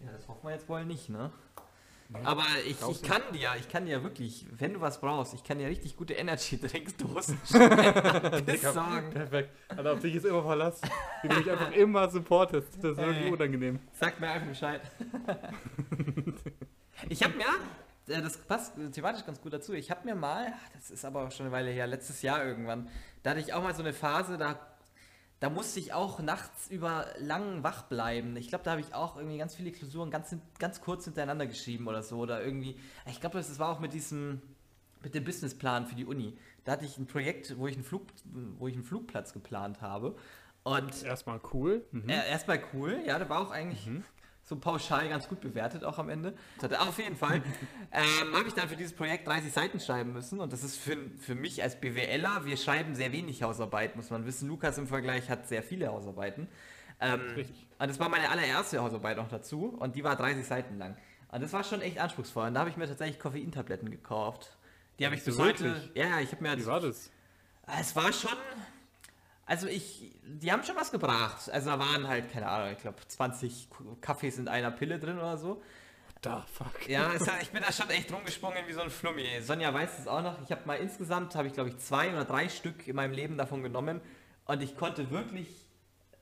Ja, 0.00 0.12
das 0.12 0.28
hoffen 0.28 0.46
wir 0.46 0.52
jetzt 0.52 0.68
wohl 0.68 0.84
nicht, 0.84 1.08
ne? 1.08 1.32
Aber 2.24 2.44
ich, 2.66 2.76
ich 2.88 3.02
kann 3.02 3.20
dir, 3.34 3.50
ich 3.58 3.68
kann 3.68 3.84
dir 3.84 4.02
wirklich, 4.02 4.46
wenn 4.56 4.72
du 4.72 4.80
was 4.80 4.98
brauchst, 4.98 5.34
ich 5.34 5.44
kann 5.44 5.58
dir 5.58 5.68
richtig 5.68 5.94
gute 5.94 6.14
Energy-Drinks-Dosen 6.14 7.38
besorgen. 8.46 9.10
Perfekt. 9.10 9.50
Also 9.68 9.90
auf 9.90 10.00
dich 10.00 10.14
ist 10.14 10.24
immer 10.24 10.42
Verlass. 10.42 10.80
Wie 11.22 11.28
du 11.28 11.36
mich 11.36 11.50
einfach 11.50 11.70
immer 11.72 12.08
supportest. 12.08 12.82
Das 12.82 12.92
ist 12.92 12.96
wirklich 12.96 13.26
Ey. 13.26 13.30
unangenehm. 13.30 13.78
Sag 13.92 14.18
mir 14.20 14.30
einfach 14.30 14.48
Bescheid. 14.48 14.80
ich 17.10 17.22
habe 17.22 17.34
mir, 17.34 17.44
äh, 18.14 18.22
das 18.22 18.38
passt 18.38 18.72
thematisch 18.92 19.26
ganz 19.26 19.38
gut 19.42 19.52
dazu, 19.52 19.74
ich 19.74 19.90
habe 19.90 20.06
mir 20.06 20.14
mal, 20.14 20.54
das 20.72 20.90
ist 20.90 21.04
aber 21.04 21.30
schon 21.30 21.44
eine 21.44 21.52
Weile 21.52 21.70
her, 21.70 21.86
letztes 21.86 22.22
Jahr 22.22 22.42
irgendwann, 22.42 22.88
da 23.22 23.30
hatte 23.30 23.40
ich 23.40 23.52
auch 23.52 23.62
mal 23.62 23.74
so 23.74 23.82
eine 23.82 23.92
Phase, 23.92 24.38
da, 24.38 24.58
da 25.40 25.50
musste 25.50 25.80
ich 25.80 25.92
auch 25.92 26.20
nachts 26.20 26.68
über 26.68 27.06
lang 27.18 27.62
wach 27.62 27.82
bleiben. 27.84 28.36
Ich 28.36 28.48
glaube, 28.48 28.64
da 28.64 28.72
habe 28.72 28.80
ich 28.80 28.94
auch 28.94 29.16
irgendwie 29.16 29.38
ganz 29.38 29.54
viele 29.54 29.72
Klausuren 29.72 30.10
ganz, 30.10 30.34
ganz 30.58 30.80
kurz 30.80 31.04
hintereinander 31.04 31.46
geschrieben 31.46 31.86
oder 31.86 32.02
so. 32.02 32.18
Oder 32.18 32.42
irgendwie, 32.42 32.78
ich 33.06 33.20
glaube, 33.20 33.38
das 33.38 33.58
war 33.58 33.68
auch 33.68 33.80
mit 33.80 33.92
diesem, 33.92 34.42
mit 35.02 35.14
dem 35.14 35.24
Businessplan 35.24 35.86
für 35.86 35.94
die 35.94 36.06
Uni. 36.06 36.36
Da 36.64 36.72
hatte 36.72 36.84
ich 36.84 36.98
ein 36.98 37.06
Projekt, 37.06 37.56
wo 37.58 37.66
ich 37.66 37.74
einen, 37.74 37.84
Flug, 37.84 38.06
wo 38.58 38.68
ich 38.68 38.74
einen 38.74 38.84
Flugplatz 38.84 39.32
geplant 39.32 39.80
habe. 39.80 40.16
Und 40.64 41.02
Erstmal 41.02 41.40
cool. 41.52 41.84
Mhm. 41.92 42.08
ja, 42.08 42.22
erstmal 42.24 42.60
cool, 42.74 43.00
ja, 43.06 43.18
der 43.18 43.28
war 43.30 43.40
auch 43.40 43.50
eigentlich 43.50 43.88
so 44.48 44.56
pauschal 44.56 45.08
ganz 45.08 45.28
gut 45.28 45.40
bewertet, 45.40 45.84
auch 45.84 45.98
am 45.98 46.08
Ende. 46.08 46.34
Auf 46.78 46.98
jeden 46.98 47.16
Fall 47.16 47.42
ähm, 47.92 48.34
habe 48.34 48.48
ich 48.48 48.54
dann 48.54 48.68
für 48.68 48.76
dieses 48.76 48.94
Projekt 48.94 49.28
30 49.28 49.52
Seiten 49.52 49.78
schreiben 49.78 50.14
müssen 50.14 50.40
und 50.40 50.52
das 50.52 50.64
ist 50.64 50.78
für, 50.78 50.96
für 51.18 51.34
mich 51.34 51.62
als 51.62 51.78
BWLer, 51.78 52.44
wir 52.44 52.56
schreiben 52.56 52.94
sehr 52.94 53.12
wenig 53.12 53.42
Hausarbeit, 53.42 53.94
muss 53.94 54.10
man 54.10 54.24
wissen. 54.26 54.48
Lukas 54.48 54.78
im 54.78 54.86
Vergleich 54.86 55.28
hat 55.28 55.46
sehr 55.48 55.62
viele 55.62 55.88
Hausarbeiten. 55.88 56.48
Ähm, 57.00 57.20
Richtig. 57.36 57.66
und 57.78 57.88
das 57.88 58.00
war 58.00 58.08
meine 58.08 58.30
allererste 58.30 58.80
Hausarbeit 58.80 59.18
noch 59.18 59.28
dazu 59.28 59.76
und 59.78 59.94
die 59.94 60.02
war 60.02 60.16
30 60.16 60.46
Seiten 60.46 60.78
lang. 60.78 60.96
Und 61.30 61.42
das 61.42 61.52
war 61.52 61.62
schon 61.62 61.82
echt 61.82 61.98
anspruchsvoll 61.98 62.48
und 62.48 62.54
da 62.54 62.60
habe 62.60 62.70
ich 62.70 62.78
mir 62.78 62.86
tatsächlich 62.86 63.18
Koffeintabletten 63.18 63.90
gekauft. 63.90 64.56
Die 64.98 65.04
habe 65.04 65.14
ich 65.14 65.22
bis 65.22 65.38
heute. 65.38 65.90
Ja, 65.94 66.20
ich 66.20 66.32
habe 66.32 66.42
mir 66.42 66.56
Wie 66.56 66.66
war 66.66 66.80
das? 66.80 67.10
es 67.78 67.94
war 67.94 68.12
schon. 68.12 68.30
Also 69.48 69.66
ich, 69.66 70.12
die 70.24 70.52
haben 70.52 70.62
schon 70.62 70.76
was 70.76 70.92
gebracht. 70.92 71.50
Also 71.50 71.70
da 71.70 71.78
waren 71.78 72.06
halt, 72.06 72.30
keine 72.30 72.46
Ahnung, 72.48 72.72
ich 72.72 72.78
glaube 72.78 72.98
20 73.06 73.68
Kaffees 74.02 74.38
in 74.38 74.46
einer 74.46 74.70
Pille 74.70 74.98
drin 74.98 75.18
oder 75.18 75.38
so. 75.38 75.62
Da, 76.20 76.44
fuck. 76.52 76.86
Ja, 76.88 77.08
hat- 77.14 77.42
ich 77.42 77.50
bin 77.50 77.62
da 77.62 77.72
schon 77.72 77.88
echt 77.90 78.12
rumgesprungen 78.12 78.58
wie 78.66 78.72
so 78.74 78.80
ein 78.82 78.90
Flummi. 78.90 79.24
Sonja 79.40 79.72
weiß 79.72 80.00
es 80.00 80.06
auch 80.06 80.20
noch. 80.22 80.40
Ich 80.44 80.50
habe 80.52 80.62
mal 80.66 80.74
insgesamt, 80.74 81.34
habe 81.34 81.48
ich 81.48 81.54
glaube 81.54 81.70
ich 81.70 81.78
zwei 81.78 82.10
oder 82.12 82.24
drei 82.24 82.48
Stück 82.48 82.86
in 82.86 82.94
meinem 82.96 83.12
Leben 83.12 83.38
davon 83.38 83.62
genommen 83.62 84.00
und 84.44 84.62
ich 84.62 84.76
konnte 84.76 85.10
wirklich 85.10 85.48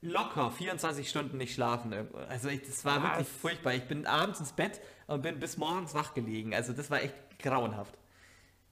locker 0.02 0.50
24 0.52 1.08
Stunden 1.08 1.38
nicht 1.38 1.54
schlafen. 1.54 1.92
Also 2.28 2.48
ich, 2.48 2.62
das 2.62 2.84
war 2.84 3.02
wirklich 3.02 3.26
Was? 3.26 3.40
furchtbar. 3.40 3.74
Ich 3.74 3.84
bin 3.88 4.06
abends 4.06 4.38
ins 4.38 4.52
Bett 4.52 4.80
und 5.08 5.22
bin 5.22 5.40
bis 5.40 5.56
morgens 5.56 5.94
wach 5.94 6.14
gelegen. 6.14 6.54
Also 6.54 6.72
das 6.74 6.90
war 6.90 7.02
echt 7.02 7.14
grauenhaft. 7.40 7.94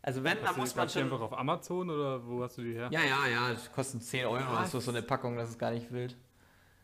Also 0.07 0.22
wenn, 0.22 0.36
dann 0.36 0.48
Hast 0.48 0.57
du, 0.57 0.61
muss 0.61 0.76
man 0.76 0.86
die 0.86 0.92
schon... 0.92 1.02
einfach 1.05 1.20
auf 1.22 1.32
Amazon 1.38 1.88
oder 1.88 2.26
wo 2.26 2.42
hast 2.42 2.59
du 2.59 2.62
die 2.62 2.74
her? 2.74 2.88
Ja, 2.90 3.00
ja, 3.00 3.26
ja, 3.26 3.48
das 3.50 3.72
kostet 3.72 4.02
10 4.02 4.26
Euro 4.26 4.36
oder 4.52 4.66
so, 4.66 4.78
so 4.78 4.90
eine 4.90 5.00
Packung, 5.00 5.36
das 5.36 5.48
ist 5.48 5.59
gar 5.59 5.70
nicht 5.70 5.90
wild. 5.92 6.14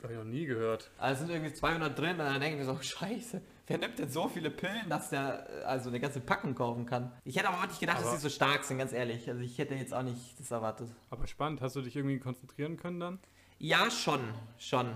Hab 0.03 0.11
ich 0.11 0.17
noch 0.17 0.25
nie 0.25 0.47
gehört. 0.47 0.91
Also 0.97 1.27
sind 1.27 1.31
irgendwie 1.35 1.53
200 1.53 1.99
drin 1.99 2.13
und 2.13 2.19
dann 2.21 2.41
denken 2.41 2.57
wir 2.59 2.65
so, 2.65 2.81
scheiße, 2.81 3.43
wer 3.67 3.77
nimmt 3.77 3.99
denn 3.99 4.09
so 4.09 4.27
viele 4.29 4.49
Pillen, 4.51 4.89
dass 4.89 5.11
der 5.11 5.47
also 5.67 5.91
eine 5.91 6.01
ganze 6.01 6.21
Packung 6.21 6.55
kaufen 6.55 6.87
kann? 6.87 7.13
Ich 7.25 7.37
hätte 7.37 7.49
aber 7.49 7.59
auch 7.59 7.67
nicht 7.67 7.79
gedacht, 7.81 7.99
Aber- 7.99 8.07
dass 8.07 8.15
sie 8.15 8.21
so 8.23 8.31
stark 8.31 8.65
sind, 8.65 8.79
ganz 8.79 8.95
ehrlich. 8.95 9.29
Also 9.29 9.43
ich 9.43 9.59
hätte 9.59 9.75
jetzt 9.75 9.93
auch 9.93 10.03
nicht 10.03 10.41
das 10.41 10.51
erwartet. 10.51 10.89
Aber 11.11 11.27
spannend. 11.27 11.61
Hast 11.61 11.77
du 11.77 11.83
dich 11.83 11.95
irgendwie 11.95 12.19
konzentrieren 12.19 12.79
können 12.79 13.01
dann? 13.01 13.19
Ja, 13.59 13.91
schon, 13.91 14.21
schon. 14.57 14.95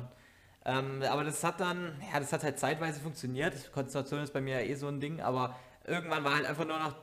Ähm, 0.64 1.02
aber 1.02 1.24
das 1.24 1.44
hat 1.44 1.60
dann, 1.60 2.00
ja, 2.10 2.18
das 2.18 2.32
hat 2.32 2.42
halt 2.42 2.58
zeitweise 2.58 3.00
funktioniert. 3.02 3.70
Konzentration 3.72 4.20
ist 4.22 4.32
bei 4.32 4.40
mir 4.40 4.62
ja 4.62 4.66
eh 4.70 4.74
so 4.76 4.88
ein 4.88 4.98
Ding, 5.00 5.20
aber 5.20 5.54
irgendwann 5.86 6.24
war 6.24 6.34
halt 6.34 6.46
einfach 6.46 6.64
nur 6.66 6.78
noch 6.78 6.94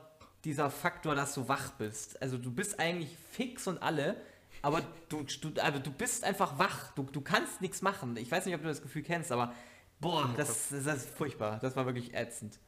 dieser 0.44 0.70
Faktor, 0.70 1.14
dass 1.14 1.34
du 1.34 1.48
wach 1.48 1.72
bist. 1.72 2.20
Also 2.20 2.38
du 2.38 2.50
bist 2.50 2.78
eigentlich 2.80 3.16
fix 3.30 3.66
und 3.66 3.82
alle, 3.82 4.16
aber 4.60 4.82
du, 5.08 5.24
du, 5.40 5.60
also 5.60 5.78
du 5.78 5.90
bist 5.90 6.24
einfach 6.24 6.58
wach. 6.58 6.92
Du, 6.94 7.02
du 7.04 7.20
kannst 7.20 7.60
nichts 7.60 7.82
machen. 7.82 8.16
Ich 8.16 8.30
weiß 8.30 8.46
nicht, 8.46 8.54
ob 8.54 8.62
du 8.62 8.68
das 8.68 8.82
Gefühl 8.82 9.02
kennst, 9.02 9.32
aber 9.32 9.54
boah, 10.00 10.32
das, 10.36 10.68
das 10.70 10.86
ist 10.86 11.10
furchtbar. 11.10 11.58
Das 11.60 11.76
war 11.76 11.86
wirklich 11.86 12.14
ätzend. 12.14 12.58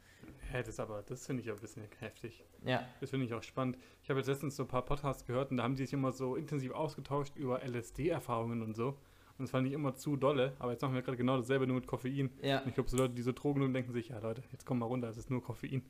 Hä, 0.50 0.62
das 0.62 0.78
aber, 0.78 1.02
das 1.02 1.26
finde 1.26 1.42
ich 1.42 1.50
auch 1.50 1.56
ein 1.56 1.60
bisschen 1.60 1.82
heftig. 1.98 2.44
Ja. 2.64 2.86
Das 3.00 3.10
finde 3.10 3.26
ich 3.26 3.34
auch 3.34 3.42
spannend. 3.42 3.76
Ich 4.02 4.10
habe 4.10 4.20
jetzt 4.20 4.28
letztens 4.28 4.56
so 4.56 4.64
ein 4.64 4.68
paar 4.68 4.84
Podcasts 4.84 5.24
gehört 5.24 5.50
und 5.50 5.56
da 5.56 5.64
haben 5.64 5.74
die 5.74 5.84
sich 5.84 5.92
immer 5.92 6.12
so 6.12 6.36
intensiv 6.36 6.72
ausgetauscht 6.72 7.36
über 7.36 7.62
LSD-Erfahrungen 7.64 8.62
und 8.62 8.74
so. 8.74 8.96
Und 9.37 9.43
das 9.47 9.51
fand 9.51 9.66
ich 9.66 9.72
immer 9.72 9.95
zu 9.95 10.16
dolle. 10.16 10.53
Aber 10.61 10.70
jetzt 10.72 10.82
machen 10.82 10.95
wir 10.95 11.03
gerade 11.03 11.16
genau 11.16 11.37
dasselbe, 11.37 11.66
nur 11.66 11.76
mit 11.76 11.87
Koffein. 11.89 12.30
Ja. 12.41 12.61
Und 12.61 12.68
ich 12.68 12.74
glaube, 12.74 12.89
so 12.89 12.97
Leute, 12.97 13.14
die 13.14 13.22
so 13.22 13.32
Drogen 13.32 13.61
nehmen, 13.61 13.74
denken 13.74 13.93
sich, 13.93 14.09
ja 14.09 14.18
Leute, 14.20 14.43
jetzt 14.53 14.64
komm 14.64 14.78
mal 14.78 14.87
runter, 14.87 15.09
es 15.09 15.16
ist 15.16 15.28
nur 15.30 15.43
Koffein. 15.43 15.82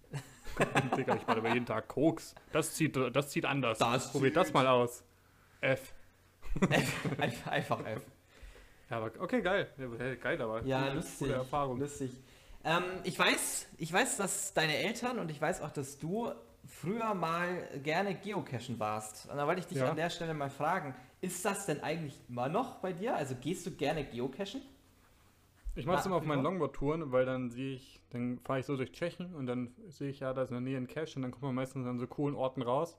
Digga, 0.97 1.17
ich 1.17 1.27
mache 1.27 1.39
aber 1.39 1.53
jeden 1.53 1.67
Tag 1.67 1.89
Koks. 1.89 2.35
Das 2.53 2.75
zieht, 2.75 2.97
das 2.97 3.29
zieht 3.31 3.45
anders. 3.45 3.79
Das 3.79 4.13
Probiert 4.13 4.37
das 4.37 4.53
mal 4.53 4.67
aus. 4.67 5.05
F. 5.61 5.93
Einfach, 7.19 7.51
einfach 7.51 7.85
F. 7.87 8.03
Ja, 8.91 8.99
aber 8.99 9.11
okay, 9.19 9.43
geil. 9.43 9.69
Ja, 9.79 10.15
geil, 10.15 10.41
aber. 10.41 10.63
Ja, 10.65 10.83
gute, 10.85 10.95
lustig. 10.97 11.19
Gute 11.19 11.33
Erfahrung. 11.33 11.81
Lustig. 11.81 12.13
Ähm, 12.65 12.83
ich, 13.03 13.19
weiß, 13.19 13.67
ich 13.79 13.93
weiß, 13.93 14.17
dass 14.17 14.55
deine 14.55 14.77
Eltern 14.77 15.19
und 15.19 15.31
ich 15.31 15.41
weiß 15.41 15.61
auch, 15.63 15.71
dass 15.71 15.99
du 15.99 16.31
früher 16.67 17.13
mal 17.15 17.69
gerne 17.83 18.15
geocachen 18.15 18.79
warst. 18.79 19.29
Und 19.31 19.37
da 19.37 19.47
wollte 19.47 19.61
ich 19.61 19.67
dich 19.67 19.79
Ja. 19.79 19.91
an 19.91 19.97
der 19.97 20.11
Stelle 20.11 20.33
mal 20.33 20.49
fragen, 20.51 20.95
ist 21.25 21.45
das 21.45 21.67
denn 21.67 21.83
eigentlich 21.83 22.21
immer 22.29 22.49
noch 22.49 22.77
bei 22.77 22.93
dir? 22.93 23.17
Also 23.17 23.35
gehst 23.35 23.67
du 23.67 23.71
gerne 23.71 24.05
geocachen? 24.05 24.61
Ich 25.75 25.87
mache 25.87 25.99
es 25.99 26.07
immer 26.07 26.17
auf 26.17 26.25
meinen? 26.25 26.43
Longboard-Touren, 26.43 27.11
weil 27.11 27.25
dann 27.25 27.51
sehe 27.51 27.75
ich, 27.75 28.01
dann 28.11 28.39
fahre 28.41 28.61
ich 28.61 28.67
so 28.67 28.77
durch 28.77 28.93
Tschechien 28.93 29.35
und 29.35 29.47
dann 29.47 29.75
sehe 29.89 30.11
ich 30.11 30.21
ja, 30.21 30.33
da 30.33 30.43
ist 30.43 30.51
in 30.51 30.55
der 30.55 30.61
Nähe 30.61 30.77
ein 30.77 30.87
Cache 30.87 31.17
und 31.17 31.23
dann 31.23 31.33
kommt 31.33 31.43
man 31.43 31.55
meistens 31.55 31.87
an 31.87 31.99
so 31.99 32.07
coolen 32.07 32.37
Orten 32.37 32.63
raus. 32.63 32.97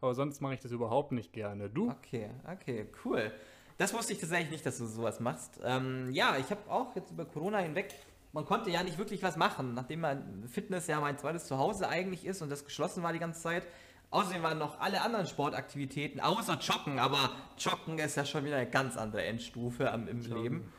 Aber 0.00 0.14
sonst 0.14 0.40
mache 0.40 0.54
ich 0.54 0.60
das 0.60 0.72
überhaupt 0.72 1.12
nicht 1.12 1.32
gerne. 1.32 1.70
Du? 1.70 1.90
Okay, 1.90 2.30
okay, 2.50 2.86
cool. 3.04 3.30
Das 3.78 3.94
wusste 3.94 4.14
ich 4.14 4.18
tatsächlich 4.18 4.50
nicht, 4.50 4.66
dass 4.66 4.78
du 4.78 4.86
sowas 4.86 5.20
machst. 5.20 5.60
Ähm, 5.62 6.10
ja, 6.12 6.36
ich 6.38 6.50
habe 6.50 6.68
auch 6.70 6.96
jetzt 6.96 7.12
über 7.12 7.26
Corona 7.26 7.58
hinweg, 7.58 7.94
man 8.32 8.44
konnte 8.44 8.70
ja 8.70 8.82
nicht 8.82 8.98
wirklich 8.98 9.22
was 9.22 9.36
machen, 9.36 9.74
nachdem 9.74 10.00
mein 10.00 10.48
Fitness 10.48 10.86
ja 10.88 11.00
mein 11.00 11.18
zweites 11.18 11.46
Zuhause 11.46 11.88
eigentlich 11.88 12.26
ist 12.26 12.42
und 12.42 12.50
das 12.50 12.64
geschlossen 12.64 13.02
war 13.02 13.12
die 13.12 13.18
ganze 13.18 13.40
Zeit. 13.40 13.66
Außerdem 14.10 14.42
waren 14.42 14.58
noch 14.58 14.80
alle 14.80 15.02
anderen 15.02 15.26
Sportaktivitäten, 15.26 16.20
außer 16.20 16.58
Joggen, 16.58 16.98
aber 16.98 17.32
Joggen 17.58 17.98
ist 17.98 18.16
ja 18.16 18.24
schon 18.24 18.44
wieder 18.44 18.56
eine 18.56 18.70
ganz 18.70 18.96
andere 18.96 19.24
Endstufe 19.24 19.90
am, 19.90 20.08
im 20.08 20.22
Joggen. 20.22 20.42
Leben. 20.42 20.72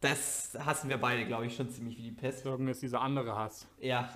Das 0.00 0.58
hassen 0.58 0.88
wir 0.88 0.96
beide, 0.96 1.24
glaube 1.26 1.46
ich, 1.46 1.54
schon 1.54 1.70
ziemlich 1.70 1.96
wie 1.96 2.02
die 2.02 2.10
Pest. 2.10 2.44
Joggen 2.44 2.66
ist 2.68 2.82
dieser 2.82 3.00
andere 3.00 3.36
Hass. 3.36 3.68
Ja, 3.78 4.12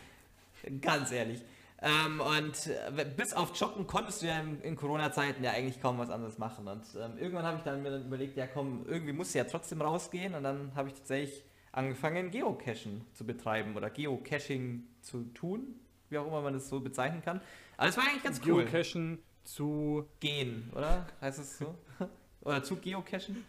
ganz 0.82 1.10
ehrlich. 1.10 1.42
Ähm, 1.80 2.20
und 2.20 2.66
äh, 2.66 3.04
bis 3.16 3.34
auf 3.34 3.58
Joggen 3.58 3.86
konntest 3.86 4.22
du 4.22 4.26
ja 4.26 4.40
in, 4.40 4.60
in 4.62 4.76
Corona-Zeiten 4.76 5.44
ja 5.44 5.52
eigentlich 5.52 5.80
kaum 5.80 5.98
was 5.98 6.10
anderes 6.10 6.38
machen. 6.38 6.66
Und 6.68 6.84
ähm, 6.98 7.18
irgendwann 7.18 7.44
habe 7.44 7.58
ich 7.58 7.64
dann 7.64 7.82
mir 7.82 7.90
dann 7.90 8.06
überlegt, 8.06 8.36
ja 8.36 8.46
komm, 8.46 8.84
irgendwie 8.86 9.12
muss 9.12 9.32
ja 9.34 9.44
trotzdem 9.44 9.82
rausgehen. 9.82 10.34
Und 10.34 10.42
dann 10.42 10.72
habe 10.74 10.88
ich 10.88 10.94
tatsächlich 10.94 11.44
angefangen, 11.72 12.30
Geocachen 12.30 13.04
zu 13.12 13.24
betreiben 13.26 13.76
oder 13.76 13.90
Geocaching 13.90 14.84
zu 15.02 15.24
tun, 15.34 15.78
wie 16.08 16.18
auch 16.18 16.26
immer 16.26 16.40
man 16.40 16.54
das 16.54 16.68
so 16.68 16.80
bezeichnen 16.80 17.22
kann. 17.22 17.40
Aber 17.76 17.88
es 17.88 17.96
war 17.96 18.04
eigentlich 18.04 18.22
ganz 18.22 18.40
cool. 18.46 18.64
Geocachen 18.64 19.18
zu. 19.44 20.06
Gehen, 20.20 20.70
oder? 20.74 21.06
Heißt 21.20 21.38
es 21.38 21.58
so? 21.58 21.74
oder 22.40 22.62
zu 22.62 22.76
Geocachen? 22.76 23.44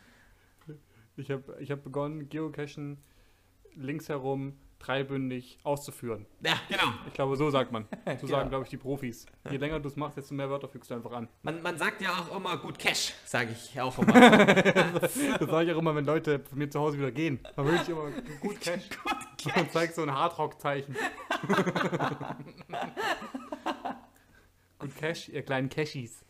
Ich 1.16 1.32
habe 1.32 1.58
ich 1.60 1.72
hab 1.72 1.84
begonnen, 1.84 2.30
Geocachen 2.30 2.98
links 3.76 4.08
herum 4.10 4.54
dreibündig 4.80 5.58
auszuführen. 5.64 6.28
Ja, 6.42 6.54
genau. 6.70 6.94
Ich 7.08 7.14
glaube, 7.14 7.36
so 7.36 7.50
sagt 7.50 7.72
man. 7.72 7.86
So 8.06 8.28
Genau. 8.28 8.28
sagen, 8.28 8.50
glaube 8.50 8.64
ich, 8.66 8.70
die 8.70 8.78
Profis. 8.78 9.26
Je 9.50 9.58
länger 9.58 9.80
du 9.80 9.88
es 9.90 9.96
machst, 9.96 10.18
desto 10.18 10.36
mehr 10.36 10.48
Wörter 10.52 10.68
fügst 10.68 10.92
du 10.92 10.96
einfach 10.96 11.12
an. 11.14 11.28
Man, 11.42 11.64
man 11.64 11.78
sagt 11.80 12.00
ja 12.02 12.12
auch 12.12 12.36
immer 12.38 12.56
gut 12.58 12.78
Cash, 12.78 13.14
sage 13.26 13.50
ich 13.52 13.80
auch 13.82 13.98
immer. 14.00 14.14
Das 14.14 15.16
sage 15.16 15.64
ich 15.66 15.74
auch 15.74 15.80
immer, 15.80 15.96
wenn 15.96 16.06
Leute 16.06 16.40
von 16.40 16.60
mir 16.60 16.70
zu 16.70 16.80
Hause 16.80 17.00
wieder 17.00 17.12
gehen. 17.12 17.40
Dann 17.56 17.66
will 17.66 17.76
ich 17.82 17.90
immer 17.90 18.12
gut 18.40 18.62
Cash. 18.62 18.84
Und 19.56 19.72
zeig 19.72 19.94
so 19.96 20.04
ein 20.04 20.12
Hardrock-Zeichen. 20.14 20.96
Gut 24.80 24.96
Cash, 24.96 25.30
ihr 25.30 25.42
kleinen 25.44 25.70
Cashies. 25.70 26.24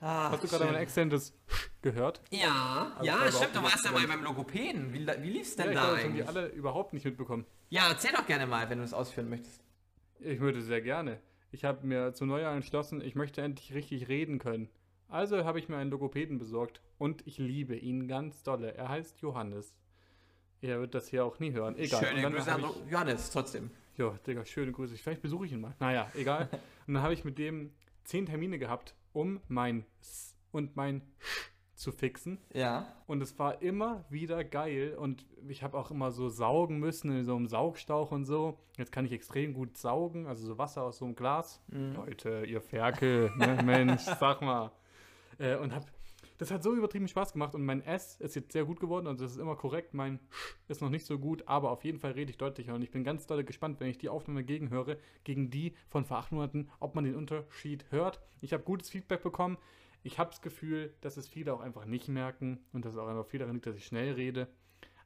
Ah, 0.00 0.30
Hast 0.32 0.44
du 0.44 0.48
gerade 0.48 0.66
mein 0.66 0.74
exzellentes 0.74 1.32
gehört? 1.80 2.20
Ja, 2.30 2.92
Also 2.98 3.06
ja, 3.06 3.32
stimmt, 3.32 3.56
du 3.56 3.62
warst 3.62 3.86
ja 3.86 3.90
mal 3.90 4.06
beim 4.06 4.22
Logopäden. 4.22 4.92
Wie, 4.92 5.06
wie 5.06 5.30
lief's 5.30 5.56
denn 5.56 5.66
Ja, 5.66 5.70
ich 5.72 5.76
da 5.78 5.82
glaube, 5.84 5.96
das 5.96 6.04
haben 6.04 6.14
die 6.14 6.22
eigentlich? 6.22 6.28
alle 6.28 6.46
überhaupt 6.48 6.92
nicht 6.92 7.04
mitbekommen. 7.06 7.46
Ja, 7.70 7.88
erzähl 7.88 8.12
doch 8.12 8.26
gerne 8.26 8.46
mal, 8.46 8.68
wenn 8.68 8.78
du 8.78 8.84
das 8.84 8.92
ausführen 8.92 9.30
möchtest. 9.30 9.62
Ich 10.20 10.40
würde 10.40 10.60
sehr 10.60 10.82
gerne. 10.82 11.20
Ich 11.52 11.64
habe 11.64 11.86
mir 11.86 12.12
zu 12.12 12.26
Neujahr 12.26 12.54
entschlossen, 12.54 13.00
ich 13.00 13.14
möchte 13.14 13.40
endlich 13.40 13.72
richtig 13.72 14.08
reden 14.08 14.38
können. 14.38 14.68
Also 15.08 15.44
habe 15.44 15.58
ich 15.58 15.68
mir 15.70 15.76
einen 15.78 15.90
Logopäden 15.90 16.38
besorgt 16.38 16.82
und 16.98 17.26
ich 17.26 17.38
liebe 17.38 17.74
ihn 17.76 18.06
ganz 18.06 18.42
dolle. 18.42 18.74
Er 18.74 18.90
heißt 18.90 19.20
Johannes. 19.20 19.74
Er 20.60 20.80
wird 20.80 20.94
das 20.94 21.08
hier 21.08 21.24
auch 21.24 21.38
nie 21.38 21.52
hören. 21.52 21.76
Egal. 21.78 22.00
und 22.00 22.06
Schöne 22.20 22.30
Grüße 22.30 22.52
an 22.52 22.60
ich, 22.84 22.90
Johannes, 22.92 23.30
trotzdem. 23.30 23.70
Ja, 23.96 24.10
Digga, 24.26 24.44
schöne 24.44 24.72
Grüße. 24.72 24.96
Vielleicht 24.98 25.22
besuche 25.22 25.46
ich 25.46 25.52
ihn 25.52 25.60
mal. 25.62 25.74
Naja, 25.78 26.10
egal. 26.14 26.48
und 26.86 26.94
dann 26.94 27.02
habe 27.02 27.14
ich 27.14 27.24
mit 27.24 27.38
dem 27.38 27.72
zehn 28.04 28.26
Termine 28.26 28.58
gehabt, 28.58 28.94
um 29.12 29.40
mein 29.48 29.84
S 30.00 30.36
und 30.52 30.76
mein 30.76 31.02
Sch 31.18 31.54
zu 31.74 31.92
fixen. 31.92 32.38
Ja. 32.52 32.86
Und 33.06 33.22
es 33.22 33.38
war 33.38 33.60
immer 33.62 34.04
wieder 34.08 34.42
geil. 34.44 34.96
Und 34.98 35.26
ich 35.48 35.62
habe 35.62 35.76
auch 35.76 35.90
immer 35.90 36.10
so 36.10 36.28
saugen 36.28 36.78
müssen 36.78 37.10
in 37.10 37.24
so 37.24 37.36
einem 37.36 37.46
Saugstauch 37.46 38.10
und 38.12 38.24
so. 38.24 38.58
Jetzt 38.78 38.92
kann 38.92 39.04
ich 39.04 39.12
extrem 39.12 39.52
gut 39.52 39.76
saugen, 39.76 40.26
also 40.26 40.46
so 40.46 40.58
Wasser 40.58 40.82
aus 40.82 40.98
so 40.98 41.04
einem 41.04 41.14
Glas. 41.14 41.60
Mhm. 41.68 41.94
Leute, 41.94 42.44
ihr 42.46 42.60
Ferkel, 42.60 43.30
ne? 43.36 43.62
Mensch, 43.64 44.02
sag 44.02 44.40
mal. 44.40 44.72
Äh, 45.38 45.56
und 45.56 45.74
hab, 45.74 45.84
das 46.38 46.50
hat 46.50 46.62
so 46.62 46.74
übertrieben 46.74 47.08
Spaß 47.08 47.32
gemacht. 47.32 47.54
Und 47.54 47.64
mein 47.64 47.82
S 47.82 48.16
ist 48.20 48.34
jetzt 48.34 48.52
sehr 48.52 48.64
gut 48.64 48.80
geworden 48.80 49.06
und 49.06 49.20
das 49.20 49.32
ist 49.32 49.38
immer 49.38 49.56
korrekt. 49.56 49.94
Mein 49.94 50.18
Sch 50.30 50.56
ist 50.68 50.80
noch 50.80 50.90
nicht 50.90 51.06
so 51.06 51.18
gut, 51.18 51.46
aber 51.46 51.70
auf 51.70 51.84
jeden 51.84 51.98
Fall 51.98 52.12
rede 52.12 52.30
ich 52.30 52.38
deutlicher. 52.38 52.74
Und 52.74 52.82
ich 52.82 52.90
bin 52.90 53.04
ganz 53.04 53.26
doll 53.26 53.44
gespannt, 53.44 53.80
wenn 53.80 53.88
ich 53.88 53.98
die 53.98 54.08
Aufnahme 54.08 54.44
gegenhöre, 54.44 54.98
gegen 55.22 55.50
die 55.50 55.74
von 55.88 56.04
vor 56.04 56.18
acht 56.18 56.32
Monaten, 56.32 56.68
ob 56.80 56.94
man 56.94 57.04
den 57.04 57.14
Unterschied 57.14 57.84
hört. 57.90 58.20
Ich 58.40 58.52
habe 58.52 58.64
gutes 58.64 58.90
Feedback 58.90 59.22
bekommen. 59.22 59.58
Ich 60.02 60.18
habe 60.18 60.30
das 60.30 60.42
Gefühl, 60.42 60.94
dass 61.00 61.16
es 61.16 61.28
viele 61.28 61.54
auch 61.54 61.60
einfach 61.60 61.86
nicht 61.86 62.08
merken 62.08 62.58
und 62.72 62.84
dass 62.84 62.92
es 62.94 62.98
auch 62.98 63.08
einfach 63.08 63.26
viel 63.26 63.40
daran 63.40 63.54
liegt, 63.54 63.66
dass 63.66 63.76
ich 63.76 63.86
schnell 63.86 64.12
rede. 64.12 64.48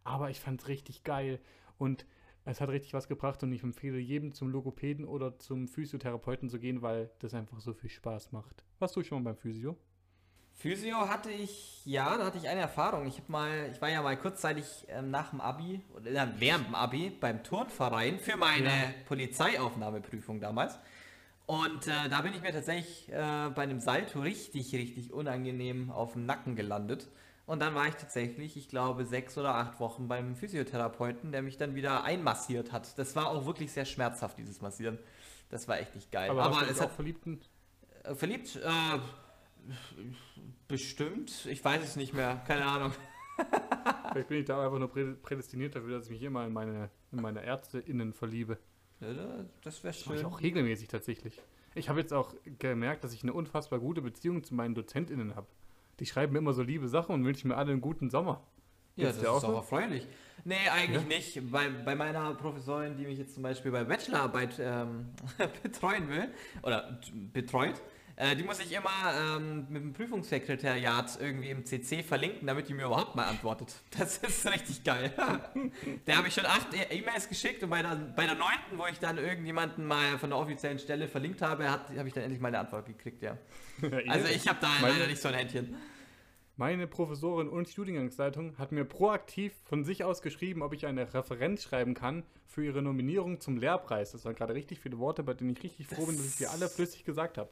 Aber 0.03 0.31
ich 0.31 0.41
fand 0.41 0.61
es 0.61 0.69
richtig 0.69 1.05
geil 1.05 1.41
und 1.77 2.07
es 2.45 2.61
hat 2.63 2.71
richtig 2.71 2.95
was 2.95 3.09
gebracht 3.09 3.43
und 3.43 3.53
ich 3.53 3.63
empfehle 3.63 3.99
jedem 3.99 4.33
zum 4.33 4.49
Logopäden 4.49 5.05
oder 5.05 5.39
zum 5.39 5.69
Physiotherapeuten 5.69 6.49
zu 6.49 6.59
gehen, 6.59 6.81
weil 6.81 7.11
das 7.19 7.35
einfach 7.35 7.61
so 7.61 7.75
viel 7.75 7.91
Spaß 7.91 8.33
macht. 8.33 8.65
Warst 8.79 8.97
du 8.97 9.05
schon 9.05 9.23
mal 9.23 9.33
beim 9.33 9.37
Physio? 9.37 9.77
Physio 10.59 11.09
hatte 11.09 11.31
ich, 11.31 11.87
ja, 11.87 12.17
da 12.19 12.27
hatte 12.27 12.39
ich 12.39 12.49
eine 12.49 12.61
Erfahrung. 12.61 13.07
Ich 13.07 13.19
habe 13.19 13.31
mal, 13.31 13.71
ich 13.73 13.81
war 13.81 13.89
ja 13.89 14.03
mal 14.03 14.17
kurzzeitig 14.17 14.65
ähm, 14.89 15.11
nach 15.13 15.31
dem 15.31 15.41
Abi, 15.41 15.81
oder 15.95 16.11
äh, 16.11 16.27
während 16.39 16.67
dem 16.67 16.75
Abi 16.75 17.11
beim 17.11 17.45
Turnverein 17.45 18.19
für 18.19 18.37
meine 18.37 18.65
Ja. 18.69 18.73
Polizeiaufnahmeprüfung 19.07 20.41
damals. 20.41 20.79
Und 21.47 21.87
äh, 21.87 22.09
da 22.11 22.21
bin 22.23 22.35
ich 22.35 22.43
mir 22.43 22.53
tatsächlich 22.53 23.09
äh, 23.11 23.51
bei 23.55 23.63
einem 23.63 23.79
Salto 23.81 24.21
richtig, 24.21 24.75
richtig 24.75 25.13
unangenehm 25.13 25.91
auf 25.91 26.13
dem 26.15 26.27
Nacken 26.27 26.57
gelandet. 26.57 27.09
Und 27.47 27.61
dann 27.61 27.75
war 27.77 27.87
ich 27.87 27.95
tatsächlich, 27.95 28.57
ich 28.57 28.69
glaube, 28.69 29.07
sechs 29.07 29.39
oder 29.39 29.55
acht 29.55 29.79
Wochen 29.81 30.09
beim 30.09 30.35
Physiotherapeuten, 30.37 31.31
der 31.33 31.41
mich 31.43 31.57
dann 31.57 31.75
wieder 31.77 32.03
einmassiert 32.05 32.73
hat. 32.73 32.99
Das 32.99 33.15
war 33.17 33.29
auch 33.29 33.47
wirklich 33.47 33.73
sehr 33.73 33.87
schmerzhaft, 33.87 34.37
dieses 34.39 34.61
Massieren. 34.61 34.99
Das 35.51 35.69
war 35.69 35.79
echt 35.79 35.95
nicht 35.95 36.11
geil. 36.13 36.29
Aber, 36.31 36.43
Aber, 36.43 36.69
es 36.69 36.81
hat 36.81 36.89
auch 36.89 36.93
Verliebten? 36.93 37.41
äh, 38.03 38.15
verliebt? 38.15 38.57
Äh, 38.57 38.99
bestimmt. 40.67 41.47
Ich 41.47 41.65
weiß 41.65 41.83
es 41.83 41.97
nicht 41.97 42.15
mehr. 42.15 42.43
Keine 42.47 42.65
Ahnung. 42.67 42.93
Vielleicht 44.13 44.29
bin 44.29 44.39
ich 44.41 44.45
da 44.47 44.65
einfach 44.65 44.79
nur 44.79 44.89
prä- 44.93 45.15
prädestiniert 45.15 45.75
dafür, 45.77 45.97
dass 45.99 46.07
ich 46.07 46.11
mich 46.13 46.23
immer 46.23 46.45
in 46.47 46.53
meine, 46.53 46.91
in 47.13 47.21
meine 47.21 47.43
ÄrzteInnen 47.43 48.13
verliebe. 48.13 48.59
Ja, 49.01 49.09
Das 49.63 49.85
wäre 49.85 49.93
Das 49.95 50.07
mache 50.07 50.17
ich 50.17 50.21
schön. 50.23 50.25
auch 50.27 50.41
regelmäßig 50.41 50.89
tatsächlich. 50.89 51.41
Ich 51.75 51.89
habe 51.89 52.01
jetzt 52.01 52.13
auch 52.13 52.35
gemerkt, 52.59 53.05
dass 53.05 53.13
ich 53.13 53.23
eine 53.23 53.33
unfassbar 53.33 53.79
gute 53.79 54.03
Beziehung 54.03 54.43
zu 54.43 54.55
meinen 54.55 54.75
DozentInnen 54.75 55.37
habe. 55.37 55.47
Die 56.01 56.07
schreiben 56.07 56.33
mir 56.33 56.39
immer 56.41 56.53
so 56.53 56.63
liebe 56.63 56.89
Sachen 56.89 57.15
und 57.15 57.25
wünschen 57.25 57.49
mir 57.49 57.57
alle 57.57 57.71
einen 57.73 57.81
guten 57.81 58.11
Sommer. 58.11 58.43
Ja, 58.97 59.07
das 59.09 59.19
ist 59.19 59.27
auch 59.27 59.37
auch 59.37 59.41
so? 59.41 59.55
erfreulich. 59.55 60.07
Nee, 60.45 60.57
eigentlich 60.73 61.03
Ja? 61.03 61.09
nicht. 61.09 61.53
Bei, 61.53 61.69
bei 61.69 61.95
meiner 61.95 62.35
Professorin, 62.35 62.97
die 62.97 63.05
mich 63.05 63.19
jetzt 63.19 63.35
zum 63.35 63.45
Beispiel 63.45 63.71
bei 63.71 63.85
Bachelorarbeit 63.85 64.57
ähm, 64.59 65.11
betreuen 65.63 66.09
will, 66.09 66.29
oder 66.63 66.99
betreut, 67.33 67.81
Äh, 68.21 68.35
die 68.35 68.43
muss 68.43 68.59
ich 68.59 68.73
immer 68.73 69.37
ähm, 69.37 69.67
mit 69.69 69.81
dem 69.81 69.93
Prüfungssekretariat 69.93 71.19
irgendwie 71.21 71.51
im 71.51 71.65
CC 71.65 72.03
verlinken, 72.03 72.49
damit 72.49 72.69
die 72.69 72.75
mir 72.75 72.87
überhaupt 72.87 73.15
mal 73.15 73.27
antwortet. 73.27 73.77
Das 73.97 74.19
ist 74.19 74.45
richtig 74.51 74.83
geil. 74.83 75.13
der 76.07 76.17
habe 76.17 76.27
ich 76.27 76.35
schon 76.35 76.45
acht 76.45 76.67
E- 76.75 76.97
E-Mails 76.99 77.29
geschickt 77.29 77.63
und 77.63 77.71
bei 77.71 77.81
der, 77.81 77.95
bei 77.95 78.27
der 78.27 78.35
neunten, 78.35 78.77
wo 78.77 78.87
ich 78.91 78.99
dann 78.99 79.19
irgendjemanden 79.19 79.87
mal 79.87 80.19
von 80.19 80.31
der 80.31 80.39
offiziellen 80.41 80.81
Stelle 80.81 81.07
verlinkt 81.07 81.43
habe, 81.43 81.71
habe 81.71 82.09
ich 82.09 82.13
dann 82.13 82.25
endlich 82.25 82.41
mal 82.41 82.49
eine 82.49 82.59
Antwort 82.59 82.87
gekriegt, 82.87 83.23
ja. 83.23 83.39
Also 84.09 84.27
ich 84.27 84.49
habe 84.49 84.59
da 84.61 84.69
leider 84.83 85.07
nicht 85.07 85.23
so 85.23 85.29
ein 85.29 85.35
Händchen. 85.35 85.77
Meine 86.57 86.89
Professorin 86.89 87.49
und 87.49 87.69
Studiengangsleitung 87.69 88.59
hat 88.59 88.73
mir 88.73 88.85
proaktiv 88.85 89.53
von 89.63 89.85
sich 89.85 90.03
aus 90.03 90.23
geschrieben, 90.23 90.63
ob 90.63 90.75
ich 90.75 90.87
eine 90.87 91.15
Referenz 91.15 91.63
schreiben 91.63 91.95
kann 91.95 92.25
für 92.49 92.65
ihre 92.65 92.83
Nominierung 92.83 93.39
zum 93.39 93.59
Lehrpreis. 93.59 94.11
Das 94.11 94.25
waren 94.25 94.35
gerade 94.35 94.55
richtig 94.55 94.81
viele 94.81 94.99
Worte, 94.99 95.23
bei 95.23 95.35
denen 95.35 95.51
ich 95.51 95.63
richtig 95.63 95.87
froh 95.87 96.07
bin, 96.07 96.17
dass 96.17 96.27
ich 96.27 96.37
die 96.37 96.49
alle 96.49 96.69
flüssig 96.69 97.05
gesagt 97.05 97.39
habe. 97.39 97.51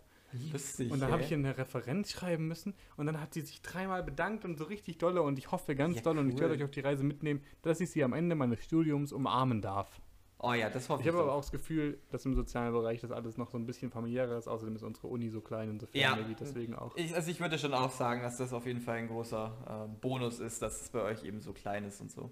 Lustig. 0.53 0.91
Und 0.91 1.01
dann 1.01 1.11
habe 1.13 1.23
ich 1.23 1.31
ihr 1.31 1.37
eine 1.37 1.57
Referenz 1.57 2.11
schreiben 2.13 2.49
müssen 2.49 2.75
und 2.97 3.07
dann 3.07 3.21
hat 3.21 3.35
sie 3.35 3.41
sich 3.43 3.63
dreimal 3.63 4.03
bedankt 4.03 4.45
und 4.45 4.57
so 4.59 4.65
richtig 4.65 4.99
dolle 4.99 5.23
und 5.23 5.39
ich 5.39 5.51
hoffe 5.53 5.75
ganz 5.75 5.97
Ja, 5.97 6.03
doll 6.03 6.19
und 6.19 6.29
ich 6.29 6.35
werde 6.39 6.55
cool. 6.55 6.59
euch 6.61 6.65
auf 6.65 6.71
die 6.71 6.81
Reise 6.81 7.05
mitnehmen, 7.05 7.43
dass 7.63 7.81
ich 7.81 7.91
sie 7.91 8.03
am 8.05 8.13
Ende 8.13 8.35
meines 8.35 8.63
Studiums 8.65 9.13
umarmen 9.13 9.63
darf. 9.63 10.01
Oh 10.39 10.53
ja, 10.53 10.69
das 10.69 10.89
hoffe 10.91 11.01
Ich 11.01 11.07
ich. 11.09 11.13
habe 11.15 11.23
aber 11.23 11.33
auch 11.33 11.41
das 11.41 11.51
Gefühl, 11.51 11.99
dass 12.11 12.27
im 12.27 12.35
sozialen 12.35 12.71
Bereich 12.73 13.01
das 13.01 13.11
alles 13.11 13.39
noch 13.39 13.49
so 13.51 13.57
ein 13.57 13.65
bisschen 13.65 13.91
familiärer 13.91 14.37
ist. 14.37 14.49
Außerdem 14.49 14.77
ist 14.77 14.83
unsere 14.83 15.07
Uni 15.07 15.31
so 15.31 15.41
klein, 15.41 15.71
insofern 15.71 15.99
Ja. 16.01 16.15
maybe 16.15 16.35
deswegen 16.39 16.75
auch. 16.75 16.95
Ich, 16.97 17.15
also 17.15 17.31
ich 17.31 17.41
würde 17.41 17.59
schon 17.59 17.73
auch 17.73 17.91
sagen, 17.91 18.21
dass 18.21 18.37
das 18.37 18.53
auf 18.53 18.67
jeden 18.67 18.83
Fall 18.83 18.97
ein 18.99 19.09
großer 19.09 19.87
ähm, 19.89 19.99
Bonus 20.01 20.39
ist, 20.39 20.61
dass 20.61 20.83
es 20.83 20.89
bei 20.91 21.01
euch 21.03 21.25
eben 21.25 21.41
so 21.41 21.55
klein 21.55 21.85
ist 21.85 22.03
und 22.03 22.11
so. 22.11 22.31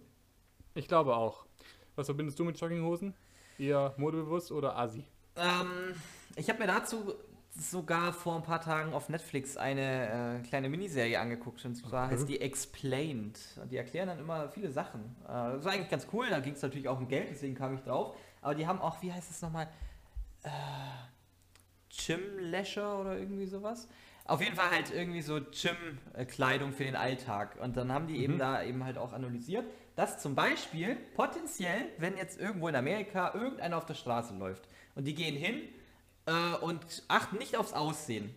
Ich 0.75 0.87
glaube 0.87 1.17
auch. 1.17 1.47
Was 1.97 2.07
verbindest 2.07 2.39
du 2.39 2.45
mit 2.45 2.61
Jogginghosen? 2.61 3.15
Eher 3.59 3.95
modebewusst 3.97 4.53
oder 4.53 4.77
asi? 4.77 5.05
Ähm, 5.37 5.95
ich 6.37 6.49
habe 6.51 6.59
mir 6.59 6.67
dazu 6.67 7.15
sogar 7.57 8.13
vor 8.13 8.35
ein 8.37 8.43
paar 8.43 8.61
Tagen 8.61 8.93
auf 8.93 9.09
Netflix 9.09 9.57
eine 9.57 10.41
äh, 10.43 10.47
kleine 10.49 10.69
Miniserie 10.69 11.19
angeguckt. 11.21 11.65
Und 11.65 11.77
zwar 11.77 12.07
Okay. 12.07 12.15
heißt 12.17 12.29
die 12.29 12.41
Explained. 12.41 13.39
Und 13.63 13.71
Die 13.71 13.77
erklären 13.77 14.09
dann 14.09 14.19
immer 14.19 14.49
viele 14.49 14.71
Sachen. 14.71 15.03
Äh, 15.25 15.29
das 15.29 15.65
war 15.65 15.73
eigentlich 15.73 15.91
ganz 15.91 16.07
cool. 16.13 16.27
Da 16.31 16.41
ging 16.41 16.55
es 16.55 16.63
natürlich 16.63 16.89
auch 16.89 16.99
um 16.99 17.07
Geld, 17.09 17.29
deswegen 17.31 17.55
kam 17.55 17.75
ich 17.75 17.81
drauf. 17.83 18.17
Aber 18.43 18.55
die 18.55 18.67
haben 18.67 18.81
auch, 18.81 19.01
wie 19.03 19.13
heißt 19.13 19.31
es 19.31 19.41
nochmal? 19.41 19.69
Äh, 20.43 20.49
Gym 21.89 22.21
Leisure 22.41 22.99
oder 23.01 23.17
irgendwie 23.19 23.47
sowas. 23.47 23.89
Auf 24.27 24.41
jeden 24.41 24.57
Fall 24.57 24.71
halt 24.71 24.91
irgendwie 24.93 25.21
so 25.23 25.39
Gym-Kleidung 25.41 26.73
für 26.73 26.85
den 26.85 26.97
Alltag. 26.97 27.57
Und 27.61 27.77
dann 27.77 27.93
haben 27.93 28.07
die 28.07 28.19
eben 28.23 28.35
Mhm. 28.35 28.39
da 28.39 28.63
eben 28.63 28.85
halt 28.85 28.99
auch 28.99 29.13
analysiert, 29.13 29.65
dass 29.97 30.19
zum 30.21 30.35
Beispiel 30.35 30.97
potenziell, 31.15 31.87
wenn 31.99 32.17
jetzt 32.17 32.41
irgendwo 32.41 32.69
in 32.69 32.75
Amerika 32.75 33.33
irgendeiner 33.35 33.77
auf 33.77 33.87
der 33.87 33.95
Straße 33.95 34.35
läuft 34.35 34.67
und 34.95 35.05
die 35.05 35.15
gehen 35.15 35.37
hin 35.37 35.61
äh, 36.27 36.57
und 36.61 37.05
achten 37.09 37.39
nicht 37.39 37.57
aufs 37.57 37.73
Aussehen 37.73 38.35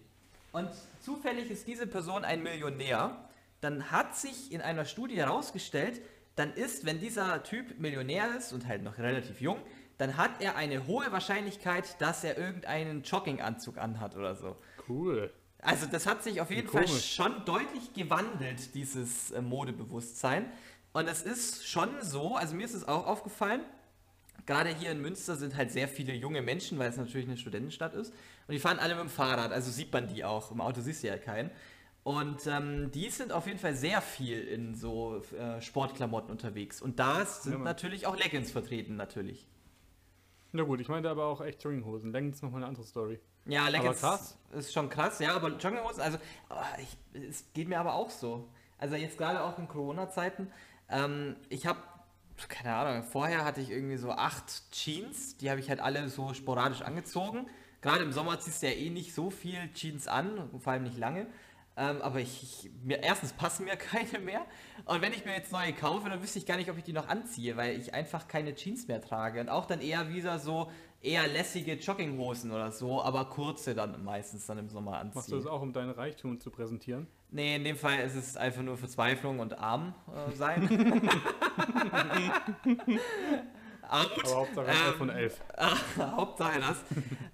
und 0.58 0.70
zufällig 1.02 1.52
ist 1.52 1.68
diese 1.68 1.86
Person 1.86 2.26
ein 2.26 2.42
Millionär, 2.42 3.16
dann 3.62 3.92
hat 3.92 4.16
sich 4.16 4.52
in 4.52 4.62
einer 4.62 4.86
Studie 4.86 5.16
herausgestellt, 5.16 6.02
dann 6.36 6.52
ist, 6.54 6.86
wenn 6.86 7.00
dieser 7.00 7.44
Typ 7.44 7.80
Millionär 7.80 8.36
ist 8.36 8.54
und 8.54 8.68
halt 8.68 8.84
noch 8.84 8.98
relativ 8.98 9.40
jung, 9.40 9.60
dann 10.00 10.18
hat 10.18 10.42
er 10.42 10.56
eine 10.56 10.88
hohe 10.88 11.12
Wahrscheinlichkeit, 11.12 12.02
dass 12.02 12.24
er 12.24 12.38
irgendeinen 12.38 13.04
Jogginganzug 13.04 13.78
anhat 13.78 14.16
oder 14.16 14.36
so. 14.36 14.56
Cool. 14.88 15.32
Also 15.60 15.86
das 15.86 16.08
hat 16.08 16.24
sich 16.24 16.42
auf 16.42 16.50
jeden. 16.50 16.68
Fall 16.68 16.88
schon 16.88 17.46
deutlich 17.46 17.94
gewandelt, 17.94 18.76
dieses 18.76 19.32
äh, 19.32 19.42
Modebewusstsein. 19.42 20.52
Und 20.94 21.08
es 21.08 21.22
ist 21.22 21.68
schon 21.68 21.90
so, 22.02 22.36
also 22.36 22.56
mir 22.56 22.66
ist 22.66 22.74
es 22.74 22.88
auch 22.88 23.06
aufgefallen, 23.06 23.62
gerade 24.46 24.70
hier 24.70 24.92
in 24.92 25.02
Münster 25.02 25.36
sind 25.36 25.56
halt 25.56 25.72
sehr 25.72 25.88
viele 25.88 26.14
junge 26.14 26.42
Menschen, 26.42 26.80
weil 26.80 26.90
es 26.90 26.98
natürlich 26.98 27.28
eine 27.28 27.38
Studentenstadt 27.38 27.94
ist. 27.94 28.14
Und 28.48 28.54
die 28.54 28.60
fahren 28.60 28.80
alle 28.80 28.96
mit 28.96 29.04
dem 29.04 29.10
Fahrrad, 29.10 29.52
also 29.52 29.72
sieht 29.72 29.92
man 29.92 30.08
die 30.08 30.24
auch. 30.24 30.52
Im 30.52 30.62
Auto 30.62 30.82
siehst 30.82 31.04
du 31.04 31.08
ja 31.08 31.18
keinen. 31.18 31.52
Und 32.04 32.48
ähm, 32.48 32.90
die 32.92 33.10
sind 33.10 33.34
auf 33.34 33.48
jeden 33.48 33.60
Fall 33.60 33.76
sehr 33.76 34.02
viel 34.02 34.40
in 34.40 34.76
so 34.76 35.22
äh, 35.38 35.62
Sportklamotten 35.62 36.32
unterwegs. 36.32 36.82
Und 36.82 37.00
da 37.00 37.26
sind 37.26 37.52
Ja, 37.54 37.60
natürlich 37.60 38.08
auch 38.08 38.16
Leggings 38.16 38.52
vertreten, 38.52 38.96
natürlich. 38.96 39.46
Na 40.54 40.64
gut, 40.64 40.80
ich 40.80 40.88
meinte 40.88 41.10
aber 41.10 41.26
auch 41.26 41.42
echt 41.42 41.62
Jogginghosen. 41.64 42.14
Leggings 42.14 42.42
nochmal 42.42 42.62
eine 42.62 42.68
andere 42.68 42.86
Story. 42.86 43.20
Ja, 43.46 43.68
Leggings 43.68 44.02
ist 44.58 44.74
schon 44.74 44.90
krass, 44.90 45.20
ja, 45.20 45.36
aber 45.36 45.50
Jogginghosen, 45.50 46.02
also 46.02 46.18
ah, 46.50 46.64
ich, 46.80 46.98
es 47.30 47.46
geht 47.54 47.68
mir 47.68 47.80
aber 47.80 47.94
auch 47.94 48.10
so. 48.10 48.48
Also 48.78 48.96
jetzt 48.96 49.18
gerade 49.18 49.44
auch 49.44 49.58
in 49.58 49.68
Corona-Zeiten, 49.68 50.52
ähm, 50.90 51.36
ich 51.50 51.66
habe, 51.66 51.80
keine 52.48 52.76
Ahnung, 52.76 53.04
vorher 53.04 53.44
hatte 53.44 53.62
ich 53.62 53.72
irgendwie 53.72 53.98
so 53.98 54.12
acht 54.12 54.72
Jeans, 54.72 55.38
die 55.38 55.50
habe 55.50 55.60
ich 55.60 55.70
halt 55.70 55.80
alle 55.80 56.08
so 56.10 56.34
sporadisch 56.34 56.82
angezogen. 56.82 57.48
Gerade 57.82 58.04
im 58.04 58.12
Sommer 58.12 58.40
ziehst 58.40 58.62
du 58.62 58.68
ja 58.68 58.74
eh 58.74 58.90
nicht 58.90 59.14
so 59.14 59.30
viel 59.30 59.72
Jeans 59.74 60.08
an, 60.08 60.50
vor 60.60 60.74
allem 60.74 60.84
nicht 60.84 60.98
lange. 60.98 61.28
Ähm, 61.78 62.02
aber 62.02 62.20
ich, 62.20 62.42
ich, 62.42 62.72
mir, 62.84 63.04
erstens 63.04 63.34
passen 63.34 63.66
mir 63.66 63.76
keine 63.78 64.20
mehr. 64.20 64.46
Und 64.86 65.02
wenn 65.02 65.14
ich 65.14 65.26
mir 65.26 65.34
jetzt 65.34 65.52
neue 65.52 65.74
kaufe, 65.74 66.10
dann 66.10 66.22
wüsste 66.22 66.40
ich 66.40 66.46
gar 66.46 66.58
nicht, 66.58 66.72
ob 66.72 66.78
ich 66.78 66.84
die 66.84 66.94
noch 66.94 67.08
anziehe, 67.08 67.56
weil 67.56 67.80
ich 67.80 67.94
einfach 67.94 68.28
keine 68.28 68.56
Jeans 68.56 68.88
mehr 68.88 69.00
trage. 69.00 69.40
Und 69.40 69.50
auch 69.50 69.66
dann 69.66 69.82
eher 69.82 70.10
wieder 70.10 70.40
so 70.40 70.72
eher 71.02 71.28
lässige 71.28 71.74
Jogginghosen 71.74 72.52
oder 72.52 72.72
so, 72.72 73.02
aber 73.02 73.26
kurze 73.26 73.76
dann 73.76 74.04
meistens 74.04 74.48
dann 74.48 74.58
im 74.58 74.70
Sommer 74.70 74.98
anziehe. 74.98 75.16
Machst 75.16 75.32
du 75.32 75.36
das 75.36 75.46
auch, 75.46 75.62
um 75.62 75.72
deinen 75.72 75.92
Reichtum 75.92 76.40
zu 76.40 76.50
präsentieren? 76.50 77.08
Nee, 77.30 77.56
in 77.56 77.64
dem 77.66 77.76
Fall 77.76 78.00
ist 78.00 78.16
es 78.16 78.38
einfach 78.38 78.62
nur 78.62 78.78
Verzweiflung 78.78 79.40
und 79.40 79.58
arm 79.60 79.94
äh, 80.08 80.34
sein. 80.36 81.10
Armut. 83.90 84.26
Aber 84.26 84.36
Hauptsache 84.36 84.68
Ähm, 84.68 84.78
11 84.86 84.96
von 84.98 85.10
11. 85.10 85.42
Hauptsache 86.00 86.60
das. 86.60 86.84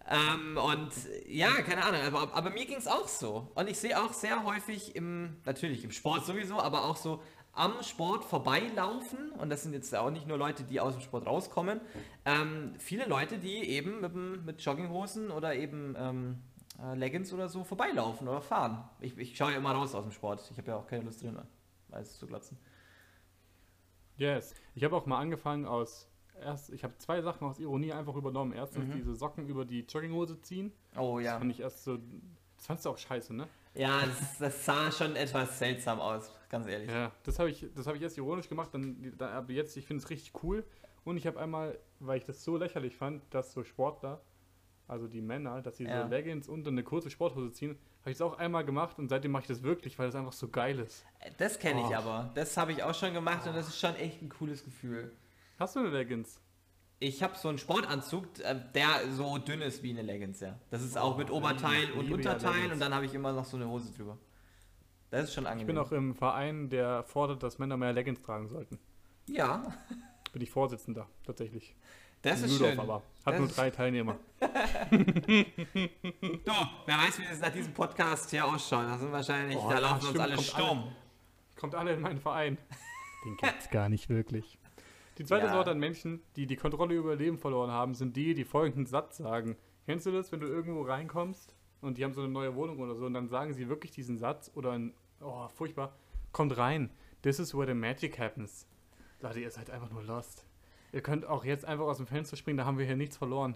ähm, 0.10 0.58
und 0.58 0.91
ja, 1.28 1.50
keine 1.62 1.84
Ahnung, 1.84 2.02
aber, 2.02 2.36
aber 2.36 2.50
mir 2.50 2.66
ging 2.66 2.78
es 2.78 2.88
auch 2.88 3.08
so. 3.08 3.52
Und 3.56 3.70
ich 3.70 3.78
sehe 3.80 4.00
auch 4.00 4.14
sehr 4.14 4.44
häufig 4.44 4.96
im, 4.96 5.38
natürlich 5.46 5.84
im 5.84 5.91
Sport 5.91 6.26
sowieso, 6.26 6.60
aber 6.60 6.86
auch 6.86 6.96
so 6.98 7.22
am 7.54 7.74
Sport 7.84 8.26
vorbeilaufen. 8.26 9.32
Und 9.32 9.50
das 9.50 9.64
sind 9.64 9.74
jetzt 9.74 9.96
auch 9.96 10.10
nicht 10.12 10.28
nur 10.28 10.38
Leute, 10.38 10.64
die 10.64 10.80
aus 10.80 10.94
dem 10.94 11.02
Sport 11.02 11.26
rauskommen. 11.28 11.82
Ähm, 12.26 12.74
viele 12.80 13.06
Leute, 13.06 13.38
die 13.38 13.70
eben 13.70 14.02
mit, 14.02 14.46
mit 14.46 14.62
Jogginghosen 14.62 15.32
oder 15.32 15.56
eben 15.56 15.96
ähm, 15.98 16.38
äh, 16.82 16.95
Leggings 16.95 17.32
oder 17.34 17.49
so 17.49 17.63
vorbeilaufen 17.63 18.28
oder 18.28 18.41
fahren. 18.41 18.88
Ich, 18.99 19.17
ich 19.17 19.36
schaue 19.38 19.51
ja 19.51 19.57
immer 19.57 19.71
raus 19.71 19.93
aus 19.95 20.03
dem 20.03 20.11
Sport. 20.11 20.47
Ich 20.51 20.57
habe 20.57 20.67
ja 20.69 20.78
auch 20.78 20.88
keine 20.88 21.03
Lust 21.03 21.21
drin, 21.24 21.38
alles 21.91 22.17
zu 22.17 22.28
glatzen. 22.28 22.57
Yes. 24.17 24.53
Ich 24.76 24.84
habe 24.84 24.95
auch 24.95 25.05
mal 25.05 25.19
angefangen 25.19 25.65
aus. 25.65 26.07
Erst, 26.39 26.71
ich 26.71 26.84
habe 26.84 26.97
zwei 26.97 27.21
Sachen 27.21 27.47
aus 27.47 27.59
Ironie 27.59 27.93
einfach 27.93 28.15
übernommen. 28.15 28.53
Erstens 28.53 28.88
Mhm. 28.88 28.93
diese 28.93 29.15
Socken 29.15 29.47
über 29.47 29.65
die 29.65 29.82
Jogginghose 29.82 30.41
ziehen. 30.41 30.71
Oh 30.97 31.17
Das 31.17 31.26
ja. 31.26 31.38
fand 31.39 31.51
ich 31.51 31.59
erst 31.59 31.84
so. 31.84 31.97
Das 32.57 32.65
fandst 32.67 32.86
du 32.86 32.89
auch 32.91 32.97
scheiße, 32.97 33.34
ne? 33.34 33.47
Ja, 33.76 34.05
das, 34.05 34.38
das 34.38 34.65
sah 34.65 34.91
schon 34.91 35.15
etwas 35.15 35.57
seltsam 35.57 35.99
aus, 35.99 36.32
ganz 36.49 36.67
ehrlich. 36.67 36.89
Ja, 36.89 37.11
das 37.24 37.39
habe 37.39 37.49
ich, 37.49 37.65
das 37.76 37.88
habe 37.88 37.97
ich 37.97 38.03
erst 38.03 38.17
ironisch 38.17 38.47
gemacht, 38.47 38.69
dann, 38.74 39.13
dann 39.17 39.32
aber 39.34 39.51
jetzt, 39.51 39.76
ich 39.78 39.86
finde 39.86 40.03
es 40.03 40.09
richtig 40.11 40.43
cool. 40.43 40.63
Und 41.03 41.17
ich 41.17 41.26
habe 41.28 41.39
einmal, 41.39 41.78
weil 41.99 42.17
ich 42.19 42.24
das 42.24 42.43
so 42.43 42.55
lächerlich 42.55 42.95
fand, 42.95 43.21
dass 43.34 43.51
so 43.51 43.63
Sportler, 43.63 44.21
also 44.88 45.07
die 45.07 45.21
Männer, 45.21 45.61
dass 45.61 45.77
sie 45.77 45.86
Ja. 45.86 46.03
so 46.03 46.09
Leggings 46.09 46.47
und 46.47 46.67
eine 46.67 46.84
kurze 46.84 47.09
Sporthose 47.09 47.51
ziehen, 47.51 47.77
habe 48.01 48.11
ich 48.11 48.15
es 48.17 48.21
auch 48.21 48.38
einmal 48.38 48.65
gemacht 48.65 48.99
und 48.99 49.09
seitdem 49.09 49.31
mache 49.31 49.43
ich 49.43 49.47
das 49.47 49.63
wirklich, 49.63 49.97
weil 49.97 50.07
das 50.07 50.15
einfach 50.15 50.34
so 50.34 50.49
geil 50.49 50.79
ist. 50.79 51.05
Das 51.38 51.57
kenne 51.59 51.81
ich 51.81 51.88
Oh. 51.88 51.93
aber. 51.95 52.31
Das 52.36 52.57
habe 52.57 52.71
ich 52.73 52.84
auch 52.84 52.93
schon 52.93 53.13
gemacht 53.13 53.47
und 53.47 53.55
das 53.55 53.67
ist 53.67 53.79
schon 53.79 53.95
echt 53.95 54.21
ein 54.21 54.29
cooles 54.29 54.63
Gefühl. 54.63 55.13
Hast 55.59 55.75
du 55.75 55.79
eine 55.79 55.89
Leggings? 55.89 56.39
Ich 56.99 57.21
habe 57.21 57.36
so 57.38 57.49
einen 57.49 57.57
Sportanzug, 57.57 58.39
äh, 58.39 58.55
der 58.75 59.11
so 59.11 59.38
dünn 59.38 59.61
ist 59.61 59.84
wie 59.84 59.89
eine 59.91 60.01
Leggings, 60.03 60.39
ja. 60.39 60.57
Das 60.69 60.81
ist 60.81 60.97
auch 60.97 61.15
Oh, 61.15 61.17
mit 61.17 61.31
Oberteil 61.31 61.84
ich 61.84 61.95
und 61.95 62.11
Unterteil 62.11 62.71
und 62.71 62.79
dann 62.79 62.93
habe 62.93 63.05
ich 63.05 63.13
immer 63.13 63.34
noch 63.34 63.45
so 63.45 63.57
eine 63.57 63.67
Hose 63.67 63.91
drüber. 63.93 64.17
Das 65.09 65.25
ist 65.25 65.34
schon 65.34 65.43
Ich 65.43 65.49
angenehm. 65.49 65.67
bin 65.67 65.77
auch 65.77 65.91
im 65.91 66.15
Verein, 66.15 66.69
der 66.69 67.03
fordert, 67.03 67.43
dass 67.43 67.59
Männer 67.59 67.77
mehr 67.77 67.93
Leggings 67.93 68.21
tragen 68.21 68.47
sollten. 68.47 68.79
ja, 69.27 69.63
Bin 70.31 70.41
ich 70.41 70.49
Vorsitzender, 70.49 71.07
tatsächlich. 71.25 71.75
Das 72.24 72.39
In 72.39 72.45
ist 72.45 72.55
Rudolf 72.55 72.71
schön. 72.71 72.80
aber. 72.80 72.95
Hat 73.26 73.34
Das 73.36 73.39
nur 73.39 73.47
drei 73.49 73.69
Teilnehmer. 73.78 74.17
Du, 74.41 74.51
wer 76.86 76.97
weiß, 76.97 77.19
wie 77.19 77.24
das 77.30 77.39
nach 77.39 77.51
diesem 77.51 77.74
Podcast 77.74 78.30
hier 78.32 78.45
ausschaut. 78.45 78.86
Das 78.88 78.99
sind 78.99 79.11
wahrscheinlich, 79.11 79.57
Oh, 79.57 79.69
da 79.69 79.80
laufen 79.80 79.95
uns 79.95 80.05
stimmt, 80.05 80.19
alle 80.21 80.36
kommt 80.36 80.47
Sturm. 80.47 80.95
Kommt 81.59 81.76
alle 81.76 81.93
in 81.93 82.01
meinen 82.01 82.19
Verein. 82.19 82.57
Den 83.26 83.38
gibt's 83.38 83.69
gar 83.69 83.88
nicht 83.89 84.09
wirklich. 84.09 84.57
Die 85.17 85.26
zweite 85.26 85.45
Ja. 85.45 85.53
Sorte 85.53 85.71
an 85.71 85.80
Menschen, 85.80 86.21
die 86.36 86.47
die 86.47 86.55
Kontrolle 86.55 86.95
über 86.95 87.11
ihr 87.11 87.17
Leben 87.17 87.38
verloren 87.38 87.71
haben, 87.71 87.93
sind 87.93 88.15
die, 88.17 88.34
die 88.34 88.43
folgenden 88.45 88.86
Satz 88.88 89.17
sagen. 89.17 89.55
Kennst 89.86 90.05
du 90.05 90.11
das, 90.11 90.32
wenn 90.32 90.39
du 90.39 90.47
irgendwo 90.47 90.82
reinkommst 90.82 91.55
und 91.82 91.97
die 91.97 92.03
haben 92.03 92.13
so 92.13 92.21
eine 92.21 92.32
neue 92.32 92.55
Wohnung 92.55 92.80
oder 92.80 92.95
so 92.95 93.05
und 93.05 93.13
dann 93.13 93.28
sagen 93.30 93.53
sie 93.53 93.69
wirklich 93.69 93.91
diesen 93.91 94.17
Satz 94.17 94.51
oder 94.55 94.71
ein, 94.71 94.93
oh, 95.21 95.47
furchtbar, 95.49 95.93
kommt 96.32 96.57
rein. 96.57 96.89
This 97.21 97.39
is 97.39 97.53
where 97.55 97.67
the 97.67 97.74
magic 97.74 98.17
happens. 98.19 98.67
Leute, 99.21 99.39
ihr 99.39 99.51
seid 99.51 99.69
einfach 99.69 99.89
nur 99.91 100.03
lost. 100.03 100.45
Ihr 100.94 101.02
könnt 101.02 101.26
auch 101.26 101.44
jetzt 101.44 101.66
einfach 101.66 101.86
aus 101.86 101.98
dem 101.98 102.08
Fenster 102.08 102.38
springen, 102.38 102.58
da 102.58 102.66
haben 102.66 102.78
wir 102.78 102.86
hier 102.86 102.96
nichts 102.96 103.18
verloren. 103.18 103.56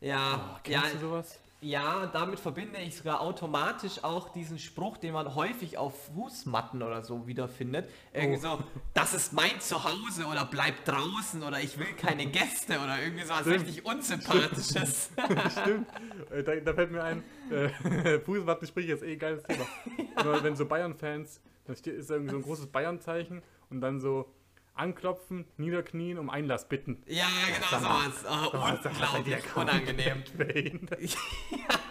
Ja, 0.00 0.58
Oh, 0.64 0.68
ja, 0.70 0.80
kennst 0.80 0.96
du 0.96 0.98
sowas? 1.00 1.38
Ja, 1.60 2.06
damit 2.12 2.40
verbinde 2.40 2.78
ich 2.78 2.94
sogar 2.96 3.22
automatisch 3.22 4.04
auch 4.04 4.28
diesen 4.34 4.58
Spruch, 4.58 4.98
den 4.98 5.14
man 5.14 5.34
häufig 5.34 5.78
auf 5.78 6.08
Fußmatten 6.14 6.82
oder 6.82 7.02
so 7.02 7.26
wiederfindet. 7.26 7.88
Irgendwie 8.12 8.36
Oh. 8.46 8.58
so, 8.58 8.64
das 8.92 9.14
ist 9.14 9.32
mein 9.32 9.58
Zuhause 9.60 10.26
oder 10.26 10.44
bleib 10.44 10.84
draußen 10.84 11.42
oder 11.42 11.60
ich 11.60 11.78
will 11.78 11.86
keine 11.96 12.26
Gäste 12.26 12.78
oder 12.80 13.00
irgendwie 13.02 13.24
so 13.24 13.30
was 13.30 13.40
Stimmt. 13.42 13.60
richtig 13.66 13.86
Unsympathisches. 13.86 15.10
Stimmt. 15.62 15.86
Äh, 16.30 16.42
Da, 16.42 16.56
da 16.56 16.74
fällt 16.74 16.90
mir 16.92 17.02
ein, 17.02 17.22
äh, 17.50 18.18
Fußmattensprich 18.20 18.88
ist 18.90 19.02
eh 19.02 19.12
ein 19.12 19.18
geiles 19.18 19.42
Thema. 19.44 19.64
Nur 20.24 20.42
wenn 20.42 20.56
so 20.56 20.66
Bayern-Fans, 20.66 21.40
da 21.64 21.74
steht, 21.74 21.94
ist 21.94 22.10
irgendwie 22.10 22.32
so 22.32 22.36
ein 22.38 22.42
großes 22.42 22.66
Bayern-Zeichen 22.66 23.42
und 23.70 23.80
dann 23.80 24.00
so 24.00 24.28
anklopfen, 24.74 25.46
niederknien, 25.56 26.18
um 26.18 26.30
Einlass 26.30 26.68
bitten. 26.68 27.02
ja, 27.06 27.26
genau 27.46 27.82
sowas. 27.82 28.24
Oh, 28.28 28.88
unglaublich 28.88 29.56
unangenehm. 29.56 30.24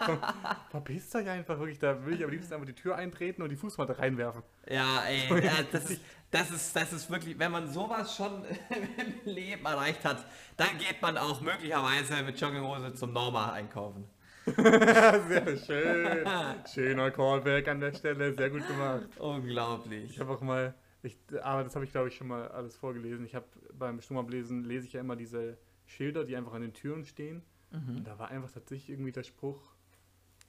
Komm, 0.05 0.19
Verpisst 0.69 1.15
euch 1.15 1.27
einfach 1.29 1.57
wirklich, 1.59 1.79
da 1.79 2.05
will 2.05 2.15
ich 2.15 2.23
am 2.23 2.29
liebsten 2.29 2.53
einfach 2.53 2.65
die 2.65 2.73
Tür 2.73 2.95
eintreten 2.95 3.41
und 3.41 3.49
die 3.49 3.55
Fußmatte 3.55 3.97
reinwerfen. 3.97 4.43
Ja, 4.69 5.03
ey, 5.03 5.43
ja, 5.43 5.53
das, 5.71 5.89
ist, 5.89 6.01
das, 6.31 6.51
ist, 6.51 6.75
das 6.75 6.93
ist 6.93 7.09
wirklich, 7.09 7.37
wenn 7.39 7.51
man 7.51 7.71
sowas 7.71 8.15
schon 8.15 8.43
im 9.25 9.31
Leben 9.33 9.65
erreicht 9.65 10.03
hat, 10.03 10.25
dann 10.57 10.77
geht 10.77 11.01
man 11.01 11.17
auch 11.17 11.41
möglicherweise 11.41 12.21
mit 12.23 12.39
Jogginghose 12.39 12.93
zum 12.93 13.13
Norma 13.13 13.53
einkaufen. 13.53 14.05
Sehr 14.45 15.57
schön. 15.57 16.27
Schöner 16.73 17.11
Callback 17.11 17.67
an 17.69 17.79
der 17.79 17.93
Stelle, 17.93 18.35
sehr 18.35 18.49
gut 18.49 18.67
gemacht. 18.67 19.07
Unglaublich. 19.17 20.11
Ich 20.11 20.19
habe 20.19 20.33
auch 20.33 20.41
mal, 20.41 20.73
ich, 21.03 21.17
aber 21.41 21.63
das 21.63 21.75
habe 21.75 21.85
ich 21.85 21.91
glaube 21.91 22.07
ich 22.07 22.15
schon 22.15 22.27
mal 22.27 22.47
alles 22.47 22.75
vorgelesen. 22.75 23.25
Ich 23.25 23.35
habe 23.35 23.45
beim 23.77 24.01
Stummablesen 24.01 24.63
lese 24.63 24.87
ich 24.87 24.93
ja 24.93 25.01
immer 25.01 25.15
diese 25.15 25.57
Schilder, 25.85 26.23
die 26.23 26.35
einfach 26.35 26.53
an 26.53 26.61
den 26.61 26.73
Türen 26.73 27.05
stehen. 27.05 27.43
Und 27.73 28.03
da 28.03 28.19
war 28.19 28.29
einfach 28.29 28.51
tatsächlich 28.51 28.91
irgendwie 28.91 29.11
der 29.11 29.23
Spruch. 29.23 29.73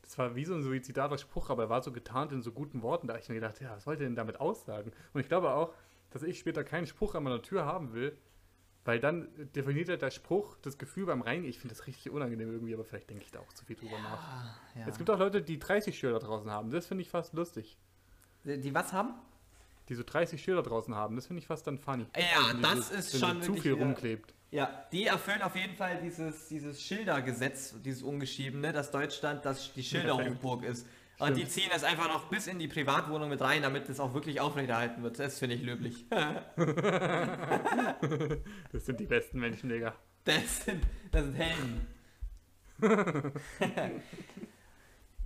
Das 0.03 0.19
war 0.19 0.37
wie 0.37 0.45
so 0.45 0.55
ein 0.55 0.63
suizidaler 0.63 1.17
Spruch, 1.17 1.49
aber 1.49 1.63
er 1.65 1.69
war 1.71 1.83
so 1.83 1.91
getarnt 1.91 2.33
in 2.33 2.43
so 2.43 2.53
guten 2.53 2.83
Worten. 2.83 3.07
Da 3.07 3.15
habe 3.15 3.23
ich 3.23 3.29
mir 3.31 3.37
gedacht, 3.37 3.61
ja, 3.63 3.75
was 3.75 3.87
wollt 3.87 3.99
ihr 4.01 4.07
denn 4.07 4.15
damit 4.15 4.41
aussagen? 4.41 4.93
Und 5.15 5.21
ich 5.23 5.29
glaube 5.29 5.51
auch, 5.55 5.73
dass 6.11 6.23
ich 6.23 6.39
später 6.39 6.65
keinen 6.65 6.87
Spruch 6.87 7.15
an 7.15 7.23
meiner 7.23 7.41
Tür 7.41 7.65
haben 7.65 7.95
will, 7.95 8.15
weil 8.85 9.01
dann 9.01 9.29
definiert 9.55 9.89
ja 9.89 9.97
der 9.97 10.11
Spruch 10.11 10.59
das 10.61 10.77
Gefühl 10.77 11.07
beim 11.07 11.23
Reingehen. 11.23 11.49
Ich 11.49 11.59
finde 11.59 11.75
das 11.75 11.87
richtig 11.87 12.11
unangenehm 12.13 12.53
irgendwie, 12.53 12.75
aber 12.75 12.85
vielleicht 12.85 13.09
denke 13.09 13.25
ich 13.25 13.31
da 13.31 13.41
auch 13.41 13.53
zu 13.55 13.65
viel 13.65 13.77
drüber 13.77 13.99
nach. 14.03 14.19
Ah, 14.19 14.57
ja. 14.79 14.87
Es 14.87 14.99
gibt 14.99 15.09
auch 15.09 15.19
Leute, 15.19 15.41
die 15.41 15.59
30 15.59 15.99
Schilder 15.99 16.19
draußen 16.19 16.51
haben. 16.51 16.71
Das 16.71 16.87
finde 16.87 17.01
ich 17.01 17.09
fast 17.09 17.33
lustig. 17.33 17.79
Die 18.45 18.75
was 18.75 18.93
haben? 18.93 19.15
Die 19.89 19.95
so 19.95 20.03
30 20.05 20.43
Schilder 20.43 20.63
draußen 20.63 20.95
haben. 20.95 21.17
Das 21.17 21.27
finde 21.27 21.41
ich 21.41 21.47
fast 21.47 21.67
dann 21.67 21.79
funny. 21.79 22.07
Ja, 22.17 22.23
Wenn 22.53 22.63
das 22.63 22.89
so- 22.89 22.95
ist 22.95 23.13
wenn 23.15 23.21
schon 23.29 23.43
zu 23.43 23.55
viel 23.55 23.73
rumklebt. 23.75 24.33
Ja, 24.51 24.85
die 24.93 25.07
erfüllen 25.07 25.43
auf 25.43 25.57
jeden 25.57 25.75
Fall 25.75 26.01
dieses, 26.03 26.49
dieses 26.49 26.81
Schildergesetz, 26.81 27.75
dieses 27.85 28.03
ungeschriebene, 28.03 28.73
dass 28.73 28.91
Deutschland 28.93 29.45
das 29.45 29.73
die 29.75 29.83
Schilderhochburg 29.83 30.63
ist. 30.65 30.87
Und 31.19 31.27
Stimmt. 31.33 31.39
die 31.43 31.49
ziehen 31.49 31.69
das 31.73 31.85
einfach 31.85 32.09
noch 32.09 32.29
bis 32.29 32.47
in 32.49 32.59
die 32.59 32.67
Privatwohnung 32.69 33.29
mit 33.29 33.41
rein, 33.41 33.63
damit 33.63 33.89
das 33.89 34.01
auch 34.01 34.15
wirklich 34.15 34.41
aufrechterhalten 34.41 35.03
wird. 35.03 35.19
Das 35.19 35.39
finde 35.39 35.55
ich 35.57 35.63
löblich. 35.63 36.05
Das 38.73 38.87
sind 38.87 38.99
die 39.01 39.07
besten 39.07 39.39
Menschen, 39.39 39.69
Digga. 39.69 39.95
Das 40.25 40.65
sind, 40.65 40.83
das 41.13 41.25
sind 41.25 41.35
Helden. 41.35 41.87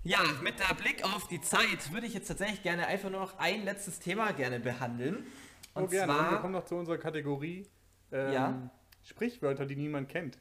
ja, 0.09 0.21
mit 0.43 0.59
der 0.59 0.75
Blick 0.75 1.05
auf 1.05 1.29
die 1.29 1.41
Zeit 1.41 1.93
würde 1.93 2.07
ich 2.07 2.15
jetzt 2.15 2.29
tatsächlich 2.29 2.63
gerne 2.63 2.87
einfach 2.87 3.11
nur 3.11 3.21
noch 3.21 3.39
ein 3.39 3.65
letztes 3.65 3.99
Thema 4.01 4.33
gerne 4.33 4.59
behandeln. 4.61 5.27
Und 5.75 5.85
Oh, 5.85 5.87
gerne. 5.87 6.13
Und 6.13 6.19
wir 6.19 6.29
zwar, 6.31 6.41
kommen 6.41 6.53
noch 6.55 6.65
zu 6.65 6.75
unserer 6.77 6.99
Kategorie 6.99 7.67
ähm, 8.11 8.33
Ja. 8.33 8.71
Sprichwörter, 9.05 9.67
die 9.67 9.77
niemand 9.77 10.09
kennt. 10.09 10.39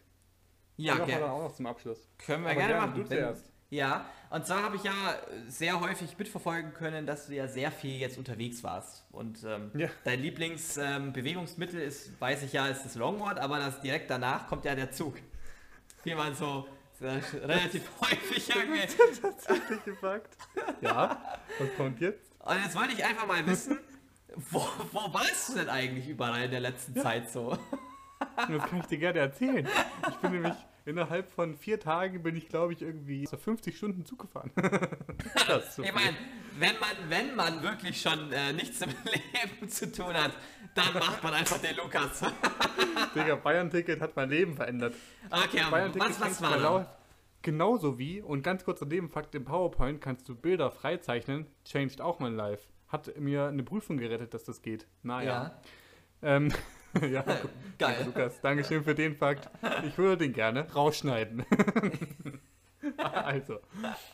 ja, 0.78 0.96
gerne. 0.96 1.22
dann 1.22 1.30
auch 1.32 1.44
noch 1.44 1.52
zum 1.56 1.66
Abschluss. 1.68 2.08
Können 2.18 2.44
wir 2.44 2.52
Aber 2.52 2.60
gerne, 2.60 2.74
gerne, 2.76 2.88
machen. 2.88 3.02
du 3.02 3.08
zuerst. 3.08 3.52
Ja, 3.70 4.06
und 4.30 4.46
zwar 4.46 4.64
habe 4.64 4.78
ich 4.78 4.84
ja 4.84 4.94
sehr 5.50 5.82
häufig 5.82 6.18
mitverfolgen 6.18 6.74
können, 6.74 7.06
dass 7.06 7.28
du 7.28 7.36
ja 7.36 7.50
sehr 7.50 7.70
viel 7.70 8.00
jetzt 8.00 8.18
unterwegs 8.18 8.64
warst. 8.64 9.06
Und 9.12 9.44
ähm, 9.44 9.72
Ja. 9.76 9.90
dein 10.06 10.22
Lieblingsbewegungsmittel 10.22 11.82
ähm, 11.82 11.88
ist, 11.88 12.20
weiß 12.22 12.44
ich 12.44 12.54
ja, 12.54 12.68
ist 12.68 12.84
das 12.86 12.96
Longboard, 12.96 13.40
aber 13.40 13.60
das 13.60 13.82
direkt 13.82 14.10
danach 14.10 14.48
kommt 14.48 14.64
ja 14.64 14.74
der 14.76 14.92
Zug. 14.92 15.16
Wie 16.06 16.16
man 16.16 16.34
so 16.36 16.66
äh, 17.02 17.46
relativ 17.46 17.84
häufig 18.02 18.56
irgendwie. 18.56 18.88
Tatsächlich 19.22 19.84
gefragt. 19.84 20.38
Ja, 20.82 21.40
was 21.60 21.76
kommt 21.76 22.02
jetzt? 22.02 22.32
Und 22.40 22.64
jetzt 22.64 22.76
wollte 22.76 22.94
ich 22.94 23.04
einfach 23.04 23.28
mal 23.28 23.46
wissen, 23.48 23.80
wo, 24.52 24.68
wo 24.92 25.14
warst 25.14 25.50
du 25.50 25.56
denn 25.56 25.70
eigentlich 25.70 26.08
überall 26.08 26.44
in 26.44 26.52
der 26.52 26.60
letzten 26.62 26.96
Zeit 26.96 27.30
so? 27.30 27.58
Das 28.36 28.48
kann 28.48 28.80
ich 28.80 28.86
dir 28.88 28.98
gerne 28.98 29.20
erzählen. 29.20 29.68
Ich 30.10 30.16
bin 30.16 30.32
nämlich 30.42 30.56
innerhalb 30.88 31.32
von 31.32 31.56
vier 31.56 31.80
Tagen 31.80 32.24
bin 32.24 32.36
ich, 32.36 32.48
glaube 32.48 32.74
ich, 32.74 32.82
irgendwie 32.82 33.26
so 33.28 33.38
50 33.38 33.76
Stunden 33.76 34.06
Zug 34.06 34.20
gefahren. 34.20 34.52
So 35.72 35.84
Ich 35.84 35.94
meine, 35.94 36.16
wenn 36.60 36.80
man, 36.80 37.10
wenn 37.10 37.36
man 37.36 37.64
wirklich 37.64 38.02
schon 38.02 38.32
äh, 38.32 38.54
nichts 38.54 38.82
im 38.82 38.90
Leben 39.06 39.70
zu 39.70 39.92
tun 39.92 40.14
hat, 40.14 40.32
dann 40.76 40.94
macht 40.94 41.24
man 41.24 41.34
einfach 41.34 41.58
den 41.60 41.76
Lukas. 41.76 42.22
Digga, 43.16 43.36
Bayern-Ticket 43.36 44.02
hat 44.02 44.16
mein 44.16 44.30
Leben 44.30 44.56
verändert. 44.56 44.96
Okay, 45.30 45.62
Bayern-Ticket 45.70 46.10
was, 46.10 46.22
was 46.22 46.42
war 46.42 46.58
du 46.58 46.64
da? 46.64 46.98
Genauso 47.42 47.98
wie, 47.98 48.22
und 48.22 48.42
ganz 48.44 48.64
kurzer 48.66 48.86
Nebenfakt, 48.86 49.36
im 49.36 49.46
PowerPoint 49.46 50.02
kannst 50.02 50.28
du 50.28 50.36
Bilder 50.36 50.72
freizeichnen. 50.72 51.46
Changed 51.66 52.02
auch 52.02 52.20
mein 52.20 52.36
Life. 52.36 52.68
Hat 52.88 53.18
mir 53.20 53.48
eine 53.48 53.64
Prüfung 53.64 53.98
gerettet, 53.98 54.34
dass 54.34 54.44
das 54.44 54.62
geht. 54.62 54.88
Naja. 55.04 55.60
Ja, 56.22 56.36
Ähm, 56.36 56.52
ja, 57.12 57.24
geil. 57.78 58.04
Lukas, 58.06 58.42
Dankeschön 58.42 58.84
für 58.84 58.96
den 58.96 59.16
Fakt. 59.16 59.50
Ich 59.86 59.98
würde 59.98 60.18
den 60.18 60.34
gerne 60.34 60.72
rausschneiden. 60.72 61.46
also, 62.98 63.60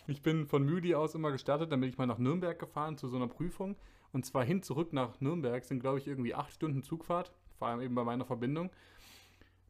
ich 0.08 0.22
bin 0.22 0.46
von 0.48 0.64
Müdi 0.64 0.96
aus 0.96 1.16
immer 1.16 1.32
gestartet, 1.32 1.72
dann 1.72 1.80
bin 1.80 1.90
ich 1.90 1.98
mal 1.98 2.06
nach 2.06 2.18
Nürnberg 2.18 2.58
gefahren 2.58 2.98
zu 2.98 3.08
so 3.08 3.18
einer 3.18 3.28
Prüfung. 3.28 3.76
Und 4.12 4.26
zwar 4.26 4.44
hin 4.44 4.62
zurück 4.62 4.94
nach 4.94 5.20
Nürnberg 5.22 5.64
sind, 5.64 5.80
glaube 5.80 6.00
ich, 6.00 6.08
irgendwie 6.08 6.36
acht 6.36 6.54
Stunden 6.54 6.84
Zugfahrt, 6.84 7.34
vor 7.58 7.68
allem 7.68 7.82
eben 7.82 7.96
bei 7.96 8.04
meiner 8.04 8.26
Verbindung. 8.26 8.70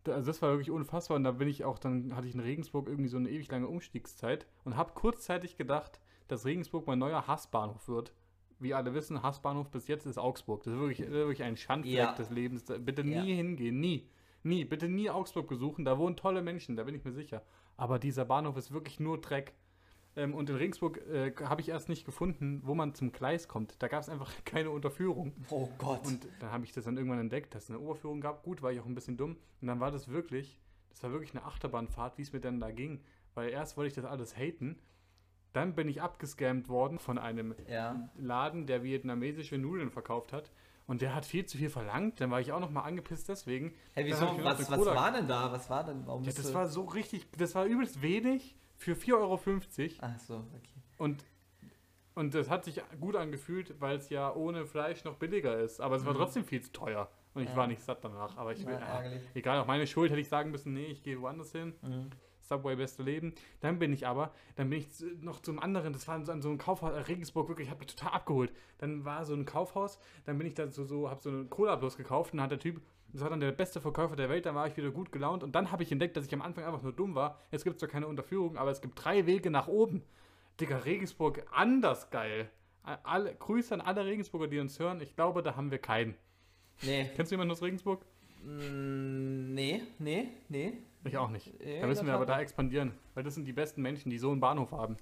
Also 0.05 0.27
das 0.27 0.41
war 0.41 0.49
wirklich 0.49 0.71
unfassbar 0.71 1.15
und 1.15 1.23
da 1.23 1.31
bin 1.31 1.47
ich 1.47 1.63
auch, 1.63 1.79
dann 1.79 2.13
hatte 2.13 2.27
ich 2.27 2.33
in 2.33 2.41
Regensburg 2.41 2.89
irgendwie 2.89 3.07
so 3.07 3.15
eine 3.15 3.29
ewig 3.29 3.49
lange 3.49 3.67
Umstiegszeit 3.67 4.45
und 4.65 4.75
habe 4.75 4.91
kurzzeitig 4.95 5.55
gedacht, 5.55 6.01
dass 6.27 6.45
Regensburg 6.45 6.87
mein 6.87 6.99
neuer 6.99 7.25
Hassbahnhof 7.25 7.87
wird. 7.87 8.13
Wie 8.63 8.73
alle 8.73 8.93
wissen, 8.93 9.21
Hassbahnhof 9.21 9.69
bis 9.69 9.87
jetzt 9.87 10.05
ist 10.05 10.17
Augsburg. 10.17 10.63
Das 10.63 10.73
ist 10.73 10.79
wirklich, 10.79 11.09
wirklich 11.11 11.43
ein 11.43 11.57
Schandfleck 11.57 11.93
Ja. 11.95 12.13
des 12.13 12.29
Lebens. 12.29 12.63
Bitte 12.79 13.03
Ja. 13.03 13.21
nie 13.23 13.35
hingehen, 13.35 13.79
nie. 13.79 14.07
Nie, 14.43 14.65
bitte 14.65 14.89
nie 14.89 15.09
Augsburg 15.09 15.47
besuchen, 15.47 15.85
da 15.85 15.97
wohnen 15.97 16.15
tolle 16.17 16.41
Menschen, 16.41 16.75
da 16.75 16.83
bin 16.83 16.95
ich 16.95 17.03
mir 17.05 17.11
sicher. 17.13 17.43
Aber 17.77 17.99
dieser 17.99 18.25
Bahnhof 18.25 18.57
ist 18.57 18.73
wirklich 18.73 18.99
nur 18.99 19.19
Dreck. 19.21 19.53
Ähm, 20.15 20.33
und 20.35 20.49
in 20.49 20.55
Regensburg 20.57 20.97
äh, 21.07 21.33
habe 21.43 21.61
ich 21.61 21.69
erst 21.69 21.89
nicht 21.89 22.05
gefunden, 22.05 22.61
wo 22.63 22.75
man 22.75 22.93
zum 22.93 23.11
Gleis 23.11 23.47
kommt. 23.47 23.81
Da 23.81 23.87
gab 23.87 24.01
es 24.01 24.09
einfach 24.09 24.31
keine 24.45 24.69
Unterführung. 24.69 25.33
Oh 25.49 25.69
Gott. 25.77 26.05
Und 26.05 26.27
dann 26.39 26.51
habe 26.51 26.65
ich 26.65 26.71
das 26.71 26.83
dann 26.85 26.97
irgendwann 26.97 27.19
entdeckt, 27.19 27.55
dass 27.55 27.63
es 27.63 27.69
eine 27.69 27.79
Oberführung 27.79 28.21
gab. 28.21 28.43
Gut, 28.43 28.61
war 28.61 28.71
ich 28.71 28.79
auch 28.79 28.85
ein 28.85 28.93
bisschen 28.95 29.17
dumm. 29.17 29.37
Und 29.61 29.67
dann 29.67 29.79
war 29.79 29.91
das 29.91 30.07
wirklich, 30.09 30.59
das 30.89 31.01
war 31.03 31.11
wirklich 31.11 31.31
eine 31.33 31.43
Achterbahnfahrt, 31.45 32.17
wie 32.17 32.21
es 32.21 32.31
mir 32.31 32.41
dann 32.41 32.59
da 32.59 32.69
ging. 32.71 33.01
Weil 33.33 33.49
erst 33.49 33.75
wollte 33.77 33.87
ich 33.87 33.93
das 33.95 34.05
alles 34.05 34.37
haten. 34.37 34.77
Dann 35.53 35.75
bin 35.75 35.87
ich 35.87 36.01
abgescammt 36.01 36.67
worden 36.67 36.99
von 36.99 37.17
einem 37.17 37.55
ja. 37.69 38.09
Laden, 38.17 38.65
der 38.65 38.83
vietnamesische 38.83 39.57
Nudeln 39.57 39.91
verkauft 39.91 40.33
hat. 40.33 40.51
Und 40.85 41.01
der 41.01 41.15
hat 41.15 41.25
viel 41.25 41.45
zu 41.45 41.57
viel 41.57 41.69
verlangt. 41.69 42.19
Dann 42.19 42.29
war 42.31 42.41
ich 42.41 42.51
auch 42.51 42.59
nochmal 42.59 42.83
angepisst 42.85 43.29
deswegen. 43.29 43.73
Hey, 43.93 44.05
wieso? 44.05 44.25
Was, 44.43 44.69
was 44.69 44.77
Cola- 44.79 44.95
war 44.95 45.11
denn 45.13 45.27
da? 45.27 45.51
Was 45.51 45.69
war 45.69 45.83
denn? 45.85 46.05
Warum 46.05 46.23
Ja, 46.23 46.31
das 46.35 46.53
war 46.53 46.67
so 46.67 46.81
richtig, 46.83 47.25
das 47.37 47.55
war 47.55 47.65
übelst 47.65 48.01
wenig 48.01 48.57
für 48.75 48.93
4,50 48.95 49.13
Euro. 49.13 49.39
Ach 50.01 50.19
so, 50.19 50.35
okay. 50.35 50.81
Und, 50.97 51.23
und 52.15 52.33
das 52.33 52.49
hat 52.49 52.65
sich 52.65 52.81
gut 52.99 53.15
angefühlt, 53.15 53.79
weil 53.79 53.95
es 53.97 54.09
ja 54.09 54.33
ohne 54.33 54.65
Fleisch 54.65 55.05
noch 55.05 55.15
billiger 55.15 55.57
ist. 55.57 55.79
Aber 55.79 55.95
es 55.95 56.05
war 56.05 56.13
Mhm. 56.13 56.17
trotzdem 56.17 56.43
viel 56.43 56.61
zu 56.61 56.71
teuer. 56.73 57.09
Und 57.33 57.43
ich 57.43 57.49
Ja. 57.49 57.55
war 57.55 57.67
nicht 57.67 57.81
satt 57.81 58.03
danach. 58.03 58.35
Aber 58.37 58.51
ich 58.51 58.65
will, 58.65 58.73
Ja, 58.73 59.03
egal, 59.35 59.59
auf 59.59 59.67
meine 59.67 59.87
Schuld 59.87 60.11
hätte 60.11 60.19
ich 60.21 60.27
sagen 60.29 60.51
müssen, 60.51 60.73
nee, 60.73 60.85
ich 60.87 61.01
gehe 61.01 61.19
woanders 61.21 61.51
hin. 61.53 61.73
Mhm. 61.81 62.09
Subway 62.53 62.75
beste 62.75 63.03
Leben. 63.03 63.33
Dann 63.61 63.79
bin 63.79 63.93
ich 63.93 64.05
aber, 64.07 64.31
dann 64.55 64.69
bin 64.69 64.79
ich 64.79 64.87
noch 65.21 65.41
zum 65.41 65.59
anderen, 65.59 65.93
das 65.93 66.07
war 66.07 66.23
so, 66.23 66.39
so 66.41 66.49
ein 66.49 66.57
Kaufhaus, 66.57 66.93
äh, 66.93 66.99
Regensburg, 66.99 67.47
wirklich, 67.49 67.69
hat 67.69 67.79
mich 67.79 67.87
total 67.87 68.13
abgeholt. 68.13 68.51
Dann 68.77 69.05
war 69.05 69.25
so 69.25 69.33
ein 69.33 69.45
Kaufhaus, 69.45 69.99
dann 70.25 70.37
bin 70.37 70.47
ich 70.47 70.53
da 70.53 70.67
so, 70.67 70.83
so 70.83 71.09
hab 71.09 71.21
so 71.21 71.29
eine 71.29 71.45
Cola 71.45 71.75
bloß 71.75 71.97
gekauft 71.97 72.33
und 72.33 72.37
dann 72.37 72.45
hat 72.45 72.51
der 72.51 72.59
Typ, 72.59 72.81
das 73.11 73.21
war 73.21 73.29
dann 73.29 73.39
der 73.39 73.51
beste 73.51 73.79
Verkäufer 73.81 74.15
der 74.15 74.29
Welt, 74.29 74.45
dann 74.45 74.55
war 74.55 74.67
ich 74.67 74.75
wieder 74.77 74.91
gut 74.91 75.11
gelaunt 75.11 75.43
und 75.43 75.53
dann 75.53 75.71
habe 75.71 75.83
ich 75.83 75.91
entdeckt, 75.91 76.17
dass 76.17 76.25
ich 76.25 76.33
am 76.33 76.41
Anfang 76.41 76.63
einfach 76.63 76.81
nur 76.81 76.93
dumm 76.93 77.15
war. 77.15 77.39
Jetzt 77.51 77.63
gibt 77.63 77.75
es 77.75 77.79
zwar 77.79 77.89
keine 77.89 78.07
Unterführung, 78.07 78.57
aber 78.57 78.71
es 78.71 78.81
gibt 78.81 79.03
drei 79.03 79.25
Wege 79.25 79.49
nach 79.51 79.67
oben. 79.67 80.03
Digga, 80.59 80.77
Regensburg, 80.77 81.45
anders 81.51 82.09
geil. 82.09 82.49
Alle, 82.83 83.33
Grüße 83.35 83.73
an 83.73 83.81
alle 83.81 84.05
Regensburger, 84.05 84.47
die 84.47 84.59
uns 84.59 84.77
hören. 84.77 84.99
Ich 84.99 85.15
glaube, 85.15 85.41
da 85.41 85.55
haben 85.55 85.71
wir 85.71 85.77
keinen. 85.77 86.15
Nee. 86.81 87.09
Kennst 87.15 87.31
du 87.31 87.35
jemanden 87.35 87.51
aus 87.51 87.61
Regensburg? 87.61 88.05
Mm, 88.43 89.53
Nee, 89.53 89.81
nee, 89.99 90.27
nee. 90.49 90.73
Ich 91.05 91.17
auch 91.17 91.29
nicht. 91.29 91.53
Ja, 91.61 91.81
da 91.81 91.87
müssen 91.87 92.05
wir 92.07 92.13
aber 92.13 92.25
da 92.25 92.39
expandieren, 92.39 92.93
weil 93.13 93.23
das 93.23 93.35
sind 93.35 93.45
die 93.45 93.53
besten 93.53 93.81
Menschen, 93.81 94.09
die 94.09 94.17
so 94.17 94.31
einen 94.31 94.39
Bahnhof 94.39 94.71
haben. 94.71 94.97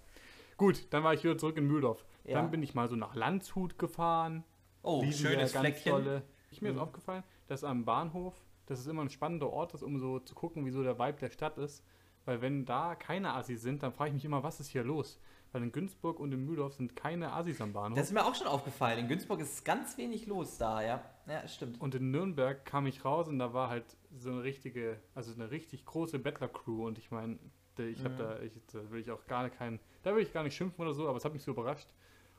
Gut, 0.58 0.88
dann 0.94 1.04
war 1.04 1.14
ich 1.14 1.24
wieder 1.24 1.38
zurück 1.38 1.58
in 1.58 1.66
Mühldorf. 1.68 2.06
Ja. 2.24 2.36
Dann 2.42 2.52
bin 2.52 2.62
ich 2.64 2.74
mal 2.76 2.88
so 2.88 2.96
nach 2.96 3.16
Landshut 3.16 3.78
gefahren. 3.80 4.44
Oh, 4.84 5.02
Lieben 5.02 5.14
schönes 5.14 5.52
Fleckchen. 5.56 5.92
tolle- 5.92 6.24
Ich, 6.52 6.62
mir 6.62 6.70
ist 6.70 6.76
Mhm. 6.76 6.82
aufgefallen, 6.82 7.24
dass 7.48 7.64
am 7.64 7.86
Bahnhof, 7.86 8.34
das 8.66 8.80
ist 8.80 8.88
immer 8.88 9.02
ein 9.04 9.10
spannender 9.10 9.50
Ort 9.52 9.74
ist, 9.74 9.84
um 9.84 10.00
so 10.00 10.20
zu 10.20 10.36
gucken, 10.36 10.66
wie 10.66 10.72
so 10.72 10.84
der 10.84 10.98
Vibe 11.00 11.20
der 11.20 11.30
Stadt 11.30 11.58
ist. 11.58 11.84
Weil 12.26 12.42
wenn 12.42 12.66
da 12.66 12.94
keine 12.96 13.34
Assis 13.34 13.62
sind, 13.62 13.82
dann 13.82 13.92
frage 13.94 14.10
ich 14.10 14.14
mich 14.16 14.26
immer, 14.26 14.44
was 14.44 14.60
ist 14.60 14.68
hier 14.70 14.84
los? 14.84 15.20
Weil 15.54 15.64
in 15.64 15.72
Günzburg 15.72 16.20
und 16.20 16.32
in 16.32 16.46
Mühldorf 16.46 16.74
sind 16.76 16.96
keine 16.96 17.34
Assis 17.34 17.60
am 17.62 17.74
Bahnhof. 17.74 17.98
Das 17.98 18.08
ist 18.08 18.14
mir 18.14 18.24
auch 18.26 18.36
schon 18.36 18.48
aufgefallen. 18.48 19.00
In 19.00 19.08
Günzburg 19.08 19.40
ist 19.42 19.66
ganz 19.66 19.98
wenig 19.98 20.28
los 20.28 20.58
da, 20.58 20.82
ja. 20.84 21.02
Ja, 21.28 21.48
stimmt. 21.48 21.80
Und 21.80 21.96
in 21.96 22.12
Nürnberg 22.12 22.66
kam 22.66 22.88
ich 22.88 23.06
raus 23.06 23.28
und 23.28 23.40
da 23.40 23.54
war 23.54 23.70
halt 23.70 23.86
so 24.18 24.30
eine 24.32 24.44
richtige, 24.44 25.00
also 25.16 25.34
eine 25.34 25.52
richtig 25.52 25.86
große 25.86 26.20
Bettler-Crew. 26.20 26.88
Und 26.88 26.98
ich 26.98 27.12
meine, 27.12 27.38
ich 27.78 28.00
habe 28.04 28.14
Mhm. 28.14 28.18
da, 28.18 28.40
ich, 28.42 28.54
da 28.72 28.92
will 28.92 29.00
ich 29.02 29.12
auch 29.12 29.26
gar 29.28 29.50
keinen, 29.50 29.80
da 30.04 30.16
will 30.16 30.22
ich 30.24 30.34
gar 30.34 30.44
nicht 30.44 30.56
schimpfen 30.56 30.82
oder 30.82 30.94
so, 30.94 31.08
aber 31.08 31.18
es 31.18 31.26
hat 31.26 31.34
mich 31.34 31.44
so 31.44 31.52
überrascht, 31.52 31.88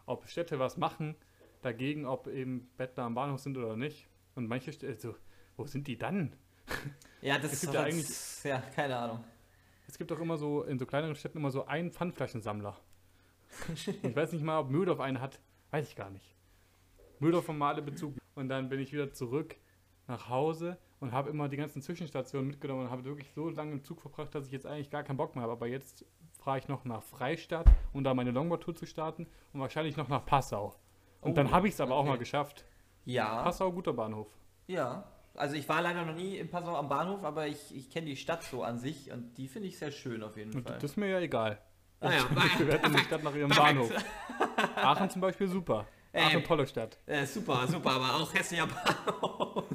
ob 0.07 0.26
Städte 0.28 0.59
was 0.59 0.76
machen 0.76 1.14
dagegen, 1.62 2.07
ob 2.07 2.26
eben 2.26 2.68
Bettler 2.76 3.05
am 3.05 3.14
Bahnhof 3.14 3.41
sind 3.41 3.57
oder 3.57 3.76
nicht. 3.76 4.07
Und 4.35 4.49
manche 4.49 4.72
Städte, 4.72 5.01
so, 5.01 5.14
wo 5.57 5.66
sind 5.66 5.87
die 5.87 5.97
dann? 5.99 6.33
Ja, 7.22 7.39
das 7.39 7.53
ist 7.53 7.72
ja 7.72 7.87
jetzt- 7.87 8.45
ja, 8.45 8.59
keine 8.61 8.97
Ahnung. 8.97 9.22
Es 9.87 9.97
gibt 9.97 10.11
auch 10.11 10.18
immer 10.18 10.37
so, 10.37 10.62
in 10.64 10.76
so 10.78 10.87
kleineren 10.87 11.14
Städten 11.14 11.39
immer 11.39 11.53
so 11.53 11.66
einen 11.66 11.93
Pfandflaschensammler. 11.93 12.76
ich 13.74 14.16
weiß 14.16 14.33
nicht 14.33 14.43
mal, 14.43 14.59
ob 14.59 14.70
Mühldorf 14.70 14.99
einen 14.99 15.20
hat, 15.20 15.39
weiß 15.70 15.87
ich 15.89 15.95
gar 15.95 16.11
nicht. 16.11 16.35
Mühldorf 17.20 17.45
vom 17.45 17.59
Male 17.59 17.80
Bezug. 17.83 18.14
Und 18.35 18.49
dann 18.49 18.68
bin 18.68 18.80
ich 18.80 18.93
wieder 18.93 19.12
zurück 19.12 19.57
nach 20.09 20.28
Hause 20.28 20.78
und 21.01 21.12
habe 21.12 21.30
immer 21.30 21.49
die 21.49 21.57
ganzen 21.57 21.83
Zwischenstationen 21.83 22.49
mitgenommen 22.49 22.83
und 22.87 22.91
habe 22.91 23.05
wirklich 23.05 23.30
so 23.35 23.49
lange 23.49 23.72
im 23.72 23.83
Zug 23.85 24.01
verbracht, 24.01 24.35
dass 24.35 24.47
ich 24.47 24.53
jetzt 24.53 24.66
eigentlich 24.66 24.91
gar 24.91 25.03
keinen 25.03 25.16
Bock 25.16 25.35
mehr 25.35 25.43
habe. 25.43 25.53
Aber 25.53 25.66
jetzt 25.66 26.05
fahre 26.39 26.59
ich 26.59 26.68
noch 26.68 26.85
nach 26.85 27.03
Freistadt, 27.03 27.66
um 27.93 28.03
da 28.05 28.14
meine 28.14 28.30
Longboard-Tour 28.33 28.74
zu 28.74 28.87
starten 28.87 29.26
und 29.53 29.61
wahrscheinlich 29.61 29.97
noch 29.97 30.09
nach 30.09 30.24
Passau. 30.26 30.74
Und 31.20 31.33
Oh, 31.33 31.35
dann 31.35 31.51
habe 31.53 31.68
ich 31.68 31.74
es 31.74 31.80
aber 31.80 31.95
auch 31.95 32.01
okay. 32.01 32.09
mal 32.11 32.18
geschafft. 32.18 32.64
Ja, 33.05 33.43
Passau, 33.43 33.70
guter 33.72 33.93
Bahnhof. 33.93 34.28
ja. 34.66 35.05
Also 35.35 35.57
ich 35.57 35.66
war 35.66 35.80
leider 35.80 36.05
noch 36.05 36.14
nie 36.14 36.37
in 36.37 36.51
Passau 36.51 36.76
am 36.76 36.91
Bahnhof, 36.91 37.24
aber 37.24 37.47
ich, 37.47 37.74
ich 37.74 37.89
kenne 37.89 38.05
die 38.07 38.16
Stadt 38.16 38.43
so 38.43 38.62
an 38.64 38.78
sich 38.78 39.11
und 39.11 39.39
die 39.39 39.49
finde 39.49 39.66
ich 39.68 39.78
sehr 39.78 39.91
schön 39.91 40.22
auf 40.22 40.37
jeden 40.37 40.55
Und 40.55 40.64
Fall. 40.68 40.74
das 40.74 40.91
ist 40.91 40.97
mir 40.99 41.09
ja 41.09 41.20
egal. 41.20 41.59
Ah 42.01 42.11
ja, 42.12 42.18
Ich 42.49 42.59
bewerte 42.59 42.91
die 42.91 42.99
Stadt 42.99 43.22
nach 43.22 43.35
ihrem 43.35 43.49
Bahnhof. 43.57 43.91
Aachen 44.76 45.09
zum 45.09 45.22
Beispiel 45.22 45.49
super. 45.49 45.87
Ey. 46.12 46.22
Aachen, 46.22 46.44
tolle 46.44 46.66
Stadt. 46.66 46.98
Äh, 47.06 47.24
super, 47.26 47.66
super, 47.66 47.90
aber 47.92 48.14
auch 48.16 48.32
hässlicher 48.34 48.66
Bahnhof. 48.66 49.64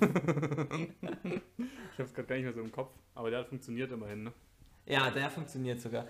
Ich 1.57 1.99
habe 1.99 2.09
es 2.09 2.13
gerade 2.13 2.27
gar 2.27 2.35
nicht 2.35 2.45
mehr 2.45 2.53
so 2.53 2.61
im 2.61 2.71
Kopf, 2.71 2.91
aber 3.15 3.31
der 3.31 3.39
hat 3.39 3.47
funktioniert 3.49 3.91
immerhin. 3.91 4.25
Ne? 4.25 4.33
Ja, 4.85 5.09
der 5.09 5.31
funktioniert 5.31 5.81
sogar. 5.81 6.05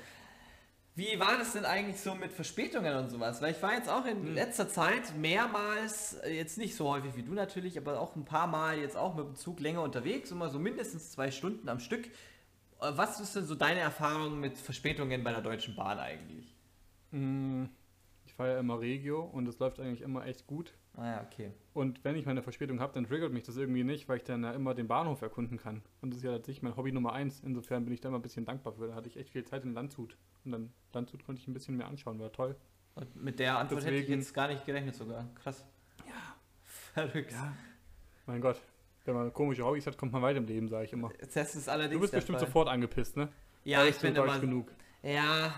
Wie 0.95 1.17
war 1.17 1.37
das 1.37 1.53
denn 1.53 1.63
eigentlich 1.63 2.01
so 2.01 2.13
mit 2.13 2.33
Verspätungen 2.33 2.93
und 2.97 3.09
sowas? 3.09 3.41
Weil 3.41 3.51
ich 3.53 3.61
war 3.61 3.73
jetzt 3.73 3.87
auch 3.87 4.03
in 4.05 4.33
letzter 4.33 4.67
Zeit 4.67 5.15
mehrmals, 5.15 6.15
äh, 6.15 6.33
jetzt 6.33 6.57
nicht 6.57 6.75
so 6.75 6.89
häufig 6.89 7.15
wie 7.15 7.23
du 7.23 7.33
natürlich, 7.33 7.77
aber 7.77 8.01
auch 8.01 8.17
ein 8.17 8.25
paar 8.25 8.47
Mal 8.47 8.79
jetzt 8.79 8.97
auch 8.97 9.15
mit 9.15 9.25
dem 9.27 9.35
Zug 9.35 9.61
länger 9.61 9.81
unterwegs, 9.81 10.29
immer 10.31 10.49
so 10.49 10.59
mindestens 10.59 11.11
zwei 11.11 11.31
Stunden 11.31 11.69
am 11.69 11.79
Stück. 11.79 12.07
Äh, 12.07 12.09
Was 12.79 13.21
ist 13.21 13.35
denn 13.35 13.45
so 13.45 13.55
deine 13.55 13.79
Erfahrung 13.79 14.41
mit 14.41 14.57
Verspätungen 14.57 15.23
bei 15.23 15.31
der 15.31 15.41
Deutschen 15.41 15.75
Bahn 15.75 15.99
eigentlich? 15.99 16.53
Ja 18.39 18.59
immer 18.59 18.79
Regio 18.79 19.21
und 19.21 19.47
es 19.47 19.57
läuft 19.59 19.79
eigentlich 19.79 20.01
immer 20.01 20.25
echt 20.25 20.45
gut. 20.47 20.73
Ah 20.95 21.05
ja, 21.07 21.21
okay. 21.31 21.51
Und 21.73 22.03
wenn 22.03 22.15
ich 22.15 22.25
meine 22.25 22.41
Verspätung 22.43 22.79
habe, 22.79 22.93
dann 22.93 23.05
triggert 23.05 23.31
mich 23.33 23.43
das 23.43 23.57
irgendwie 23.57 23.83
nicht, 23.83 24.07
weil 24.09 24.17
ich 24.17 24.23
dann 24.23 24.43
ja 24.43 24.51
immer 24.51 24.73
den 24.75 24.87
Bahnhof 24.87 25.21
erkunden 25.21 25.57
kann. 25.57 25.81
Und 26.01 26.11
das 26.11 26.17
ist 26.19 26.23
ja 26.23 26.31
tatsächlich 26.33 26.61
mein 26.63 26.75
Hobby 26.75 26.91
Nummer 26.91 27.13
eins. 27.13 27.41
Insofern 27.43 27.83
bin 27.85 27.93
ich 27.93 28.01
da 28.01 28.09
immer 28.09 28.19
ein 28.19 28.21
bisschen 28.23 28.45
dankbar 28.45 28.73
für. 28.73 28.87
Da 28.87 28.95
hatte 28.95 29.07
ich 29.09 29.17
echt 29.17 29.29
viel 29.31 29.43
Zeit 29.43 29.63
in 29.63 29.73
Landshut. 29.73 30.17
Und 30.45 30.51
dann 30.51 30.71
Landshut 30.93 31.23
konnte 31.25 31.41
ich 31.41 31.47
ein 31.47 31.53
bisschen 31.53 31.77
mehr 31.77 31.87
anschauen, 31.87 32.19
war 32.19 32.31
toll. 32.31 32.55
Und 32.95 33.15
mit 33.15 33.39
der 33.39 33.57
Antwort 33.59 33.83
hätte 33.85 33.95
ich 33.95 34.01
Deswegen- 34.01 34.21
jetzt 34.21 34.33
gar 34.33 34.47
nicht 34.47 34.65
gerechnet 34.65 34.95
sogar. 34.95 35.27
Krass. 35.35 35.65
Ja. 36.07 36.13
Verrückt. 36.63 37.33
Mein 38.25 38.41
Gott, 38.41 38.59
wenn 39.05 39.13
man 39.15 39.31
komische 39.33 39.63
Hobbys 39.63 39.85
hat, 39.87 39.97
kommt 39.97 40.11
man 40.13 40.21
weit 40.21 40.35
im 40.37 40.45
Leben, 40.45 40.67
sage 40.67 40.85
ich 40.85 40.93
immer. 40.93 41.11
Das 41.33 41.55
ist 41.55 41.69
allerdings 41.69 41.93
Du 41.95 42.01
bist 42.01 42.13
bestimmt 42.13 42.39
Fall. 42.39 42.47
sofort 42.47 42.67
angepisst, 42.67 43.17
ne? 43.17 43.29
Ja, 43.63 43.83
ich 43.85 43.97
bin 43.99 44.15
immer 44.15 44.39
genug. 44.39 44.71
Ja, 45.03 45.53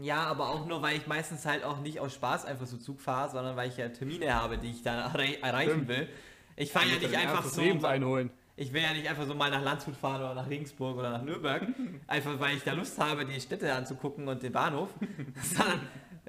ja, 0.00 0.24
aber 0.24 0.48
auch 0.50 0.66
nur, 0.66 0.82
weil 0.82 0.96
ich 0.96 1.06
meistens 1.06 1.46
halt 1.46 1.64
auch 1.64 1.80
nicht 1.80 2.00
aus 2.00 2.14
Spaß 2.14 2.44
einfach 2.44 2.66
so 2.66 2.76
Zug 2.76 3.00
fahre, 3.00 3.30
sondern 3.30 3.56
weil 3.56 3.68
ich 3.68 3.76
ja 3.76 3.88
Termine 3.88 4.34
habe, 4.34 4.58
die 4.58 4.70
ich 4.70 4.82
dann 4.82 4.98
erre 4.98 5.40
erreichen 5.42 5.70
Stimmt. 5.70 5.88
will. 5.88 6.08
Ich 6.56 6.72
fahre 6.72 6.86
ja 6.86 6.98
nicht 6.98 7.16
einfach 7.16 7.44
so. 7.44 7.60
Lebens 7.60 7.84
einholen. 7.84 8.30
Ich 8.56 8.72
will 8.72 8.82
ja 8.82 8.92
nicht 8.92 9.08
einfach 9.08 9.26
so 9.26 9.34
mal 9.34 9.50
nach 9.50 9.62
Landshut 9.62 9.96
fahren 9.96 10.22
oder 10.22 10.34
nach 10.34 10.48
Regensburg 10.48 10.96
oder 10.96 11.10
nach 11.10 11.22
Nürnberg, 11.22 11.66
einfach 12.06 12.38
weil 12.38 12.56
ich 12.56 12.62
da 12.62 12.72
Lust 12.72 12.98
habe, 12.98 13.24
die 13.24 13.40
Städte 13.40 13.72
anzugucken 13.72 14.28
und 14.28 14.42
den 14.42 14.52
Bahnhof. 14.52 14.90
Sondern 15.42 15.80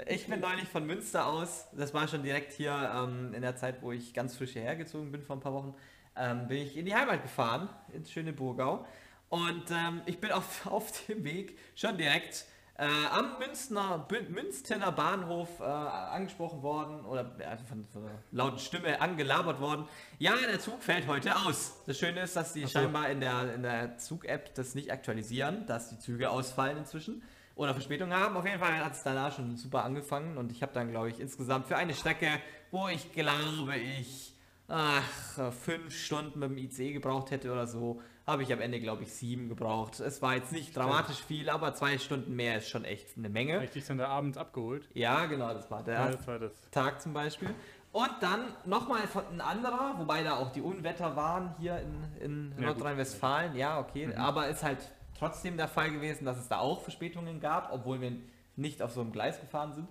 ich 0.08 0.28
bin 0.28 0.40
neulich 0.40 0.68
von 0.68 0.86
Münster 0.86 1.28
aus, 1.28 1.68
das 1.72 1.94
war 1.94 2.08
schon 2.08 2.24
direkt 2.24 2.52
hier 2.54 2.92
ähm, 2.96 3.34
in 3.34 3.42
der 3.42 3.56
Zeit, 3.56 3.82
wo 3.82 3.92
ich 3.92 4.14
ganz 4.14 4.36
frisch 4.36 4.54
hierher 4.54 4.76
gezogen 4.76 5.12
bin 5.12 5.22
vor 5.22 5.36
ein 5.36 5.40
paar 5.40 5.54
Wochen, 5.54 5.76
ähm, 6.16 6.48
bin 6.48 6.58
ich 6.58 6.76
in 6.76 6.86
die 6.86 6.96
Heimat 6.96 7.22
gefahren, 7.22 7.70
ins 7.94 8.12
schöne 8.12 8.34
Burgau. 8.34 8.86
Und 9.30 9.70
ähm, 9.72 10.02
ich 10.06 10.20
bin 10.20 10.32
auf, 10.32 10.66
auf 10.72 10.92
dem 11.06 11.24
Weg 11.24 11.58
schon 11.76 11.98
direkt 11.98 12.46
äh, 12.78 12.86
am 13.12 13.40
Münstner, 13.40 14.06
Bün- 14.10 14.30
Münstener 14.30 14.92
Bahnhof 14.92 15.60
äh, 15.60 15.64
angesprochen 15.64 16.62
worden 16.62 17.06
oder 17.06 17.22
äh, 17.40 17.58
von, 17.58 17.86
von 17.88 18.04
einer 18.04 18.12
lauten 18.32 18.60
Stimme 18.60 19.00
angelabert 19.00 19.62
worden. 19.62 19.88
Ja, 20.20 20.34
der 20.36 20.60
Zug 20.60 20.84
fällt 20.84 21.08
heute 21.08 21.36
aus. 21.36 21.82
Das 21.86 21.98
Schöne 21.98 22.22
ist, 22.22 22.36
dass 22.36 22.54
die 22.54 22.62
so. 22.64 22.68
scheinbar 22.68 23.10
in 23.10 23.22
der, 23.22 23.54
in 23.56 23.64
der 23.64 23.98
Zug-App 23.98 24.54
das 24.56 24.76
nicht 24.76 24.92
aktualisieren, 24.92 25.66
dass 25.68 25.90
die 25.90 26.00
Züge 26.00 26.30
ausfallen 26.30 26.78
inzwischen 26.80 27.24
oder 27.56 27.74
Verspätung 27.74 28.12
haben. 28.14 28.36
Auf 28.36 28.46
jeden 28.46 28.60
Fall 28.60 28.78
hat 28.84 28.92
es 28.94 29.04
danach 29.04 29.34
schon 29.34 29.56
super 29.56 29.86
angefangen 29.86 30.38
und 30.38 30.52
ich 30.52 30.62
habe 30.62 30.74
dann, 30.74 30.92
glaube 30.92 31.10
ich, 31.10 31.20
insgesamt 31.22 31.68
für 31.68 31.78
eine 31.78 31.94
Strecke, 31.94 32.28
wo 32.72 32.90
ich 32.90 33.14
glaube 33.14 33.78
ich 33.78 34.34
ach, 34.68 35.54
fünf 35.54 35.96
Stunden 35.96 36.40
mit 36.40 36.50
dem 36.50 36.58
IC 36.58 36.94
gebraucht 36.94 37.32
hätte 37.32 37.52
oder 37.54 37.68
so, 37.68 38.02
habe 38.28 38.44
ich 38.44 38.52
am 38.52 38.60
Ende, 38.62 38.80
glaube 38.80 39.04
ich, 39.04 39.14
sieben 39.14 39.50
gebraucht. 39.50 40.00
Es 40.00 40.22
war 40.22 40.36
jetzt 40.36 40.52
nicht 40.52 40.76
dramatisch 40.76 41.24
viel, 41.24 41.50
aber 41.50 41.74
zwei 41.76 41.98
Stunden 41.98 42.36
mehr 42.36 42.58
ist 42.58 42.70
schon 42.70 42.84
echt 42.86 43.18
eine 43.18 43.30
Menge. 43.30 43.56
Habe 43.56 43.66
ich 43.66 43.72
dich 43.72 43.86
dann 43.86 43.98
da 44.00 44.08
abends 44.08 44.38
abgeholt? 44.38 44.90
Ja, 44.94 45.26
genau, 45.26 45.54
das 45.54 45.70
war 45.70 45.84
der 45.84 45.94
Ja, 45.94 46.12
das 46.12 46.28
war 46.28 46.40
das. 46.40 46.52
Tag 46.72 47.02
zum 47.02 47.14
Beispiel. 47.14 47.54
Und 47.92 48.10
dann 48.20 48.42
nochmal 48.66 49.08
von 49.08 49.24
ein 49.32 49.40
anderer, 49.42 49.94
wobei 49.98 50.24
da 50.24 50.36
auch 50.36 50.52
die 50.52 50.62
Unwetter 50.62 51.16
waren 51.16 51.56
hier 51.60 51.80
in, 52.20 52.52
in 52.52 52.54
Ja. 52.60 52.68
Nordrhein-Westfalen. 52.68 53.56
Ja, 53.56 53.80
okay. 53.80 54.14
Aber 54.16 54.48
ist 54.50 54.64
halt 54.64 54.80
trotzdem 55.18 55.56
der 55.56 55.68
Fall 55.70 55.92
gewesen, 55.92 56.26
dass 56.26 56.38
es 56.38 56.48
da 56.50 56.58
auch 56.60 56.82
Verspätungen 56.82 57.40
gab, 57.40 57.72
obwohl 57.72 58.02
wir 58.02 58.12
nicht 58.58 58.82
auf 58.82 58.92
so 58.92 59.02
einem 59.02 59.12
Gleis 59.12 59.40
gefahren 59.40 59.74
sind. 59.74 59.88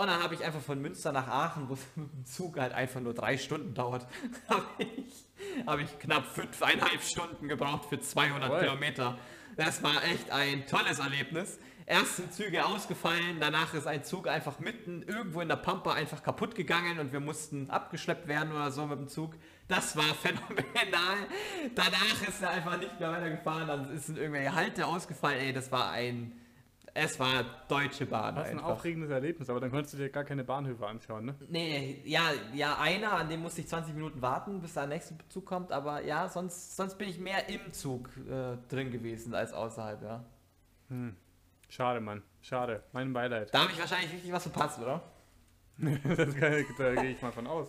Und 0.00 0.06
dann 0.06 0.22
habe 0.22 0.34
ich 0.34 0.42
einfach 0.42 0.62
von 0.62 0.80
Münster 0.80 1.12
nach 1.12 1.28
Aachen, 1.28 1.68
wo 1.68 1.74
es 1.74 1.86
mit 1.94 2.10
dem 2.10 2.24
Zug 2.24 2.58
halt 2.58 2.72
einfach 2.72 3.00
nur 3.00 3.12
drei 3.12 3.36
Stunden 3.36 3.74
dauert, 3.74 4.06
habe 4.48 4.64
ich, 4.78 5.66
habe 5.66 5.82
ich 5.82 5.98
knapp 5.98 6.24
fünfeinhalb 6.24 7.02
Stunden 7.02 7.48
gebraucht 7.48 7.84
für 7.84 8.00
200 8.00 8.48
Jawohl. 8.48 8.60
Kilometer. 8.60 9.18
Das 9.58 9.82
war 9.82 10.02
echt 10.04 10.30
ein 10.30 10.66
tolles 10.66 11.00
Erlebnis. 11.00 11.58
Erst 11.84 12.16
sind 12.16 12.32
Züge 12.32 12.64
ausgefallen, 12.64 13.40
danach 13.40 13.74
ist 13.74 13.86
ein 13.86 14.02
Zug 14.02 14.26
einfach 14.26 14.58
mitten 14.58 15.02
irgendwo 15.02 15.42
in 15.42 15.48
der 15.48 15.56
Pampa 15.56 15.92
einfach 15.92 16.22
kaputt 16.22 16.54
gegangen 16.54 16.98
und 16.98 17.12
wir 17.12 17.20
mussten 17.20 17.68
abgeschleppt 17.68 18.26
werden 18.26 18.52
oder 18.52 18.70
so 18.70 18.86
mit 18.86 18.98
dem 19.00 19.08
Zug. 19.08 19.34
Das 19.68 19.96
war 19.98 20.04
phänomenal. 20.22 21.18
Danach 21.74 22.26
ist 22.26 22.40
er 22.40 22.48
einfach 22.48 22.78
nicht 22.78 22.98
mehr 22.98 23.12
weitergefahren, 23.12 23.68
dann 23.68 23.98
sind 23.98 24.16
irgendwelche 24.16 24.54
Halte 24.54 24.86
ausgefallen. 24.86 25.40
Ey, 25.40 25.52
das 25.52 25.70
war 25.70 25.90
ein. 25.90 26.39
Es 27.02 27.18
war 27.18 27.44
Deutsche 27.68 28.04
Bahn. 28.06 28.34
Das 28.34 28.46
ist 28.46 28.52
ein 28.52 28.58
einfach. 28.58 28.72
aufregendes 28.72 29.10
Erlebnis, 29.10 29.48
aber 29.48 29.60
dann 29.60 29.70
konntest 29.70 29.94
du 29.94 29.98
dir 29.98 30.10
gar 30.10 30.24
keine 30.24 30.44
Bahnhöfe 30.44 30.86
anschauen, 30.86 31.24
ne? 31.24 31.34
Nee, 31.48 32.02
ja, 32.04 32.30
ja, 32.52 32.78
einer, 32.78 33.12
an 33.12 33.28
dem 33.28 33.40
musste 33.40 33.62
ich 33.62 33.68
20 33.68 33.94
Minuten 33.94 34.20
warten, 34.20 34.60
bis 34.60 34.74
der 34.74 34.86
nächste 34.86 35.14
Zug 35.28 35.46
kommt, 35.46 35.72
aber 35.72 36.04
ja, 36.04 36.28
sonst, 36.28 36.76
sonst 36.76 36.98
bin 36.98 37.08
ich 37.08 37.18
mehr 37.18 37.48
im 37.48 37.72
Zug 37.72 38.10
äh, 38.28 38.56
drin 38.68 38.90
gewesen 38.90 39.34
als 39.34 39.52
außerhalb, 39.52 40.02
ja. 40.02 40.24
Schade, 41.68 42.00
Mann. 42.00 42.22
Schade. 42.42 42.82
Mein 42.92 43.12
Beileid. 43.12 43.54
Da 43.54 43.62
habe 43.62 43.72
ich 43.72 43.78
wahrscheinlich 43.78 44.12
richtig 44.12 44.32
was 44.32 44.42
verpasst, 44.42 44.80
oder? 44.80 45.02
das 45.78 46.34
kann, 46.34 46.64
da 46.78 46.94
gehe 46.94 47.12
ich 47.12 47.22
mal 47.22 47.32
von 47.32 47.46
aus. 47.46 47.68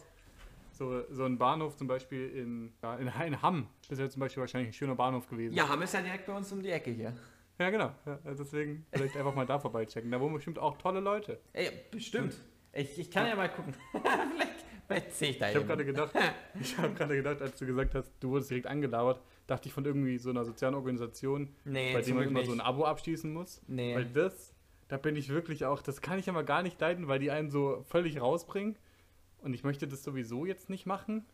So, 0.72 1.04
so 1.12 1.26
ein 1.26 1.38
Bahnhof 1.38 1.78
zum 1.78 1.88
Beispiel 1.88 2.30
in, 2.30 2.74
ja, 2.82 2.96
in, 2.96 3.08
in 3.08 3.42
Hamm. 3.42 3.68
Das 3.88 4.00
wäre 4.00 4.10
zum 4.10 4.20
Beispiel 4.20 4.42
wahrscheinlich 4.42 4.72
ein 4.72 4.74
schöner 4.74 4.96
Bahnhof 4.96 5.30
gewesen. 5.30 5.54
Ja, 5.54 5.70
Hamm 5.70 5.84
ist 5.84 5.94
ja 5.94 6.02
direkt 6.02 6.26
bei 6.26 6.34
uns 6.34 6.52
um 6.52 6.64
die 6.64 6.72
Ecke 6.72 6.90
hier. 6.90 7.14
Ja, 7.62 7.70
genau. 7.70 7.92
Ja, 8.08 8.20
deswegen 8.34 8.86
vielleicht 8.92 9.16
einfach 9.16 9.36
mal 9.36 9.46
da 9.46 9.60
vorbeichecken. 9.60 10.10
Da 10.10 10.20
wohnen 10.20 10.34
bestimmt 10.34 10.58
auch 10.58 10.78
tolle 10.80 11.00
Leute. 11.00 11.40
Ey, 11.54 11.70
bestimmt. 11.92 12.36
Ich, 12.74 12.98
ich 12.98 13.12
kann 13.12 13.28
ja 13.28 13.36
mal 13.36 13.50
gucken. 13.50 13.76
vielleicht 13.92 14.66
vielleicht 14.88 15.14
sehe 15.14 15.30
ich 15.30 15.38
da 15.38 15.50
Ich 15.50 15.56
habe 15.56 15.66
gerade 15.66 15.86
gedacht, 15.86 16.12
ich 16.60 16.78
habe 16.78 16.94
gerade 16.96 17.16
gedacht, 17.16 17.40
als 17.40 17.60
du 17.60 17.68
gesagt 17.68 17.94
hast, 17.94 18.12
du 18.20 18.30
wurdest 18.30 18.50
direkt 18.50 18.66
angelabert, 18.66 19.22
dachte 19.46 19.68
ich 19.68 19.74
von 19.74 19.86
irgendwie 19.86 20.18
so 20.18 20.32
einer 20.32 20.44
sozialen 20.44 20.74
Organisation, 20.74 21.50
Nee, 21.66 21.94
bei 21.94 22.00
der 22.00 22.04
zum 22.04 22.16
man 22.16 22.28
immer 22.28 22.44
so 22.44 22.52
ein 22.52 22.62
Abo 22.62 22.86
abschließen 22.86 23.32
muss. 23.32 23.62
Nee. 23.68 23.96
Weil 23.96 24.06
das, 24.06 24.56
da 24.88 24.98
bin 24.98 25.16
ich 25.16 25.30
wirklich 25.30 25.66
auch, 25.66 25.84
das 25.84 26.02
kann 26.02 26.18
ich 26.18 26.30
aber 26.30 26.44
gar 26.44 26.64
nicht 26.64 26.82
leiden, 26.82 27.08
weil 27.08 27.20
die 27.20 27.30
einen 27.30 27.52
so 27.52 27.86
völlig 27.88 28.20
rausbringen. 28.20 28.76
Und 29.44 29.54
ich 29.54 29.64
möchte 29.64 29.88
das 29.88 30.04
sowieso 30.04 30.46
jetzt 30.46 30.70
nicht 30.70 30.88
machen. 30.88 31.28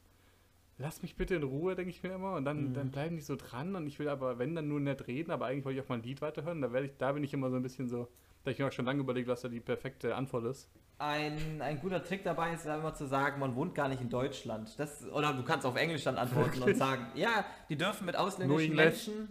Lass 0.79 1.01
mich 1.01 1.15
bitte 1.15 1.35
in 1.35 1.43
Ruhe, 1.43 1.75
denke 1.75 1.89
ich 1.89 2.03
mir 2.03 2.13
immer. 2.13 2.33
Und 2.35 2.45
dann, 2.45 2.69
Mhm. 2.69 2.73
dann 2.73 2.91
bleiben 2.91 3.15
die 3.15 3.21
so 3.21 3.35
dran. 3.35 3.75
Und 3.75 3.87
ich 3.87 3.97
will 3.99 4.09
aber, 4.09 4.37
wenn, 4.37 4.53
dann 4.55 4.67
nur 4.67 4.79
nett 4.79 5.07
reden. 5.07 5.31
Aber 5.31 5.47
eigentlich 5.47 5.65
wollte 5.65 5.79
ich 5.79 5.85
auch 5.85 5.89
mal 5.89 5.95
ein 5.95 6.03
Lied 6.03 6.21
weiterhören. 6.21 6.61
Da, 6.61 6.71
werde 6.71 6.87
ich, 6.87 6.97
da 6.97 7.11
bin 7.11 7.23
ich 7.23 7.33
immer 7.33 7.49
so 7.49 7.55
ein 7.55 7.63
bisschen 7.63 7.87
so, 7.87 8.07
da 8.43 8.51
ich 8.51 8.59
mir 8.59 8.67
auch 8.67 8.71
schon 8.71 8.85
lange 8.85 8.99
überlegt, 8.99 9.27
was 9.27 9.41
da 9.41 9.47
die 9.47 9.59
perfekte 9.59 10.15
Antwort 10.15 10.45
ist. 10.45 10.69
Ein, 10.99 11.61
ein 11.61 11.79
guter 11.79 12.03
Trick 12.03 12.23
dabei 12.23 12.53
ist 12.53 12.65
immer 12.65 12.93
zu 12.93 13.07
sagen, 13.07 13.39
man 13.39 13.55
wohnt 13.55 13.75
gar 13.75 13.87
nicht 13.87 14.01
in 14.01 14.09
Deutschland. 14.09 14.79
Das, 14.79 15.07
oder 15.11 15.33
du 15.33 15.43
kannst 15.43 15.65
auf 15.65 15.75
Englisch 15.75 16.03
dann 16.03 16.17
antworten 16.17 16.61
und 16.61 16.75
sagen, 16.75 17.05
ja, 17.15 17.45
die 17.69 17.75
dürfen 17.75 18.05
mit 18.05 18.15
ausländischen. 18.15 18.75
Menschen 18.75 19.29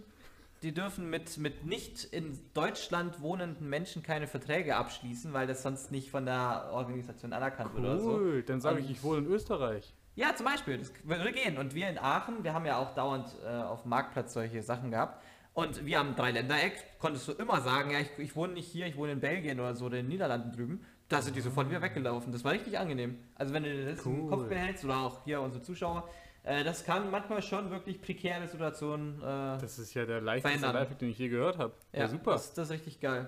die 0.63 0.73
dürfen 0.73 1.09
mit, 1.09 1.37
mit 1.37 1.65
nicht 1.65 2.03
in 2.03 2.39
Deutschland 2.53 3.21
wohnenden 3.21 3.69
Menschen 3.69 4.01
keine 4.01 4.27
Verträge 4.27 4.75
abschließen, 4.75 5.33
weil 5.33 5.45
das 5.45 5.61
sonst 5.61 5.91
nicht 5.91 6.09
von 6.09 6.25
der 6.25 6.69
Organisation 6.71 7.31
anerkannt 7.33 7.73
wird 7.75 7.83
oder 7.85 7.99
so. 7.99 8.11
Cool, 8.15 8.43
dann 8.43 8.59
sage 8.59 8.79
ich, 8.79 8.89
ich 8.89 9.03
wohne 9.03 9.19
in 9.19 9.27
Österreich. 9.27 9.93
Ja, 10.17 10.35
zum 10.35 10.47
Beispiel, 10.47 10.79
das 10.79 10.91
würde 11.03 11.31
gehen. 11.31 11.59
Und 11.59 11.75
wir 11.75 11.87
in 11.89 11.99
Aachen, 11.99 12.43
wir 12.43 12.51
haben 12.55 12.65
ja 12.65 12.77
auch 12.77 12.95
dauernd 12.95 13.35
äh, 13.45 13.49
auf 13.49 13.83
dem 13.83 13.89
Marktplatz 13.89 14.33
solche 14.33 14.63
Sachen 14.63 14.89
gehabt. 14.89 15.23
Und 15.53 15.85
wir 15.85 15.99
am 15.99 16.15
Dreiländereck 16.15 16.99
konntest 16.99 17.27
du 17.27 17.33
immer 17.33 17.61
sagen, 17.61 17.91
ja, 17.91 17.99
ich, 17.99 18.09
ich 18.17 18.35
wohne 18.35 18.53
nicht 18.53 18.67
hier, 18.67 18.87
ich 18.87 18.97
wohne 18.97 19.11
in 19.11 19.19
Belgien 19.19 19.59
oder 19.59 19.75
so, 19.75 19.85
oder 19.85 19.99
in 19.99 20.05
den 20.05 20.09
Niederlanden 20.09 20.51
drüben. 20.51 20.83
Da 21.07 21.21
sind 21.21 21.35
die 21.35 21.41
sofort 21.41 21.69
wieder 21.69 21.83
weggelaufen. 21.83 22.31
Das 22.31 22.43
war 22.43 22.51
richtig 22.51 22.79
angenehm. 22.79 23.19
Also 23.35 23.53
wenn 23.53 23.63
du 23.63 23.85
das 23.85 24.03
im 24.07 24.23
Cool. 24.23 24.29
Kopf 24.31 24.49
behältst, 24.49 24.83
oder 24.85 24.97
auch 24.97 25.23
hier 25.23 25.39
unsere 25.39 25.63
Zuschauer, 25.63 26.09
äh, 26.43 26.63
das 26.63 26.83
kann 26.83 27.11
manchmal 27.11 27.43
schon 27.43 27.69
wirklich 27.69 28.01
prekäre 28.01 28.47
Situationen. 28.47 29.19
Äh, 29.21 29.59
Das 29.59 29.77
ist 29.77 29.93
ja 29.93 30.03
der 30.07 30.21
leichteste. 30.21 30.65
Lifehack, 30.65 30.97
den 30.97 31.09
ich 31.09 31.19
je 31.19 31.29
gehört 31.29 31.59
habe. 31.59 31.73
Ja, 31.93 32.07
super. 32.07 32.31
Das, 32.31 32.53
das 32.55 32.69
ist 32.69 32.73
richtig 32.73 32.99
geil. 32.99 33.27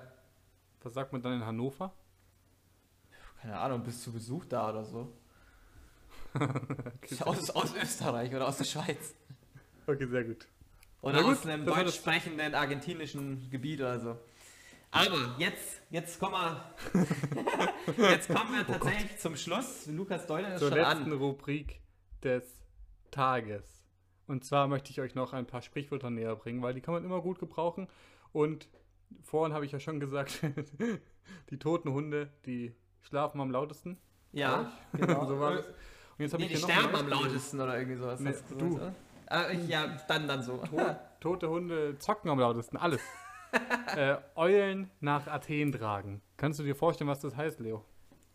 Was 0.81 0.95
sagt 0.95 1.13
man 1.13 1.21
dann 1.21 1.33
in 1.33 1.45
Hannover? 1.45 1.93
Keine 3.43 3.57
Ahnung, 3.59 3.83
bist 3.83 4.05
du 4.07 4.11
Besuch 4.11 4.45
da 4.45 4.69
oder 4.69 4.83
so? 4.83 5.13
aus, 7.25 7.49
aus 7.49 7.75
Österreich 7.75 8.33
oder 8.33 8.47
aus 8.47 8.57
der 8.57 8.65
Schweiz. 8.65 9.15
Okay, 9.87 10.07
sehr 10.07 10.23
gut. 10.23 10.47
Oder 11.01 11.23
gut, 11.23 11.31
aus 11.31 11.45
einem 11.45 11.65
deutsch 11.65 11.95
sprechenden 11.95 12.53
argentinischen 12.53 13.49
Gebiet 13.49 13.79
oder 13.79 13.99
so. 13.99 14.17
Aber 14.91 15.35
jetzt, 15.37 15.81
jetzt 15.91 16.19
kommen 16.19 16.33
wir, 16.33 16.73
jetzt 18.09 18.27
kommen 18.27 18.55
wir 18.55 18.65
tatsächlich 18.65 19.17
zum 19.19 19.35
Schluss. 19.35 19.85
Lukas 19.87 20.25
Deuler 20.25 20.55
ist 20.55 20.59
Zur 20.59 20.69
schon 20.69 20.77
letzten 20.79 21.11
an. 21.11 21.13
Rubrik 21.13 21.79
des 22.23 22.43
Tages. 23.11 23.63
Und 24.27 24.45
zwar 24.45 24.67
möchte 24.67 24.91
ich 24.91 24.99
euch 24.99 25.15
noch 25.15 25.33
ein 25.33 25.45
paar 25.45 25.61
Sprichwörter 25.61 26.09
näher 26.09 26.35
bringen, 26.35 26.61
weil 26.61 26.73
die 26.73 26.81
kann 26.81 26.93
man 26.93 27.03
immer 27.03 27.21
gut 27.21 27.39
gebrauchen. 27.39 27.87
Und 28.31 28.67
vorhin 29.23 29.53
habe 29.53 29.65
ich 29.65 29.71
ja 29.71 29.79
schon 29.79 29.99
gesagt, 29.99 30.41
die 31.49 31.57
toten 31.57 31.91
Hunde, 31.91 32.29
die 32.45 32.75
schlafen 33.01 33.41
am 33.41 33.51
lautesten. 33.51 33.97
Ja, 34.31 34.71
genau. 34.93 35.25
so 35.25 35.39
war 35.39 35.55
das. 35.55 35.65
Jetzt 36.19 36.33
habe 36.33 36.43
nee, 36.43 36.49
ich 36.49 36.55
die 36.55 36.61
noch 36.61 36.69
sterben 36.69 36.95
am 36.95 37.07
lautesten 37.07 37.59
oder 37.61 37.77
irgendwie 37.77 37.97
sowas. 37.97 38.19
Nee, 38.19 38.29
hast 38.29 38.43
du. 38.51 38.75
gesagt? 38.75 38.95
Ah, 39.27 39.43
ich, 39.51 39.67
ja, 39.67 39.97
dann, 40.07 40.27
dann 40.27 40.43
so. 40.43 40.61
Tote 41.19 41.49
Hunde 41.49 41.97
zocken 41.97 42.29
am 42.29 42.39
lautesten, 42.39 42.77
alles. 42.77 43.01
äh, 43.95 44.17
Eulen 44.35 44.91
nach 44.99 45.27
Athen 45.27 45.71
tragen. 45.71 46.21
Kannst 46.37 46.59
du 46.59 46.63
dir 46.63 46.75
vorstellen, 46.75 47.09
was 47.09 47.19
das 47.19 47.35
heißt, 47.35 47.59
Leo? 47.59 47.83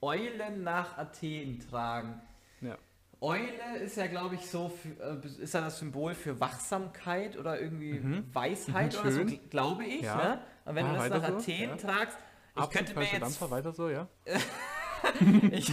Eulen 0.00 0.64
nach 0.64 0.98
Athen 0.98 1.60
tragen. 1.70 2.20
Ja. 2.60 2.76
Eule 3.20 3.78
ist 3.82 3.96
ja, 3.96 4.06
glaube 4.06 4.34
ich, 4.34 4.50
so, 4.50 4.70
äh, 5.00 5.26
ist 5.42 5.54
ja 5.54 5.62
das 5.62 5.78
Symbol 5.78 6.14
für 6.14 6.38
Wachsamkeit 6.40 7.38
oder 7.38 7.58
irgendwie 7.60 8.02
Weisheit 8.32 8.92
Mhm, 8.94 9.00
oder 9.00 9.10
so, 9.12 9.24
glaube 9.50 9.84
ich. 9.84 10.02
Ja. 10.02 10.16
Ne? 10.16 10.38
Und 10.66 10.74
wenn 10.74 10.86
Ah, 10.86 10.92
du 10.92 10.98
das 10.98 11.22
nach 11.22 11.28
so, 11.28 11.36
Athen 11.36 11.68
ja. 11.70 11.76
tragst, 11.76 12.18
ich 12.18 12.62
Absolut 12.62 12.86
könnte 12.86 12.98
mir 12.98 13.04
jetzt 13.06 13.22
Dampfer, 13.22 13.50
weiter 13.50 13.72
so, 13.72 13.88
ja? 13.88 14.08
Ich, 15.50 15.70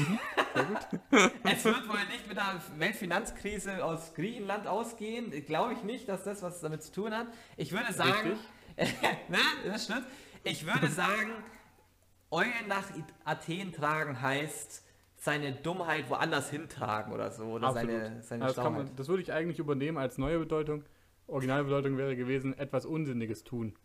es 1.43 1.65
wird 1.65 1.89
wohl 1.89 2.05
nicht 2.11 2.27
mit 2.27 2.37
der 2.37 2.61
Weltfinanzkrise 2.77 3.83
aus 3.83 4.13
Griechenland 4.13 4.67
ausgehen. 4.67 5.31
Glaube 5.45 5.73
ich 5.73 5.83
nicht, 5.83 6.07
dass 6.09 6.23
das 6.23 6.41
was 6.41 6.61
damit 6.61 6.83
zu 6.83 6.91
tun 6.91 7.13
hat. 7.13 7.27
Ich 7.57 7.71
würde 7.71 7.93
sagen, 7.93 8.37
ne, 8.77 9.37
das 9.65 9.85
stimmt. 9.85 10.05
Ich 10.43 10.65
würde 10.65 10.87
sagen, 10.87 11.31
Eulen 12.31 12.67
nach 12.67 12.85
Athen 13.25 13.73
tragen 13.73 14.21
heißt 14.21 14.83
seine 15.17 15.53
Dummheit 15.53 16.09
woanders 16.09 16.49
hintragen 16.49 17.13
oder 17.13 17.29
so. 17.29 17.45
Oder 17.45 17.67
Absolut. 17.67 17.91
seine, 17.91 18.23
seine 18.23 18.45
Also 18.45 18.61
das, 18.61 18.71
man, 18.71 18.95
das 18.95 19.07
würde 19.07 19.21
ich 19.21 19.31
eigentlich 19.31 19.59
übernehmen 19.59 19.97
als 19.97 20.17
neue 20.17 20.39
Bedeutung. 20.39 20.83
Originalbedeutung 21.27 21.97
wäre 21.97 22.15
gewesen, 22.15 22.57
etwas 22.57 22.85
Unsinniges 22.85 23.43
tun. 23.43 23.75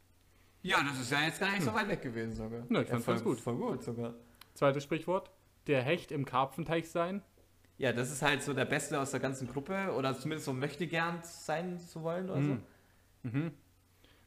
Ja, 0.63 0.79
das 0.83 1.01
ist 1.01 1.13
ja 1.13 1.21
jetzt 1.21 1.39
gar 1.39 1.53
nicht 1.53 1.63
so 1.63 1.75
weit 1.75 1.89
weg 1.89 2.03
gewesen 2.03 2.35
sogar. 2.35 2.65
Ja, 2.71 2.81
ich 2.81 2.89
fand's 2.89 3.05
voll 3.05 3.15
ganz 3.15 3.25
gut. 3.25 3.41
Voll 3.41 3.57
gut 3.57 3.83
sogar. 3.83 4.15
Zweites 4.55 4.83
Sprichwort, 4.83 5.31
der 5.67 5.83
Hecht 5.83 6.13
im 6.13 6.25
Karpfenteich 6.25 6.89
sein. 6.91 7.23
Ja, 7.79 7.93
das 7.93 8.11
ist 8.11 8.23
halt 8.23 8.43
so 8.43 8.55
der 8.55 8.65
Beste 8.65 8.99
aus 9.01 9.11
der 9.11 9.21
ganzen 9.21 9.49
Gruppe 9.49 9.93
oder 9.97 10.15
zumindest 10.19 10.47
so 10.47 10.53
möchte 10.53 10.87
gern 10.87 11.19
sein 11.23 11.79
zu 11.79 12.03
wollen 12.03 12.31
oder 12.31 12.41
Mhm. 12.41 12.63
Mhm. 13.23 13.53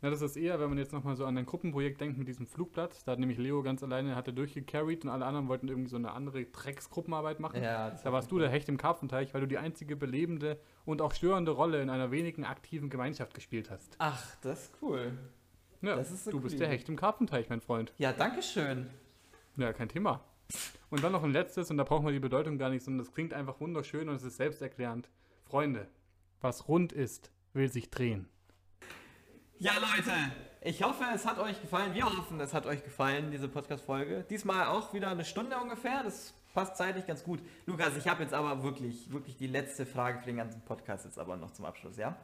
Na, 0.01 0.09
das 0.09 0.21
ist 0.21 0.37
eher, 0.37 0.59
wenn 0.61 0.69
man 0.69 0.77
jetzt 0.77 0.93
nochmal 0.93 1.15
so 1.17 1.25
an 1.25 1.37
ein 1.37 1.45
Gruppenprojekt 1.45 1.99
denkt 1.99 2.17
mit 2.17 2.27
diesem 2.27 2.47
Flugplatz. 2.47 3.03
Da 3.03 3.11
hat 3.13 3.19
nämlich 3.19 3.37
Leo 3.37 3.61
ganz 3.63 3.83
alleine, 3.83 4.15
hat 4.15 4.27
er 4.27 4.33
durchgecarried 4.33 5.03
und 5.03 5.09
alle 5.09 5.25
anderen 5.25 5.49
wollten 5.49 5.67
irgendwie 5.67 5.89
so 5.89 5.97
eine 5.97 6.11
andere 6.13 6.45
Drecksgruppenarbeit 6.45 7.37
so. 7.37 7.41
machen. 7.41 7.61
Ja, 7.61 7.89
Da 7.89 8.13
warst 8.13 8.31
du 8.31 8.39
der 8.39 8.47
Hecht 8.49 8.69
im 8.69 8.77
Karpfenteich, 8.77 9.33
weil 9.33 9.41
du 9.41 9.47
die 9.47 9.57
einzige 9.57 9.97
belebende 9.97 10.57
und 10.85 11.01
auch 11.01 11.13
störende 11.13 11.51
Rolle 11.51 11.81
in 11.81 11.89
einer 11.89 12.11
wenigen 12.11 12.45
aktiven 12.45 12.89
Gemeinschaft 12.89 13.33
gespielt 13.33 13.69
hast. 13.69 13.95
Ach, 13.99 14.23
das 14.41 14.65
ist 14.65 14.73
cool. 14.81 15.17
Ja, 15.81 15.95
Das 15.97 16.11
ist 16.11 16.27
eine 16.27 16.31
du 16.31 16.39
bist 16.41 16.55
coole 16.55 16.67
der. 16.67 16.69
Hecht 16.69 16.87
im 16.87 16.95
Karpfenteich, 16.95 17.49
mein 17.49 17.59
Freund. 17.59 17.91
Ja, 17.97 18.13
danke 18.13 18.41
schön. 18.41 18.89
Ja, 19.57 19.73
kein 19.73 19.89
Thema. 19.89 20.21
Und 20.89 21.03
dann 21.03 21.11
noch 21.11 21.23
ein 21.23 21.31
letztes, 21.31 21.69
und 21.69 21.77
da 21.77 21.83
braucht 21.83 22.03
man 22.03 22.13
die 22.13 22.19
Bedeutung 22.19 22.57
gar 22.57 22.69
nicht, 22.69 22.83
sondern 22.83 23.05
das 23.05 23.13
klingt 23.13 23.33
einfach 23.33 23.59
wunderschön 23.59 24.09
und 24.09 24.15
es 24.15 24.23
ist 24.23 24.37
selbsterklärend. 24.37 25.09
Freunde, 25.43 25.87
was 26.41 26.67
rund 26.67 26.91
ist, 26.91 27.31
will 27.53 27.71
sich 27.71 27.89
drehen. 27.89 28.27
Ja, 29.59 29.73
Leute, 29.73 30.13
ich 30.61 30.83
hoffe, 30.83 31.03
es 31.13 31.25
hat 31.25 31.37
euch 31.37 31.61
gefallen. 31.61 31.93
Wir 31.93 32.05
hoffen, 32.05 32.39
es 32.39 32.53
hat 32.53 32.65
euch 32.65 32.83
gefallen, 32.83 33.29
diese 33.29 33.47
Podcast-Folge. 33.47 34.25
Diesmal 34.29 34.67
auch 34.67 34.93
wieder 34.93 35.09
eine 35.09 35.25
Stunde 35.25 35.57
ungefähr. 35.57 36.01
Das 36.03 36.33
passt 36.53 36.77
zeitlich 36.77 37.05
ganz 37.05 37.23
gut. 37.23 37.41
Lukas, 37.65 37.95
ich 37.97 38.07
habe 38.07 38.23
jetzt 38.23 38.33
aber 38.33 38.63
wirklich, 38.63 39.11
wirklich 39.11 39.37
die 39.37 39.47
letzte 39.47 39.85
Frage 39.85 40.19
für 40.19 40.25
den 40.25 40.37
ganzen 40.37 40.61
Podcast 40.61 41.05
jetzt 41.05 41.19
aber 41.19 41.37
noch 41.37 41.51
zum 41.51 41.65
Abschluss, 41.65 41.97
ja? 41.97 42.15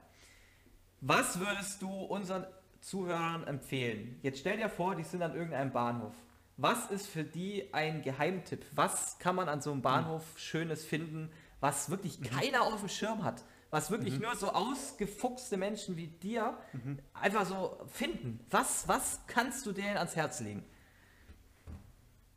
Was 1.02 1.40
würdest 1.40 1.82
du 1.82 1.90
unseren 1.90 2.46
Zuhörern 2.80 3.46
empfehlen? 3.46 4.20
Jetzt 4.22 4.40
stell 4.40 4.58
dir 4.58 4.70
vor, 4.70 4.96
die 4.96 5.04
sind 5.04 5.22
an 5.22 5.36
irgendeinem 5.36 5.72
Bahnhof. 5.72 6.16
Was 6.58 6.90
ist 6.90 7.08
für 7.08 7.24
die 7.24 7.74
ein 7.74 8.02
Geheimtipp? 8.02 8.66
Was 8.74 9.20
kann 9.20 9.36
man 9.36 9.50
an 9.50 9.62
so 9.62 9.72
einem 9.72 9.82
Bahnhof 9.82 10.24
Schönes 10.38 10.86
finden, 10.86 11.30
was 11.60 11.90
wirklich 11.90 12.22
keiner 12.22 12.62
auf 12.62 12.80
dem 12.80 12.90
Schirm 12.90 13.24
hat? 13.24 13.44
Was 13.72 13.92
wirklich 13.92 14.20
nur 14.22 14.34
so 14.36 14.52
ausgefuchste 14.52 15.58
Menschen 15.58 15.98
wie 15.98 16.08
dir 16.08 16.58
einfach 17.14 17.46
so 17.46 17.78
finden? 17.88 18.40
Was, 18.50 18.88
was 18.88 19.20
kannst 19.28 19.66
du 19.66 19.74
denen 19.74 19.98
ans 19.98 20.16
Herz 20.16 20.40
legen? 20.40 20.64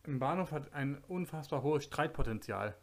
Ein 0.04 0.18
Bahnhof 0.18 0.50
hat 0.50 0.72
ein 0.72 0.98
unfassbar 1.06 1.62
hohes 1.62 1.84
Streitpotenzial. 1.84 2.76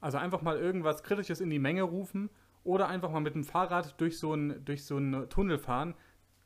Also 0.00 0.18
einfach 0.18 0.42
mal 0.42 0.58
irgendwas 0.58 1.02
Kritisches 1.02 1.40
in 1.40 1.48
die 1.48 1.58
Menge 1.58 1.82
rufen 1.82 2.28
oder 2.62 2.88
einfach 2.88 3.10
mal 3.10 3.20
mit 3.20 3.34
dem 3.34 3.44
Fahrrad 3.44 3.98
durch 4.00 4.18
so 4.18 4.32
einen, 4.32 4.64
durch 4.66 4.84
so 4.84 4.96
einen 4.96 5.30
Tunnel 5.30 5.58
fahren. 5.58 5.94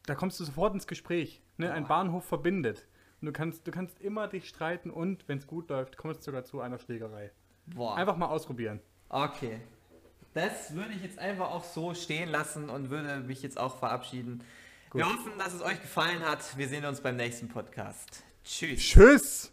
Da 0.07 0.15
kommst 0.15 0.39
du 0.39 0.45
sofort 0.45 0.75
ins 0.75 0.87
Gespräch. 0.87 1.43
Ne? 1.57 1.73
Ein. 1.73 1.87
Bahnhof 1.87 2.25
verbindet. 2.25 2.87
Und 3.23 3.27
du 3.27 3.33
kannst, 3.33 3.67
du 3.69 3.71
kannst 3.71 4.01
immer 4.01 4.27
dich 4.27 4.49
streiten 4.49 4.91
und, 4.91 5.29
wenn 5.29 5.39
es 5.39 5.47
gut 5.47 5.71
läuft, 5.71 5.97
kommt 5.97 6.17
es 6.17 6.25
sogar 6.25 6.45
zu 6.45 6.61
einer 6.61 6.81
Schlägerei. 6.81 7.31
Boah. 7.67 7.97
Einfach 7.97 8.17
mal 8.17 8.27
ausprobieren. 8.27 8.81
Okay. 9.09 9.61
Das 10.35 10.75
würde 10.75 10.93
ich 10.93 11.03
jetzt 11.03 11.21
einfach 11.21 11.53
auch 11.53 11.63
so 11.63 11.95
stehen 11.95 12.29
lassen 12.29 12.69
und 12.69 12.91
würde 12.91 13.21
mich 13.21 13.43
jetzt 13.43 13.59
auch 13.59 13.79
verabschieden. 13.79 14.43
Wir 14.93 15.05
Gut. 15.05 15.13
hoffen, 15.13 15.33
dass 15.39 15.55
es 15.55 15.63
euch 15.63 15.81
gefallen 15.81 16.21
hat. 16.27 16.57
Wir 16.59 16.67
sehen 16.67 16.85
uns 16.85 17.01
beim 17.01 17.17
nächsten 17.17 17.49
Podcast. 17.49 18.25
Tschüss. 18.43 18.81
Tschüss! 18.81 19.52